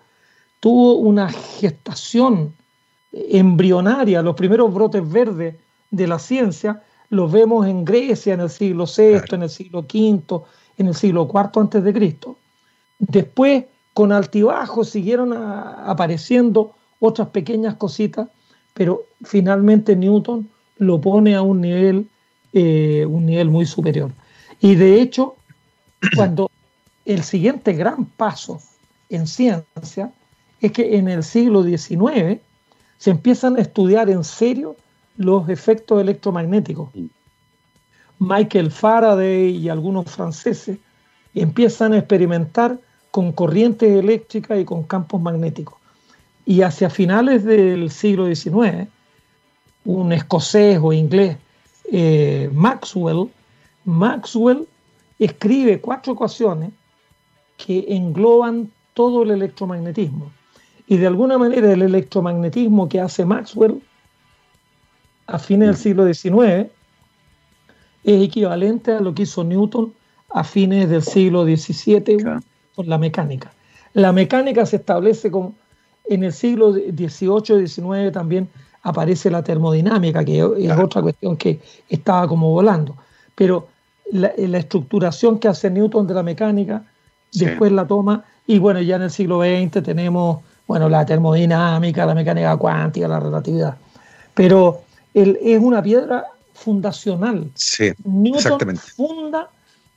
tuvo 0.60 0.96
una 0.96 1.30
gestación 1.30 2.52
embrionaria, 3.12 4.20
los 4.20 4.36
primeros 4.36 4.72
brotes 4.74 5.10
verdes 5.10 5.56
de 5.90 6.06
la 6.06 6.18
ciencia 6.18 6.82
los 7.08 7.32
vemos 7.32 7.66
en 7.66 7.84
Grecia 7.84 8.34
en 8.34 8.40
el 8.40 8.50
siglo 8.50 8.84
VI, 8.84 9.34
en 9.34 9.42
el 9.44 9.50
siglo 9.50 9.80
V, 9.80 10.42
en 10.76 10.88
el 10.88 10.94
siglo 10.94 11.30
IV 11.32 11.60
antes 11.60 11.82
de 11.82 11.92
Cristo. 11.94 12.36
Después, 12.98 13.64
con 13.94 14.12
altibajos, 14.12 14.90
siguieron 14.90 15.32
apareciendo 15.32 16.74
otras 17.00 17.28
pequeñas 17.28 17.76
cositas, 17.76 18.28
pero 18.74 19.04
finalmente 19.22 19.96
Newton 19.96 20.50
lo 20.86 21.00
pone 21.00 21.34
a 21.34 21.42
un 21.42 21.60
nivel, 21.60 22.08
eh, 22.52 23.06
un 23.08 23.26
nivel 23.26 23.48
muy 23.48 23.66
superior. 23.66 24.12
Y 24.60 24.74
de 24.76 25.00
hecho, 25.00 25.36
cuando 26.14 26.50
el 27.04 27.22
siguiente 27.22 27.72
gran 27.72 28.04
paso 28.04 28.60
en 29.08 29.26
ciencia 29.26 30.12
es 30.60 30.72
que 30.72 30.96
en 30.96 31.08
el 31.08 31.22
siglo 31.22 31.62
XIX 31.62 32.40
se 32.98 33.10
empiezan 33.10 33.56
a 33.56 33.60
estudiar 33.60 34.08
en 34.08 34.24
serio 34.24 34.76
los 35.16 35.48
efectos 35.48 36.00
electromagnéticos. 36.00 36.88
Michael 38.18 38.70
Faraday 38.70 39.56
y 39.56 39.68
algunos 39.68 40.10
franceses 40.10 40.78
empiezan 41.34 41.92
a 41.92 41.98
experimentar 41.98 42.78
con 43.10 43.32
corrientes 43.32 43.90
eléctricas 43.90 44.58
y 44.58 44.64
con 44.64 44.84
campos 44.84 45.20
magnéticos. 45.20 45.78
Y 46.46 46.62
hacia 46.62 46.90
finales 46.90 47.44
del 47.44 47.90
siglo 47.90 48.26
XIX, 48.26 48.88
un 49.84 50.12
escocés 50.12 50.78
o 50.82 50.92
inglés, 50.92 51.36
eh, 51.90 52.50
Maxwell, 52.52 53.28
Maxwell 53.84 54.66
escribe 55.18 55.80
cuatro 55.80 56.14
ecuaciones 56.14 56.70
que 57.56 57.84
engloban 57.88 58.70
todo 58.94 59.22
el 59.22 59.30
electromagnetismo. 59.30 60.30
Y 60.86 60.96
de 60.96 61.06
alguna 61.06 61.38
manera 61.38 61.72
el 61.72 61.82
electromagnetismo 61.82 62.88
que 62.88 63.00
hace 63.00 63.24
Maxwell 63.24 63.82
a 65.26 65.38
fines 65.38 65.68
del 65.68 65.76
siglo 65.76 66.12
XIX 66.12 66.70
es 68.04 68.22
equivalente 68.22 68.92
a 68.92 69.00
lo 69.00 69.14
que 69.14 69.22
hizo 69.22 69.44
Newton 69.44 69.92
a 70.30 70.44
fines 70.44 70.88
del 70.90 71.02
siglo 71.02 71.44
XVII 71.44 72.40
con 72.74 72.88
la 72.88 72.98
mecánica. 72.98 73.52
La 73.94 74.12
mecánica 74.12 74.66
se 74.66 74.76
establece 74.76 75.30
con, 75.30 75.54
en 76.06 76.24
el 76.24 76.32
siglo 76.32 76.72
XVIII 76.72 77.62
y 77.62 77.68
XIX 77.68 78.12
también 78.12 78.48
aparece 78.84 79.30
la 79.30 79.42
termodinámica, 79.42 80.24
que 80.24 80.38
es 80.38 80.78
otra 80.78 81.02
cuestión 81.02 81.36
que 81.36 81.58
estaba 81.88 82.28
como 82.28 82.50
volando. 82.50 82.96
Pero 83.34 83.68
la, 84.12 84.28
estructuración 84.28 85.38
que 85.38 85.48
hace 85.48 85.70
Newton 85.70 86.06
de 86.06 86.14
la 86.14 86.22
mecánica, 86.22 86.84
después 87.32 87.72
la 87.72 87.86
toma, 87.86 88.24
y 88.46 88.58
bueno, 88.58 88.80
ya 88.80 88.96
en 88.96 89.02
el 89.02 89.10
siglo 89.10 89.40
XX 89.40 89.82
tenemos 89.82 90.38
bueno, 90.66 90.88
la 90.88 91.04
termodinámica, 91.04 92.06
la 92.06 92.14
mecánica 92.14 92.56
cuántica, 92.56 93.08
la 93.08 93.20
relatividad. 93.20 93.76
Pero 94.34 94.82
es 95.12 95.58
una 95.60 95.82
piedra 95.82 96.26
fundacional. 96.52 97.50
Sí, 97.54 97.92
Newton 98.04 98.76
funda 98.76 99.48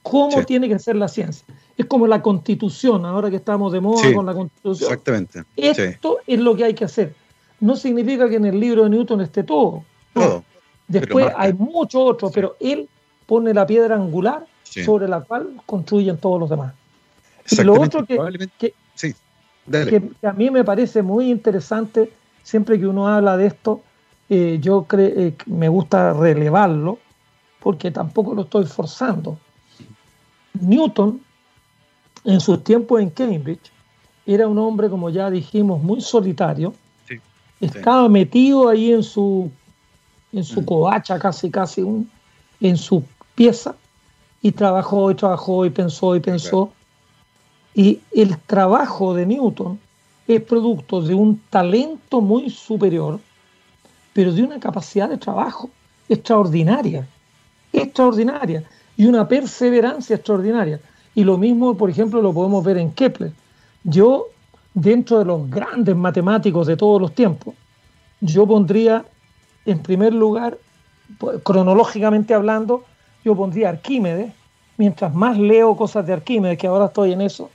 cómo 0.02 0.44
tiene 0.44 0.68
que 0.70 0.80
ser 0.80 0.96
la 0.96 1.08
ciencia. 1.08 1.46
Es 1.78 1.86
como 1.86 2.08
la 2.08 2.22
constitución, 2.22 3.06
ahora 3.06 3.30
que 3.30 3.36
estamos 3.38 3.72
de 3.72 3.82
moda 3.82 4.14
con 4.14 4.26
la 4.26 4.34
constitución. 4.34 4.92
Exactamente. 4.92 5.44
Esto 5.56 6.20
es 6.26 6.40
lo 6.40 6.56
que 6.56 6.64
hay 6.66 6.74
que 6.74 6.86
hacer. 6.86 7.14
No 7.60 7.76
significa 7.76 8.30
que 8.30 8.36
en 8.36 8.46
el 8.46 8.60
libro 8.60 8.84
de 8.84 8.90
Newton 8.90 9.22
esté 9.22 9.44
todo. 9.44 9.84
Todo. 10.14 10.44
Después 10.88 11.28
hay 11.36 11.54
muchos 11.54 12.02
otros, 12.02 12.32
pero 12.34 12.56
él 12.60 12.88
pone 13.26 13.54
la 13.54 13.66
piedra 13.66 13.96
angular 13.96 14.46
sobre 14.64 15.08
la 15.08 15.22
cual 15.22 15.62
construyen 15.66 16.18
todos 16.18 16.40
los 16.40 16.50
demás. 16.50 16.74
Y 17.50 17.64
lo 17.64 17.82
otro 17.82 18.06
que, 18.06 18.18
que, 18.58 18.74
que, 19.70 20.28
a 20.28 20.34
mí 20.34 20.50
me 20.50 20.64
parece 20.64 21.02
muy 21.02 21.30
interesante, 21.30 22.12
siempre 22.44 22.80
que 22.80 22.88
uno 22.88 23.08
habla 23.08 23.38
de 23.38 23.48
esto, 23.48 23.82
eh, 24.30 24.60
yo 24.62 24.86
eh, 24.92 25.34
me 25.46 25.70
gusta 25.70 26.14
relevarlo, 26.14 27.00
porque 27.60 27.92
tampoco 27.92 28.34
lo 28.34 28.44
estoy 28.44 28.66
forzando. 28.66 29.38
Newton, 30.60 31.22
en 32.26 32.40
sus 32.40 32.64
tiempos 32.64 33.02
en 33.02 33.10
Cambridge, 33.10 33.72
era 34.26 34.48
un 34.48 34.58
hombre, 34.58 34.90
como 34.90 35.10
ya 35.10 35.30
dijimos, 35.30 35.82
muy 35.82 36.02
solitario. 36.02 36.74
Estaba 37.60 38.08
metido 38.08 38.70
ahí 38.70 38.94
en 38.94 39.04
su, 39.04 39.50
en 40.32 40.44
su 40.44 40.62
mm. 40.62 40.66
covacha, 40.66 41.20
casi, 41.20 41.50
casi, 41.50 41.82
un, 41.82 42.10
en 42.62 42.78
su 42.78 43.04
pieza, 43.36 43.76
y 44.42 44.52
trabajó 44.52 45.12
y 45.12 45.16
trabajó 45.16 45.66
y 45.66 45.70
pensó 45.70 46.16
y 46.16 46.20
pensó. 46.20 46.72
Y 47.74 48.00
el 48.12 48.38
trabajo 48.40 49.14
de 49.14 49.26
Newton 49.26 49.80
es 50.28 50.42
producto 50.42 51.02
de 51.02 51.14
un 51.14 51.40
talento 51.50 52.22
muy 52.22 52.50
superior, 52.50 53.20
pero 54.14 54.34
de 54.34 54.44
una 54.44 54.60
capacidad 54.60 55.10
de 55.10 55.18
trabajo 55.18 55.70
extraordinaria, 56.10 57.08
extraordinaria, 57.74 58.64
y 58.96 59.06
una 59.06 59.28
perseverancia 59.28 60.16
extraordinaria. 60.16 60.80
Y 61.14 61.24
lo 61.24 61.38
mismo, 61.38 61.76
por 61.78 61.90
ejemplo, 61.90 62.22
lo 62.22 62.34
podemos 62.34 62.64
ver 62.64 62.78
en 62.78 62.92
Kepler. 62.92 63.32
Yo, 63.84 64.28
dentro 64.80 65.18
de 65.18 65.26
los 65.26 65.50
grandes 65.50 65.96
matemáticos 65.96 66.68
de 66.68 66.78
todos 66.78 67.02
los 67.02 67.12
tiempos, 67.14 67.56
yo 68.22 68.46
pondría, 68.46 69.04
en 69.66 69.80
primer 69.80 70.14
lugar, 70.14 70.60
pues, 71.18 71.42
cronológicamente 71.42 72.36
hablando, 72.36 72.84
yo 73.26 73.36
pondría 73.36 73.70
Arquímedes, 73.70 74.32
mientras 74.78 75.16
más 75.16 75.36
leo 75.40 75.76
cosas 75.76 76.06
de 76.06 76.14
Arquímedes, 76.14 76.60
que 76.60 76.68
ahora 76.68 76.86
estoy 76.86 77.14
en 77.14 77.22
eso, 77.22 77.50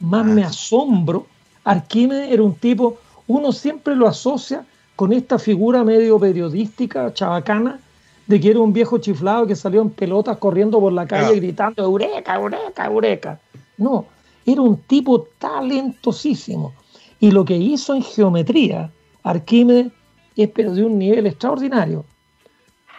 más 0.00 0.24
me 0.24 0.42
asombro. 0.42 1.26
Arquímedes 1.64 2.32
era 2.32 2.42
un 2.42 2.54
tipo, 2.54 2.96
uno 3.26 3.52
siempre 3.52 3.94
lo 3.94 4.08
asocia 4.08 4.64
con 4.96 5.12
esta 5.12 5.38
figura 5.38 5.84
medio 5.84 6.18
periodística, 6.18 7.12
chabacana, 7.12 7.78
de 8.26 8.40
que 8.40 8.50
era 8.50 8.60
un 8.60 8.72
viejo 8.72 8.96
chiflado 8.96 9.46
que 9.46 9.54
salió 9.54 9.82
en 9.82 9.90
pelotas 9.90 10.38
corriendo 10.38 10.80
por 10.80 10.94
la 10.94 11.06
calle 11.06 11.36
gritando 11.36 11.84
Eureka, 11.84 12.36
Eureka, 12.36 12.86
Eureka. 12.86 13.38
No, 13.76 14.06
era 14.46 14.60
un 14.62 14.76
tipo 14.82 15.28
talentosísimo. 15.38 16.72
Y 17.20 17.30
lo 17.30 17.44
que 17.44 17.56
hizo 17.56 17.94
en 17.94 18.02
geometría, 18.02 18.92
Arquímedes, 19.22 19.92
es 20.36 20.50
pero 20.50 20.74
de 20.74 20.84
un 20.84 20.98
nivel 20.98 21.26
extraordinario. 21.26 22.04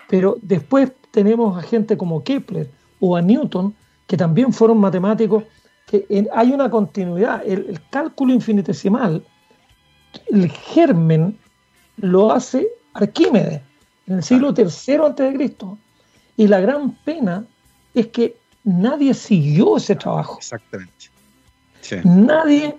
Pero 0.08 0.38
después 0.42 0.92
tenemos 1.12 1.58
a 1.58 1.62
gente 1.62 1.98
como 1.98 2.24
Kepler 2.24 2.70
o 3.00 3.16
a 3.16 3.22
Newton, 3.22 3.76
que 4.08 4.18
también 4.18 4.54
fueron 4.54 4.80
matemáticos 4.80 5.44
que 5.88 6.28
hay 6.34 6.52
una 6.52 6.70
continuidad. 6.70 7.44
El, 7.46 7.80
cálculo 7.90 8.34
infinitesimal, 8.34 9.24
el 10.28 10.50
germen 10.50 11.38
lo 11.98 12.32
hace 12.32 12.68
Arquímedes 12.94 13.62
en 14.08 14.16
el 14.16 14.24
siglo 14.24 14.54
III 14.56 14.66
a.C. 14.66 15.58
Y 16.38 16.48
la 16.48 16.60
gran 16.60 16.92
pena 17.04 17.46
es 17.94 18.08
que 18.08 18.38
nadie 18.64 19.14
siguió 19.14 19.78
ese 19.78 19.96
trabajo. 19.96 20.38
Exactamente. 20.38 21.15
Nadie, 22.04 22.76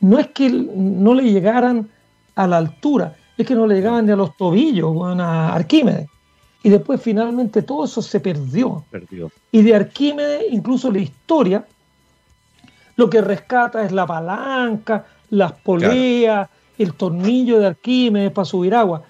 no 0.00 0.18
es 0.18 0.28
que 0.28 0.50
no 0.50 1.14
le 1.14 1.24
llegaran 1.24 1.88
a 2.34 2.46
la 2.46 2.58
altura, 2.58 3.16
es 3.36 3.46
que 3.46 3.54
no 3.54 3.66
le 3.66 3.76
llegaban 3.76 4.06
ni 4.06 4.12
a 4.12 4.16
los 4.16 4.36
tobillos 4.36 4.94
a 5.18 5.54
Arquímedes. 5.54 6.08
Y 6.62 6.70
después 6.70 7.00
finalmente 7.00 7.62
todo 7.62 7.84
eso 7.84 8.02
se 8.02 8.18
perdió. 8.20 8.84
perdió. 8.90 9.30
Y 9.52 9.62
de 9.62 9.74
Arquímedes, 9.74 10.44
incluso 10.50 10.90
la 10.90 10.98
historia, 10.98 11.64
lo 12.96 13.08
que 13.08 13.20
rescata 13.20 13.84
es 13.84 13.92
la 13.92 14.06
palanca, 14.06 15.06
las 15.30 15.52
poleas, 15.52 16.48
el 16.78 16.94
tornillo 16.94 17.60
de 17.60 17.66
Arquímedes 17.66 18.32
para 18.32 18.44
subir 18.44 18.74
agua. 18.74 19.02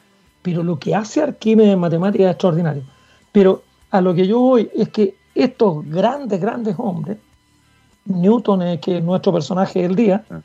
Pero 0.43 0.63
lo 0.63 0.79
que 0.79 0.95
hace 0.95 1.23
Arquímedes 1.23 1.73
en 1.73 1.79
matemáticas 1.79 2.27
es 2.27 2.33
extraordinario. 2.33 2.83
Pero 3.33 3.63
a 3.91 4.01
lo 4.01 4.15
que 4.15 4.27
yo 4.27 4.41
voy 4.41 4.69
es 4.75 4.89
que 4.91 5.15
estos 5.35 5.89
grandes, 5.89 6.41
grandes 6.41 6.75
hombres, 6.79 7.19
Newton, 8.07 8.79
que 8.79 8.99
es 8.99 9.05
nuestro 9.05 9.33
personaje 9.33 9.83
del 9.83 9.95
día, 9.95 10.25
ah. 10.31 10.41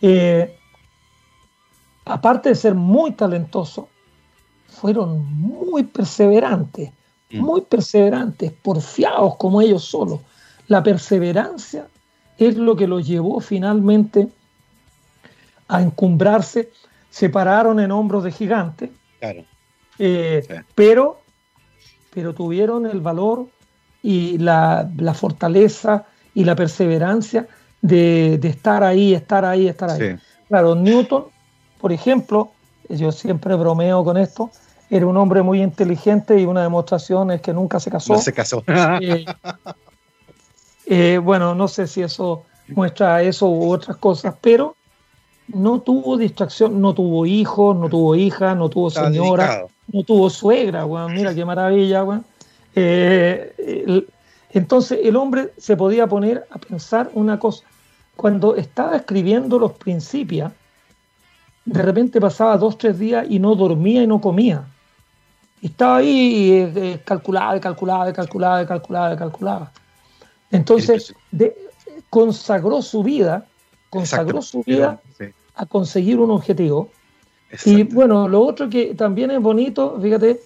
eh, 0.00 0.56
aparte 2.04 2.50
de 2.50 2.54
ser 2.54 2.74
muy 2.74 3.12
talentosos, 3.12 3.86
fueron 4.68 5.24
muy 5.32 5.84
perseverantes, 5.84 6.90
mm. 7.30 7.38
muy 7.38 7.60
perseverantes, 7.62 8.52
porfiados 8.52 9.36
como 9.36 9.60
ellos 9.60 9.84
solos. 9.84 10.20
La 10.68 10.82
perseverancia 10.82 11.86
es 12.38 12.56
lo 12.56 12.76
que 12.76 12.86
los 12.86 13.06
llevó 13.06 13.40
finalmente 13.40 14.28
a 15.68 15.82
encumbrarse, 15.82 16.70
se 17.10 17.30
pararon 17.30 17.80
en 17.80 17.90
hombros 17.90 18.24
de 18.24 18.32
gigantes, 18.32 18.90
eh, 19.98 20.62
pero, 20.74 21.20
pero 22.12 22.34
tuvieron 22.34 22.86
el 22.86 23.00
valor 23.00 23.48
y 24.02 24.38
la, 24.38 24.88
fortaleza 25.14 26.06
y 26.36 26.44
la 26.44 26.54
perseverancia 26.54 27.48
de, 27.80 28.34
estar 28.42 28.84
ahí, 28.84 29.14
estar 29.14 29.44
ahí, 29.44 29.68
estar 29.68 29.90
ahí. 29.90 30.16
Claro, 30.48 30.74
Newton, 30.74 31.24
por 31.80 31.92
ejemplo, 31.92 32.52
yo 32.90 33.10
siempre 33.10 33.54
bromeo 33.54 34.04
con 34.04 34.18
esto, 34.18 34.50
era 34.90 35.06
un 35.06 35.16
hombre 35.16 35.42
muy 35.42 35.62
inteligente 35.62 36.38
y 36.38 36.44
una 36.44 36.62
demostración 36.62 37.30
es 37.30 37.40
que 37.40 37.54
nunca 37.54 37.80
se 37.80 37.90
casó. 37.90 38.12
No 38.12 38.20
se 38.20 38.32
casó. 38.32 38.62
Eh, 40.88 41.14
eh, 41.14 41.18
bueno, 41.18 41.54
no 41.54 41.66
sé 41.66 41.88
si 41.88 42.02
eso 42.02 42.44
muestra 42.68 43.22
eso 43.22 43.48
u 43.48 43.72
otras 43.72 43.96
cosas, 43.96 44.34
pero 44.40 44.76
no 45.48 45.80
tuvo 45.80 46.18
distracción, 46.18 46.80
no 46.80 46.94
tuvo 46.94 47.24
hijos, 47.24 47.74
no 47.74 47.88
tuvo 47.88 48.14
hija, 48.14 48.54
no 48.54 48.68
tuvo 48.68 48.90
señora, 48.90 49.64
no 49.92 50.02
tuvo 50.04 50.30
suegra, 50.30 50.86
mira 51.08 51.34
qué 51.34 51.44
maravilla, 51.44 52.04
eh, 52.76 54.06
entonces 54.56 55.00
el 55.02 55.16
hombre 55.16 55.52
se 55.58 55.76
podía 55.76 56.06
poner 56.06 56.46
a 56.50 56.58
pensar 56.58 57.10
una 57.12 57.38
cosa. 57.38 57.62
Cuando 58.16 58.56
estaba 58.56 58.96
escribiendo 58.96 59.58
los 59.58 59.72
principios, 59.72 60.50
de 61.66 61.82
repente 61.82 62.18
pasaba 62.22 62.56
dos, 62.56 62.78
tres 62.78 62.98
días 62.98 63.26
y 63.28 63.38
no 63.38 63.54
dormía 63.54 64.02
y 64.02 64.06
no 64.06 64.18
comía. 64.18 64.64
estaba 65.60 65.98
ahí 65.98 66.52
eh, 66.52 66.72
eh, 66.74 67.02
calculaba, 67.04 67.60
calculaba, 67.60 68.10
calculaba, 68.14 68.66
calculaba, 68.66 69.16
calculaba. 69.16 69.72
Entonces, 70.50 71.14
consagró 72.08 72.80
su 72.80 73.02
vida, 73.02 73.46
consagró 73.90 74.40
su 74.40 74.62
vida 74.62 75.02
a 75.54 75.66
conseguir 75.66 76.18
un 76.18 76.30
objetivo. 76.30 76.88
Y 77.66 77.82
bueno, 77.82 78.26
lo 78.26 78.40
otro 78.40 78.70
que 78.70 78.94
también 78.94 79.32
es 79.32 79.40
bonito, 79.42 79.98
fíjate, 80.00 80.40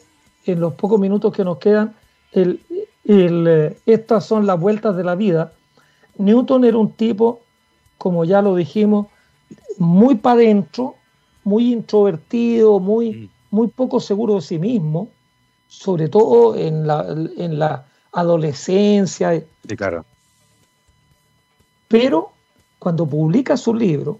en 0.46 0.58
los 0.58 0.74
pocos 0.74 0.98
minutos 0.98 1.32
que 1.32 1.44
nos 1.44 1.58
quedan, 1.58 1.94
el, 2.32 2.60
eh, 3.12 3.76
estas 3.86 4.24
son 4.24 4.46
las 4.46 4.58
vueltas 4.58 4.96
de 4.96 5.04
la 5.04 5.14
vida. 5.14 5.52
Newton 6.18 6.64
era 6.64 6.78
un 6.78 6.92
tipo, 6.92 7.40
como 7.98 8.24
ya 8.24 8.42
lo 8.42 8.54
dijimos, 8.54 9.06
muy 9.78 10.14
para 10.16 10.36
adentro, 10.36 10.94
muy 11.44 11.72
introvertido, 11.72 12.78
muy, 12.78 13.12
mm. 13.12 13.28
muy 13.50 13.68
poco 13.68 14.00
seguro 14.00 14.36
de 14.36 14.42
sí 14.42 14.58
mismo, 14.58 15.08
sobre 15.68 16.08
todo 16.08 16.54
en 16.56 16.86
la, 16.86 17.06
en 17.36 17.58
la 17.58 17.86
adolescencia. 18.12 19.42
Sí, 19.66 19.76
claro. 19.76 20.04
Pero 21.88 22.30
cuando 22.78 23.06
publica 23.06 23.56
su 23.56 23.74
libro, 23.74 24.18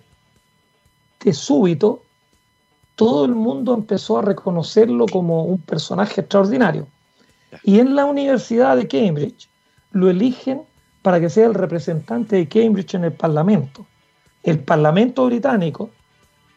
de 1.23 1.33
súbito, 1.33 2.03
todo 2.97 3.25
el 3.25 3.35
mundo 3.35 3.75
empezó 3.75 4.19
a 4.19 4.23
reconocerlo 4.23 5.07
como 5.07 5.45
un 5.45 5.59
personaje 5.59 6.23
extraordinario. 6.23 6.87
Y 7.63 7.81
en 7.81 7.95
la 7.95 8.05
Universidad 8.05 8.77
de 8.77 8.87
Cambridge 8.89 9.49
lo 9.93 10.11
eligen 10.11 10.63
para 11.03 11.21
que 11.21 11.31
sea 11.31 11.47
el 11.47 11.55
representante 11.55 12.37
de 12.37 12.49
Cambridge 12.49 12.95
en 12.95 13.05
el 13.05 13.13
Parlamento. 13.13 13.87
El 14.43 14.61
Parlamento 14.61 15.27
británico 15.27 15.91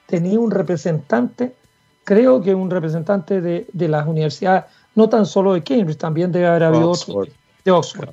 tenía 0.05 0.39
un 0.39 0.51
representante, 0.51 1.55
creo 2.03 2.41
que 2.41 2.53
un 2.53 2.69
representante 2.69 3.41
de, 3.41 3.87
las 3.87 4.07
universidades, 4.07 4.65
no 4.95 5.09
tan 5.09 5.25
solo 5.25 5.53
de 5.53 5.63
Cambridge, 5.63 5.97
también 5.97 6.31
debe 6.31 6.47
haber 6.47 6.63
habido 6.63 6.91
otro 6.91 7.25
de 7.63 7.71
Oxford, 7.71 8.09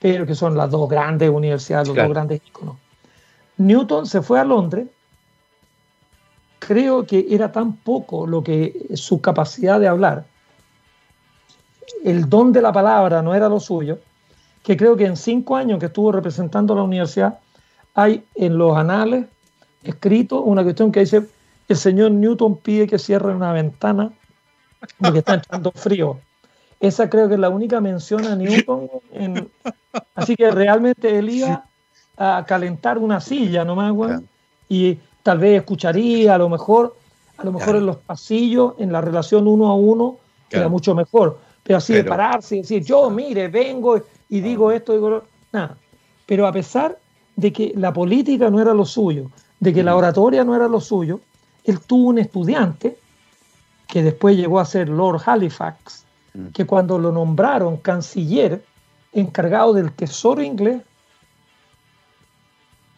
pero 0.00 0.26
que 0.26 0.34
son 0.34 0.56
las 0.56 0.70
dos 0.70 0.88
grandes 0.88 1.30
universidades, 1.30 1.88
los 1.88 1.96
dos 1.96 2.08
grandes 2.08 2.40
iconos. 2.46 2.76
Newton 3.56 4.06
se 4.06 4.20
fue 4.20 4.40
a 4.40 4.44
Londres, 4.44 4.88
creo 6.58 7.06
que 7.06 7.26
era 7.30 7.52
tan 7.52 7.76
poco 7.76 8.26
lo 8.26 8.42
que 8.42 8.88
su 8.94 9.20
capacidad 9.20 9.78
de 9.78 9.86
hablar, 9.86 10.26
el 12.04 12.28
don 12.28 12.52
de 12.52 12.60
la 12.60 12.70
palabra 12.70 13.22
no 13.22 13.34
era 13.34 13.48
lo 13.48 13.58
suyo, 13.58 13.98
que 14.62 14.76
creo 14.76 14.94
que 14.96 15.06
en 15.06 15.16
cinco 15.16 15.56
años 15.56 15.80
que 15.80 15.86
estuvo 15.86 16.12
representando 16.12 16.74
a 16.74 16.76
la 16.76 16.82
universidad, 16.82 17.38
hay 17.94 18.22
en 18.34 18.58
los 18.58 18.76
anales 18.76 19.26
escrito 19.82 20.42
una 20.42 20.62
cuestión 20.62 20.92
que 20.92 21.00
dice, 21.00 21.26
el 21.66 21.76
señor 21.76 22.10
Newton 22.10 22.58
pide 22.58 22.86
que 22.86 22.98
cierre 22.98 23.34
una 23.34 23.52
ventana 23.52 24.12
porque 24.98 25.20
está 25.20 25.34
entrando 25.34 25.72
frío. 25.74 26.20
Esa 26.78 27.08
creo 27.08 27.26
que 27.26 27.34
es 27.34 27.40
la 27.40 27.48
única 27.48 27.80
mención 27.80 28.26
a 28.26 28.36
Newton. 28.36 28.90
así 30.14 30.36
que 30.36 30.50
realmente 30.50 31.18
él 31.18 31.30
iba 31.30 31.64
a 32.18 32.44
calentar 32.46 32.98
una 32.98 33.20
silla 33.20 33.64
nomás, 33.64 34.20
y 34.68 34.98
tal 35.22 35.38
vez 35.38 35.60
escucharía, 35.60 36.34
a 36.34 36.38
lo 36.38 36.50
mejor, 36.50 36.96
a 37.38 37.44
lo 37.44 37.52
mejor 37.52 37.76
en 37.76 37.86
los 37.86 37.96
pasillos, 37.96 38.74
en 38.78 38.92
la 38.92 39.00
relación 39.00 39.48
uno 39.48 39.68
a 39.68 39.74
uno, 39.74 40.18
era 40.50 40.68
mucho 40.68 40.94
mejor. 40.94 41.38
Pero 41.64 41.78
así 41.78 41.94
de 41.94 42.04
pararse 42.04 42.56
y 42.56 42.60
decir, 42.60 42.84
yo, 42.84 43.10
mire, 43.10 43.48
vengo 43.48 44.00
y 44.28 44.40
digo 44.40 44.70
esto, 44.70 44.92
digo, 44.92 45.24
nada. 45.50 45.76
Pero 46.26 46.46
a 46.46 46.52
pesar 46.52 46.98
de 47.36 47.52
que 47.52 47.72
la 47.74 47.92
política 47.92 48.50
no 48.50 48.60
era 48.60 48.74
lo 48.74 48.84
suyo, 48.84 49.30
de 49.60 49.72
que 49.72 49.82
la 49.82 49.96
oratoria 49.96 50.44
no 50.44 50.54
era 50.54 50.68
lo 50.68 50.80
suyo, 50.80 51.20
él 51.64 51.80
tuvo 51.80 52.10
un 52.10 52.18
estudiante 52.18 52.98
que 53.88 54.02
después 54.02 54.36
llegó 54.36 54.60
a 54.60 54.64
ser 54.66 54.88
Lord 54.88 55.22
Halifax, 55.24 56.04
mm. 56.34 56.48
que 56.48 56.66
cuando 56.66 56.98
lo 56.98 57.10
nombraron 57.12 57.78
canciller 57.78 58.62
encargado 59.12 59.72
del 59.72 59.92
tesoro 59.92 60.42
inglés, 60.42 60.82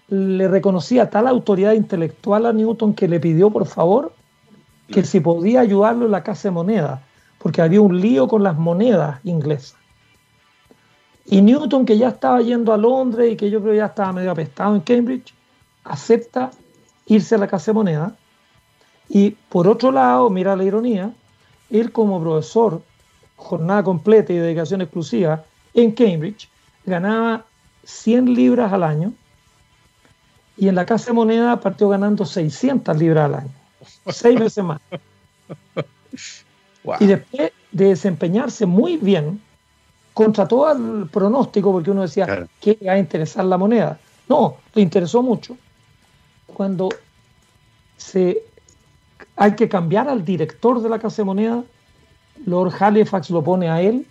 le 0.08 0.48
reconocía 0.48 1.10
tal 1.10 1.26
autoridad 1.26 1.72
intelectual 1.72 2.46
a 2.46 2.52
Newton 2.52 2.94
que 2.94 3.08
le 3.08 3.20
pidió 3.20 3.50
por 3.50 3.66
favor 3.66 4.12
que 4.88 5.04
si 5.04 5.18
podía 5.18 5.60
ayudarlo 5.60 6.06
en 6.06 6.12
la 6.12 6.22
casa 6.22 6.48
de 6.48 6.52
moneda, 6.52 7.02
porque 7.46 7.62
había 7.62 7.80
un 7.80 8.00
lío 8.00 8.26
con 8.26 8.42
las 8.42 8.58
monedas 8.58 9.20
inglesas. 9.22 9.76
Y 11.26 11.40
Newton, 11.42 11.86
que 11.86 11.96
ya 11.96 12.08
estaba 12.08 12.42
yendo 12.42 12.72
a 12.72 12.76
Londres 12.76 13.32
y 13.32 13.36
que 13.36 13.48
yo 13.50 13.62
creo 13.62 13.72
ya 13.72 13.86
estaba 13.86 14.12
medio 14.12 14.32
apestado 14.32 14.74
en 14.74 14.80
Cambridge, 14.80 15.32
acepta 15.84 16.50
irse 17.06 17.36
a 17.36 17.38
la 17.38 17.46
casa 17.46 17.66
de 17.66 17.74
moneda. 17.74 18.16
Y 19.08 19.30
por 19.48 19.68
otro 19.68 19.92
lado, 19.92 20.28
mira 20.28 20.56
la 20.56 20.64
ironía, 20.64 21.12
él 21.70 21.92
como 21.92 22.20
profesor, 22.20 22.82
jornada 23.36 23.84
completa 23.84 24.32
y 24.32 24.38
dedicación 24.38 24.80
exclusiva 24.80 25.44
en 25.72 25.92
Cambridge, 25.92 26.48
ganaba 26.84 27.44
100 27.84 28.34
libras 28.34 28.72
al 28.72 28.82
año 28.82 29.12
y 30.56 30.66
en 30.66 30.74
la 30.74 30.84
casa 30.84 31.06
de 31.06 31.12
moneda 31.12 31.60
partió 31.60 31.88
ganando 31.90 32.26
600 32.26 32.96
libras 32.96 33.26
al 33.26 33.34
año, 33.36 33.52
seis 34.08 34.36
veces 34.36 34.64
más. 34.64 34.80
Y 37.00 37.06
después 37.06 37.52
de 37.72 37.84
desempeñarse 37.88 38.66
muy 38.66 38.96
bien, 38.96 39.40
contra 40.16 40.48
todo 40.48 40.72
el 40.72 41.10
pronóstico, 41.10 41.72
porque 41.72 41.90
uno 41.90 42.00
decía 42.00 42.48
que 42.60 42.78
va 42.86 42.92
a 42.92 42.98
interesar 42.98 43.44
la 43.44 43.58
moneda. 43.58 43.98
No, 44.28 44.56
le 44.72 44.80
interesó 44.80 45.22
mucho. 45.22 45.58
Cuando 46.46 46.88
se 47.98 48.42
hay 49.36 49.54
que 49.54 49.68
cambiar 49.68 50.08
al 50.08 50.24
director 50.24 50.80
de 50.80 50.88
la 50.88 50.98
Casa 50.98 51.16
de 51.18 51.24
Moneda, 51.24 51.62
Lord 52.46 52.72
Halifax 52.80 53.28
lo 53.28 53.42
pone 53.44 53.68
a 53.68 53.82
él 53.82 54.06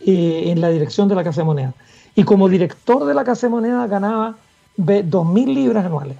eh, 0.00 0.44
en 0.46 0.60
la 0.60 0.68
dirección 0.68 1.08
de 1.08 1.16
la 1.16 1.24
Casa 1.24 1.40
de 1.40 1.46
Moneda. 1.46 1.74
Y 2.14 2.22
como 2.22 2.48
director 2.48 3.04
de 3.04 3.14
la 3.14 3.24
Casa 3.24 3.48
de 3.48 3.50
Moneda 3.50 3.88
ganaba 3.88 4.36
2.000 4.76 5.52
libras 5.52 5.84
anuales. 5.84 6.16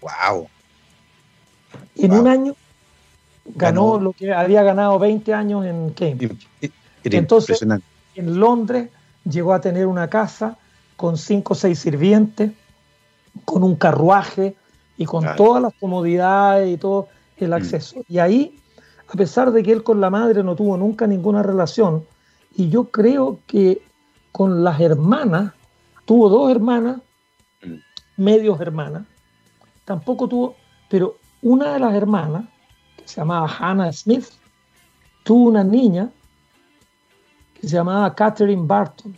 ¡Wow! 0.00 0.48
En 1.96 2.12
un 2.12 2.26
año 2.26 2.56
ganó, 3.54 3.98
lo 4.00 4.12
que 4.12 4.32
había 4.32 4.62
ganado 4.62 4.98
20 4.98 5.34
años 5.34 5.66
en 5.66 5.90
Cambridge. 5.90 6.48
Entonces, 7.04 7.64
en 8.14 8.40
Londres 8.40 8.90
llegó 9.24 9.52
a 9.52 9.60
tener 9.60 9.86
una 9.86 10.08
casa 10.08 10.56
con 10.96 11.16
5 11.16 11.52
o 11.52 11.56
6 11.56 11.78
sirvientes, 11.78 12.52
con 13.44 13.62
un 13.62 13.76
carruaje 13.76 14.56
y 14.96 15.06
con 15.06 15.24
todas 15.36 15.62
las 15.62 15.72
comodidades 15.80 16.74
y 16.74 16.76
todo 16.76 17.08
el 17.38 17.50
mm. 17.50 17.54
acceso. 17.54 18.04
Y 18.08 18.18
ahí, 18.18 18.60
a 19.08 19.12
pesar 19.12 19.50
de 19.52 19.62
que 19.62 19.72
él 19.72 19.82
con 19.82 20.00
la 20.00 20.10
madre 20.10 20.42
no 20.42 20.54
tuvo 20.56 20.76
nunca 20.76 21.06
ninguna 21.06 21.42
relación, 21.42 22.04
y 22.54 22.68
yo 22.68 22.84
creo 22.84 23.38
que 23.46 23.80
con 24.32 24.62
las 24.62 24.80
hermanas, 24.80 25.52
tuvo 26.04 26.28
dos 26.28 26.50
hermanas, 26.50 26.98
mm. 27.64 27.74
medios 28.22 28.60
hermanas, 28.60 29.04
tampoco 29.84 30.28
tuvo, 30.28 30.54
pero 30.88 31.16
una 31.42 31.72
de 31.72 31.80
las 31.80 31.94
hermanas, 31.94 32.44
se 33.10 33.20
llamaba 33.20 33.48
Hannah 33.58 33.92
Smith, 33.92 34.28
tuvo 35.24 35.48
una 35.48 35.64
niña 35.64 36.08
que 37.54 37.68
se 37.68 37.76
llamaba 37.76 38.14
Catherine 38.14 38.62
Barton. 38.64 39.16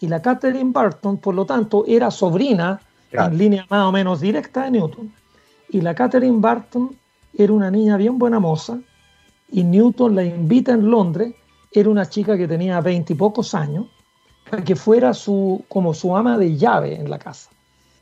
Y 0.00 0.08
la 0.08 0.22
Catherine 0.22 0.70
Barton, 0.72 1.18
por 1.18 1.34
lo 1.34 1.44
tanto, 1.44 1.84
era 1.86 2.10
sobrina 2.10 2.80
en 3.10 3.38
línea 3.38 3.66
más 3.68 3.84
o 3.84 3.92
menos 3.92 4.20
directa 4.20 4.64
de 4.64 4.72
Newton. 4.72 5.12
Y 5.70 5.80
la 5.80 5.94
Catherine 5.94 6.38
Barton 6.40 6.96
era 7.34 7.52
una 7.52 7.70
niña 7.70 7.96
bien 7.96 8.18
buena 8.18 8.38
moza 8.38 8.78
y 9.50 9.64
Newton 9.64 10.14
la 10.14 10.24
invita 10.24 10.72
en 10.72 10.90
Londres, 10.90 11.34
era 11.70 11.88
una 11.88 12.08
chica 12.08 12.36
que 12.36 12.48
tenía 12.48 12.80
veintipocos 12.80 13.54
años, 13.54 13.86
para 14.48 14.62
que 14.64 14.76
fuera 14.76 15.14
su, 15.14 15.64
como 15.68 15.94
su 15.94 16.16
ama 16.16 16.38
de 16.38 16.56
llave 16.56 16.94
en 16.94 17.10
la 17.10 17.18
casa. 17.18 17.50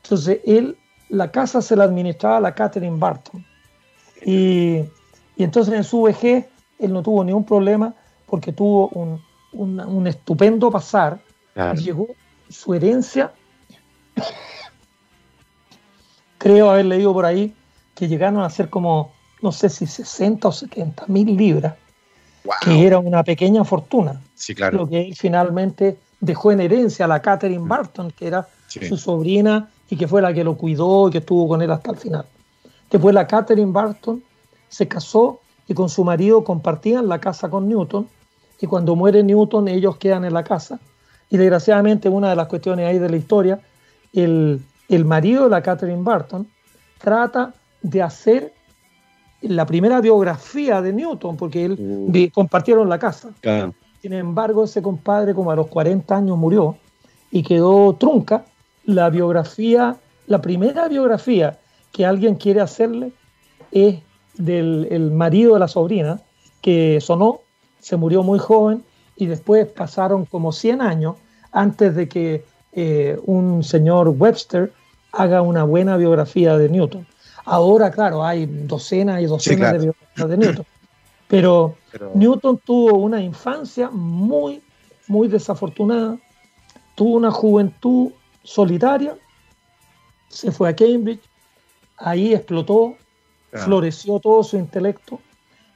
Entonces 0.03 0.39
él, 0.45 0.77
la 1.09 1.31
casa 1.31 1.61
se 1.61 1.75
la 1.75 1.85
administraba 1.85 2.37
a 2.37 2.41
la 2.41 2.55
Catherine 2.55 2.97
Barton. 2.97 3.45
Y, 4.23 4.83
y 5.35 5.43
entonces 5.43 5.73
en 5.73 5.83
su 5.83 6.03
vejez 6.03 6.45
él 6.79 6.93
no 6.93 7.01
tuvo 7.01 7.23
ningún 7.23 7.45
problema 7.45 7.93
porque 8.27 8.51
tuvo 8.53 8.89
un, 8.89 9.21
un, 9.53 10.07
estupendo 10.07 10.71
pasar. 10.71 11.19
Llegó, 11.75 12.07
su 12.49 12.73
herencia, 12.73 13.31
creo 16.37 16.69
haber 16.69 16.85
leído 16.85 17.13
por 17.13 17.25
ahí 17.25 17.53
que 17.95 18.07
llegaron 18.07 18.41
a 18.41 18.49
ser 18.49 18.69
como, 18.69 19.13
no 19.41 19.51
sé 19.51 19.69
si 19.69 19.85
60 19.85 20.47
o 20.47 20.51
70 20.51 21.05
mil 21.07 21.35
libras, 21.35 21.75
que 22.63 22.85
era 22.85 22.99
una 22.99 23.23
pequeña 23.23 23.63
fortuna. 23.63 24.21
Sí, 24.35 24.55
claro. 24.55 24.79
Lo 24.79 24.89
que 24.89 25.01
él 25.01 25.15
finalmente 25.15 25.97
dejó 26.19 26.51
en 26.51 26.61
herencia 26.61 27.05
a 27.05 27.07
la 27.07 27.21
Catherine 27.21 27.67
Barton, 27.67 28.11
que 28.11 28.27
era 28.27 28.47
su 28.67 28.97
sobrina 28.97 29.69
y 29.89 29.97
que 29.97 30.07
fue 30.07 30.21
la 30.21 30.33
que 30.33 30.43
lo 30.43 30.55
cuidó 30.55 31.09
y 31.09 31.11
que 31.11 31.17
estuvo 31.19 31.47
con 31.47 31.61
él 31.61 31.71
hasta 31.71 31.91
el 31.91 31.97
final. 31.97 32.25
Después 32.91 33.15
la 33.15 33.25
Catherine 33.25 33.71
Barton 33.71 34.21
se 34.67 34.87
casó 34.87 35.39
y 35.67 35.73
con 35.73 35.89
su 35.89 36.03
marido 36.03 36.43
compartían 36.43 37.07
la 37.07 37.19
casa 37.19 37.49
con 37.49 37.67
Newton 37.69 38.07
y 38.59 38.67
cuando 38.67 38.95
muere 38.95 39.23
Newton 39.23 39.67
ellos 39.69 39.97
quedan 39.97 40.25
en 40.25 40.33
la 40.33 40.43
casa. 40.43 40.79
Y 41.29 41.37
desgraciadamente 41.37 42.09
una 42.09 42.29
de 42.29 42.35
las 42.35 42.47
cuestiones 42.47 42.87
ahí 42.87 42.99
de 42.99 43.09
la 43.09 43.15
historia, 43.15 43.59
el, 44.13 44.61
el 44.89 45.05
marido 45.05 45.45
de 45.45 45.49
la 45.49 45.63
Catherine 45.63 46.03
Barton 46.03 46.47
trata 46.99 47.53
de 47.81 48.01
hacer 48.01 48.53
la 49.41 49.65
primera 49.65 50.01
biografía 50.01 50.81
de 50.81 50.93
Newton, 50.93 51.37
porque 51.37 51.65
él 51.65 51.77
uh. 51.79 52.31
compartieron 52.33 52.89
la 52.89 52.99
casa. 52.99 53.29
Sin 54.01 54.13
embargo, 54.13 54.65
ese 54.65 54.81
compadre 54.81 55.33
como 55.33 55.51
a 55.51 55.55
los 55.55 55.67
40 55.67 56.15
años 56.15 56.37
murió 56.37 56.75
y 57.31 57.41
quedó 57.43 57.93
trunca. 57.93 58.45
La 58.83 59.09
biografía, 59.09 59.95
la 60.27 60.41
primera 60.41 60.87
biografía 60.87 61.59
que 61.91 62.05
alguien 62.05 62.35
quiere 62.35 62.61
hacerle 62.61 63.11
es 63.71 63.99
del 64.35 65.11
marido 65.11 65.53
de 65.53 65.59
la 65.59 65.67
sobrina, 65.67 66.21
que 66.61 66.99
sonó, 67.01 67.41
se 67.79 67.97
murió 67.97 68.23
muy 68.23 68.39
joven 68.39 68.83
y 69.15 69.25
después 69.25 69.67
pasaron 69.67 70.25
como 70.25 70.51
100 70.51 70.81
años 70.81 71.15
antes 71.51 71.95
de 71.95 72.07
que 72.07 72.45
eh, 72.71 73.19
un 73.25 73.63
señor 73.63 74.09
Webster 74.09 74.71
haga 75.11 75.41
una 75.41 75.63
buena 75.63 75.97
biografía 75.97 76.57
de 76.57 76.69
Newton. 76.69 77.05
Ahora, 77.43 77.91
claro, 77.91 78.23
hay 78.23 78.45
docenas 78.45 79.21
y 79.21 79.25
docenas 79.25 79.73
de 79.73 79.79
biografías 79.79 80.29
de 80.29 80.37
Newton. 80.37 80.65
Pero, 81.27 81.75
Newton 82.13 82.59
tuvo 82.65 82.97
una 82.97 83.21
infancia 83.21 83.89
muy, 83.89 84.61
muy 85.07 85.29
desafortunada, 85.29 86.17
tuvo 86.95 87.15
una 87.15 87.31
juventud 87.31 88.11
solitaria, 88.43 89.15
se 90.27 90.51
fue 90.51 90.69
a 90.69 90.75
Cambridge, 90.75 91.21
ahí 92.03 92.33
explotó, 92.33 92.95
floreció 93.51 94.19
todo 94.19 94.43
su 94.43 94.57
intelecto. 94.57 95.19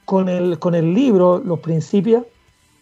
Con 0.04 0.28
el, 0.28 0.60
con 0.60 0.76
el 0.76 0.94
libro, 0.94 1.38
Los 1.38 1.58
Principios, 1.58 2.24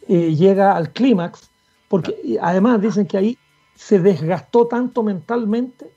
eh, 0.08 0.34
llega 0.34 0.76
al 0.76 0.92
clímax, 0.92 1.48
porque 1.88 2.38
además 2.40 2.82
dicen 2.82 3.06
que 3.06 3.16
ahí 3.16 3.38
se 3.74 3.98
desgastó 3.98 4.66
tanto 4.66 5.02
mentalmente 5.02 5.90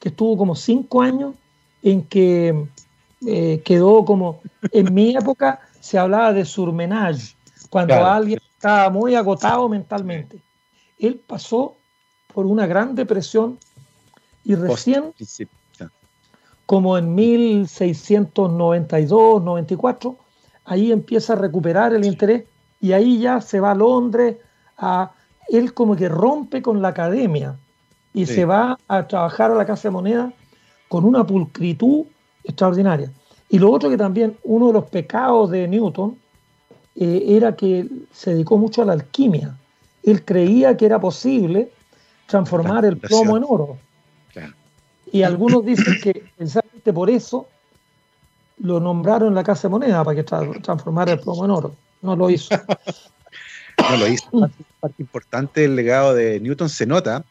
que 0.00 0.08
estuvo 0.08 0.36
como 0.36 0.56
cinco 0.56 1.00
años 1.00 1.34
en 1.82 2.02
que 2.02 2.66
eh, 3.26 3.62
quedó 3.64 4.04
como, 4.04 4.40
en 4.72 4.92
mi 4.92 5.16
época 5.16 5.60
se 5.80 5.98
hablaba 5.98 6.32
de 6.32 6.44
surmenage, 6.44 7.36
cuando 7.70 7.94
alguien 7.94 8.40
estaba 8.54 8.90
muy 8.90 9.14
agotado 9.14 9.68
mentalmente. 9.68 10.40
Él 10.98 11.20
pasó 11.26 11.76
por 12.32 12.46
una 12.46 12.66
gran 12.66 12.94
depresión 12.94 13.58
y 14.44 14.54
recién, 14.54 15.12
como 16.66 16.96
en 16.96 17.14
1692, 17.14 19.42
94, 19.42 20.16
ahí 20.64 20.92
empieza 20.92 21.34
a 21.34 21.36
recuperar 21.36 21.94
el 21.94 22.04
interés 22.04 22.44
y 22.80 22.92
ahí 22.92 23.18
ya 23.18 23.40
se 23.40 23.60
va 23.60 23.72
a 23.72 23.74
Londres, 23.74 24.36
a, 24.78 25.12
él 25.48 25.74
como 25.74 25.96
que 25.96 26.08
rompe 26.08 26.62
con 26.62 26.80
la 26.80 26.88
academia 26.88 27.56
y 28.12 28.26
se 28.26 28.44
va 28.44 28.78
a 28.88 29.06
trabajar 29.06 29.50
a 29.50 29.54
la 29.54 29.66
Casa 29.66 29.88
de 29.88 29.92
Moneda 29.92 30.32
con 30.88 31.04
una 31.04 31.26
pulcritud 31.26 32.06
extraordinaria. 32.44 33.10
Y 33.48 33.58
lo 33.58 33.70
otro 33.70 33.90
que 33.90 33.96
también, 33.96 34.36
uno 34.44 34.68
de 34.68 34.74
los 34.74 34.84
pecados 34.84 35.50
de 35.50 35.68
Newton 35.68 36.16
eh, 36.96 37.24
era 37.28 37.56
que 37.56 37.88
se 38.12 38.34
dedicó 38.34 38.56
mucho 38.56 38.82
a 38.82 38.84
la 38.84 38.92
alquimia. 38.92 39.56
Él 40.02 40.24
creía 40.24 40.76
que 40.76 40.86
era 40.86 41.00
posible 41.00 41.72
transformar 42.26 42.84
el 42.84 42.98
plomo 42.98 43.36
en 43.36 43.44
oro. 43.46 43.76
Y 45.14 45.22
algunos 45.22 45.64
dicen 45.64 46.00
que 46.02 46.24
precisamente 46.36 46.92
por 46.92 47.08
eso 47.08 47.46
lo 48.58 48.80
nombraron 48.80 49.32
la 49.32 49.44
Casa 49.44 49.68
de 49.68 49.70
Moneda 49.70 50.02
para 50.02 50.16
que 50.16 50.24
transformara 50.24 51.12
el 51.12 51.20
plomo 51.20 51.44
en 51.44 51.52
oro. 51.52 51.76
No 52.02 52.16
lo 52.16 52.28
hizo. 52.28 52.48
no 53.90 53.96
lo 53.96 54.08
hizo. 54.08 54.28
Parte 54.80 54.96
importante 54.98 55.60
del 55.60 55.76
legado 55.76 56.14
de 56.14 56.40
Newton 56.40 56.68
se 56.68 56.84
nota 56.84 57.24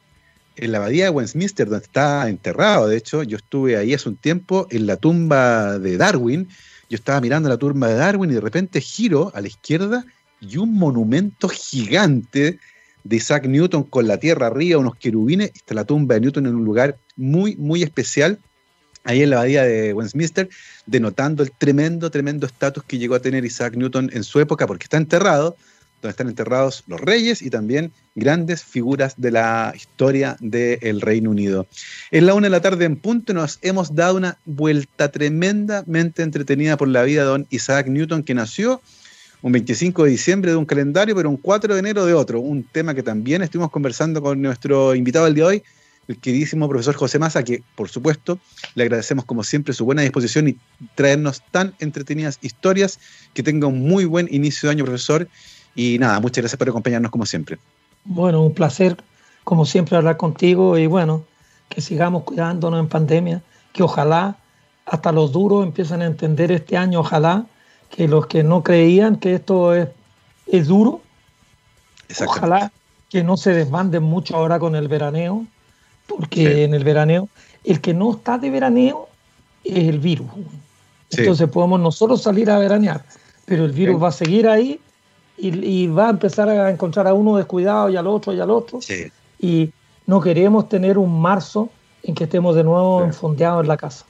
en 0.56 0.72
la 0.72 0.78
abadía 0.78 1.04
de 1.04 1.10
Westminster, 1.10 1.68
donde 1.68 1.84
está 1.84 2.30
enterrado. 2.30 2.88
De 2.88 2.96
hecho, 2.96 3.22
yo 3.22 3.36
estuve 3.36 3.76
ahí 3.76 3.94
hace 3.94 4.08
un 4.08 4.16
tiempo 4.16 4.66
en 4.70 4.88
la 4.88 4.96
tumba 4.96 5.78
de 5.78 5.98
Darwin. 5.98 6.48
Yo 6.90 6.96
estaba 6.96 7.20
mirando 7.20 7.50
la 7.50 7.58
tumba 7.58 7.90
de 7.90 7.96
Darwin 7.96 8.32
y 8.32 8.36
de 8.36 8.42
repente 8.42 8.80
giro 8.80 9.30
a 9.36 9.42
la 9.42 9.50
izquierda 9.50 10.06
y 10.40 10.56
un 10.56 10.74
monumento 10.74 11.50
gigante 11.50 12.60
de 13.04 13.16
Isaac 13.16 13.46
Newton 13.46 13.84
con 13.84 14.08
la 14.08 14.18
tierra 14.18 14.48
arriba, 14.48 14.80
unos 14.80 14.96
querubines. 14.96 15.52
Está 15.54 15.74
la 15.74 15.86
tumba 15.86 16.16
de 16.16 16.22
Newton 16.22 16.48
en 16.48 16.56
un 16.56 16.66
lugar 16.66 16.98
muy, 17.16 17.56
muy 17.56 17.84
especial, 17.84 18.40
ahí 19.04 19.24
en 19.24 19.30
la 19.32 19.38
abadía 19.38 19.64
de 19.64 19.94
Westminster, 19.94 20.50
denotando 20.86 21.44
el 21.44 21.52
tremendo, 21.52 22.10
tremendo 22.10 22.46
estatus 22.46 22.84
que 22.84 22.98
llegó 22.98 23.16
a 23.16 23.20
tener 23.20 23.44
Isaac 23.46 23.76
Newton 23.76 24.10
en 24.14 24.24
su 24.24 24.40
época, 24.40 24.68
porque 24.68 24.86
está 24.86 24.98
enterrado 24.98 25.56
donde 26.04 26.12
están 26.12 26.28
enterrados 26.28 26.84
los 26.88 27.00
reyes 27.00 27.42
y 27.42 27.50
también 27.50 27.94
grandes 28.14 28.64
figuras 28.64 29.14
de 29.18 29.32
la 29.32 29.74
historia 29.74 30.36
del 30.42 31.00
Reino 31.02 31.32
Unido. 31.32 31.66
En 32.12 32.26
la 32.26 32.34
una 32.34 32.48
de 32.48 32.52
la 32.52 32.62
tarde 32.62 32.86
en 32.86 32.98
punto 32.98 33.34
nos 33.34 33.58
hemos 33.62 33.96
dado 33.96 34.18
una 34.18 34.38
vuelta 34.46 35.12
tremendamente 35.12 36.22
entretenida 36.22 36.76
por 36.76 36.90
la 36.90 37.04
vida 37.04 37.22
de 37.22 37.28
don 37.28 37.48
Isaac 37.50 37.88
Newton, 37.88 38.24
que 38.24 38.34
nació 38.34 38.82
un 39.44 39.52
25 39.52 40.06
de 40.06 40.10
diciembre 40.10 40.52
de 40.52 40.58
un 40.58 40.66
calendario, 40.66 41.16
pero 41.16 41.30
un 41.30 41.38
4 41.38 41.76
de 41.76 41.80
enero 41.80 42.06
de 42.06 42.16
otro, 42.16 42.40
un 42.40 42.64
tema 42.64 42.96
que 42.96 43.04
también 43.04 43.44
estuvimos 43.44 43.70
conversando 43.70 44.22
con 44.22 44.42
nuestro 44.42 44.96
invitado 44.96 45.26
del 45.26 45.36
día 45.36 45.44
de 45.44 45.50
hoy, 45.50 45.64
el 46.08 46.18
queridísimo 46.18 46.68
profesor 46.68 46.96
José 46.96 47.20
Massa, 47.20 47.44
que 47.44 47.62
por 47.76 47.90
supuesto 47.90 48.40
le 48.74 48.84
agradecemos 48.84 49.26
como 49.26 49.44
siempre 49.44 49.74
su 49.74 49.86
buena 49.86 50.02
disposición 50.02 50.48
y 50.48 50.58
traernos 50.96 51.44
tan 51.52 51.76
entretenidas 51.80 52.40
historias, 52.42 53.00
que 53.36 53.44
tenga 53.44 53.68
un 53.68 53.88
muy 53.88 54.06
buen 54.06 54.28
inicio 54.34 54.68
de 54.68 54.74
año, 54.74 54.86
profesor, 54.86 55.28
y 55.76 56.00
nada, 56.00 56.20
muchas 56.20 56.42
gracias 56.42 56.58
por 56.58 56.70
acompañarnos 56.70 57.12
como 57.12 57.26
siempre. 57.26 57.60
Bueno, 58.06 58.42
un 58.44 58.54
placer 58.54 58.98
como 59.44 59.66
siempre 59.66 59.98
hablar 59.98 60.18
contigo. 60.18 60.78
Y 60.78 60.88
bueno, 60.88 61.26
que 61.70 61.82
sigamos 61.82 62.24
cuidándonos 62.24 62.80
en 62.80 62.88
pandemia, 62.88 63.42
que 63.72 63.84
ojalá 63.84 64.38
hasta 64.86 65.12
los 65.12 65.32
duros 65.32 65.66
empiecen 65.66 66.02
a 66.02 66.06
entender 66.06 66.52
este 66.52 66.78
año, 66.78 67.00
ojalá 67.00 67.46
que 67.96 68.08
los 68.08 68.26
que 68.26 68.44
no 68.44 68.64
creían 68.64 69.18
que 69.18 69.36
esto 69.36 69.76
es, 69.76 69.88
es 70.48 70.68
duro, 70.68 71.02
ojalá 72.26 72.72
que 73.08 73.24
no 73.24 73.38
se 73.38 73.54
desbanden 73.54 74.02
mucho 74.02 74.36
ahora 74.36 74.58
con 74.58 74.76
el 74.76 74.88
veraneo, 74.88 75.46
porque 76.08 76.64
en 76.64 76.74
el 76.74 76.84
veraneo, 76.84 77.30
el 77.64 77.82
que 77.82 77.94
no 77.94 78.14
está 78.14 78.40
de 78.40 78.50
veraneo 78.50 79.10
es 79.64 79.88
el 79.90 80.00
virus. 80.00 80.28
Entonces 81.12 81.48
podemos 81.50 81.80
nosotros 81.80 82.24
salir 82.24 82.50
a 82.50 82.58
veranear, 82.58 83.06
pero 83.46 83.64
el 83.66 83.72
virus 83.72 84.02
va 84.02 84.08
a 84.08 84.12
seguir 84.12 84.48
ahí 84.48 84.80
y, 85.38 85.86
va 85.86 86.08
a 86.08 86.10
empezar 86.10 86.50
a 86.50 86.72
encontrar 86.72 87.06
a 87.06 87.14
uno 87.14 87.38
descuidado 87.38 87.92
y 87.92 87.96
al 87.96 88.08
otro 88.08 88.34
y 88.34 88.40
al 88.40 88.50
otro. 88.50 88.80
Y 89.40 89.72
no 90.08 90.20
queremos 90.20 90.68
tener 90.68 90.98
un 90.98 91.22
marzo 91.22 91.70
en 92.02 92.16
que 92.16 92.24
estemos 92.24 92.56
de 92.56 92.64
nuevo 92.64 93.04
enfondeados 93.04 93.62
en 93.62 93.68
la 93.68 93.78
casa. 93.78 94.04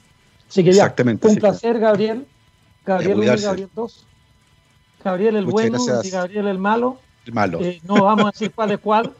Así 0.48 0.64
que 0.64 0.72
ya, 0.72 0.94
un 1.04 1.36
placer, 1.36 1.78
Gabriel. 1.78 2.26
Gabriel 2.84 3.18
1 3.18 3.34
y 3.34 3.40
Gabriel 3.40 3.68
2. 3.74 4.06
Gabriel 5.04 5.36
el 5.36 5.46
bueno 5.46 5.78
y 6.02 6.10
Gabriel 6.10 6.46
el 6.46 6.58
malo. 6.58 6.98
El 7.26 7.32
malo. 7.32 7.60
Eh, 7.60 7.80
no 7.84 8.04
vamos 8.04 8.26
a 8.26 8.30
decir 8.30 8.52
cuál 8.54 8.70
es 8.72 8.78
cuál. 8.78 9.12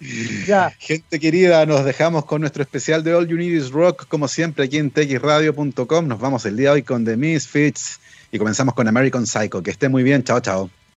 ya. 0.46 0.70
Gente 0.78 1.20
querida, 1.20 1.64
nos 1.66 1.84
dejamos 1.84 2.24
con 2.24 2.40
nuestro 2.40 2.62
especial 2.62 3.02
de 3.02 3.14
All 3.14 3.26
You 3.26 3.36
Need 3.36 3.52
Is 3.52 3.70
Rock, 3.70 4.06
como 4.08 4.28
siempre, 4.28 4.64
aquí 4.64 4.78
en 4.78 4.90
texradio.com. 4.90 6.08
Nos 6.08 6.20
vamos 6.20 6.44
el 6.46 6.56
día 6.56 6.70
de 6.70 6.74
hoy 6.76 6.82
con 6.82 7.04
The 7.04 7.16
Misfits 7.16 8.00
y 8.30 8.38
comenzamos 8.38 8.74
con 8.74 8.88
American 8.88 9.26
Psycho. 9.26 9.62
Que 9.62 9.70
esté 9.70 9.88
muy 9.88 10.02
bien, 10.02 10.22
chao, 10.24 10.40
chao. 10.40 10.70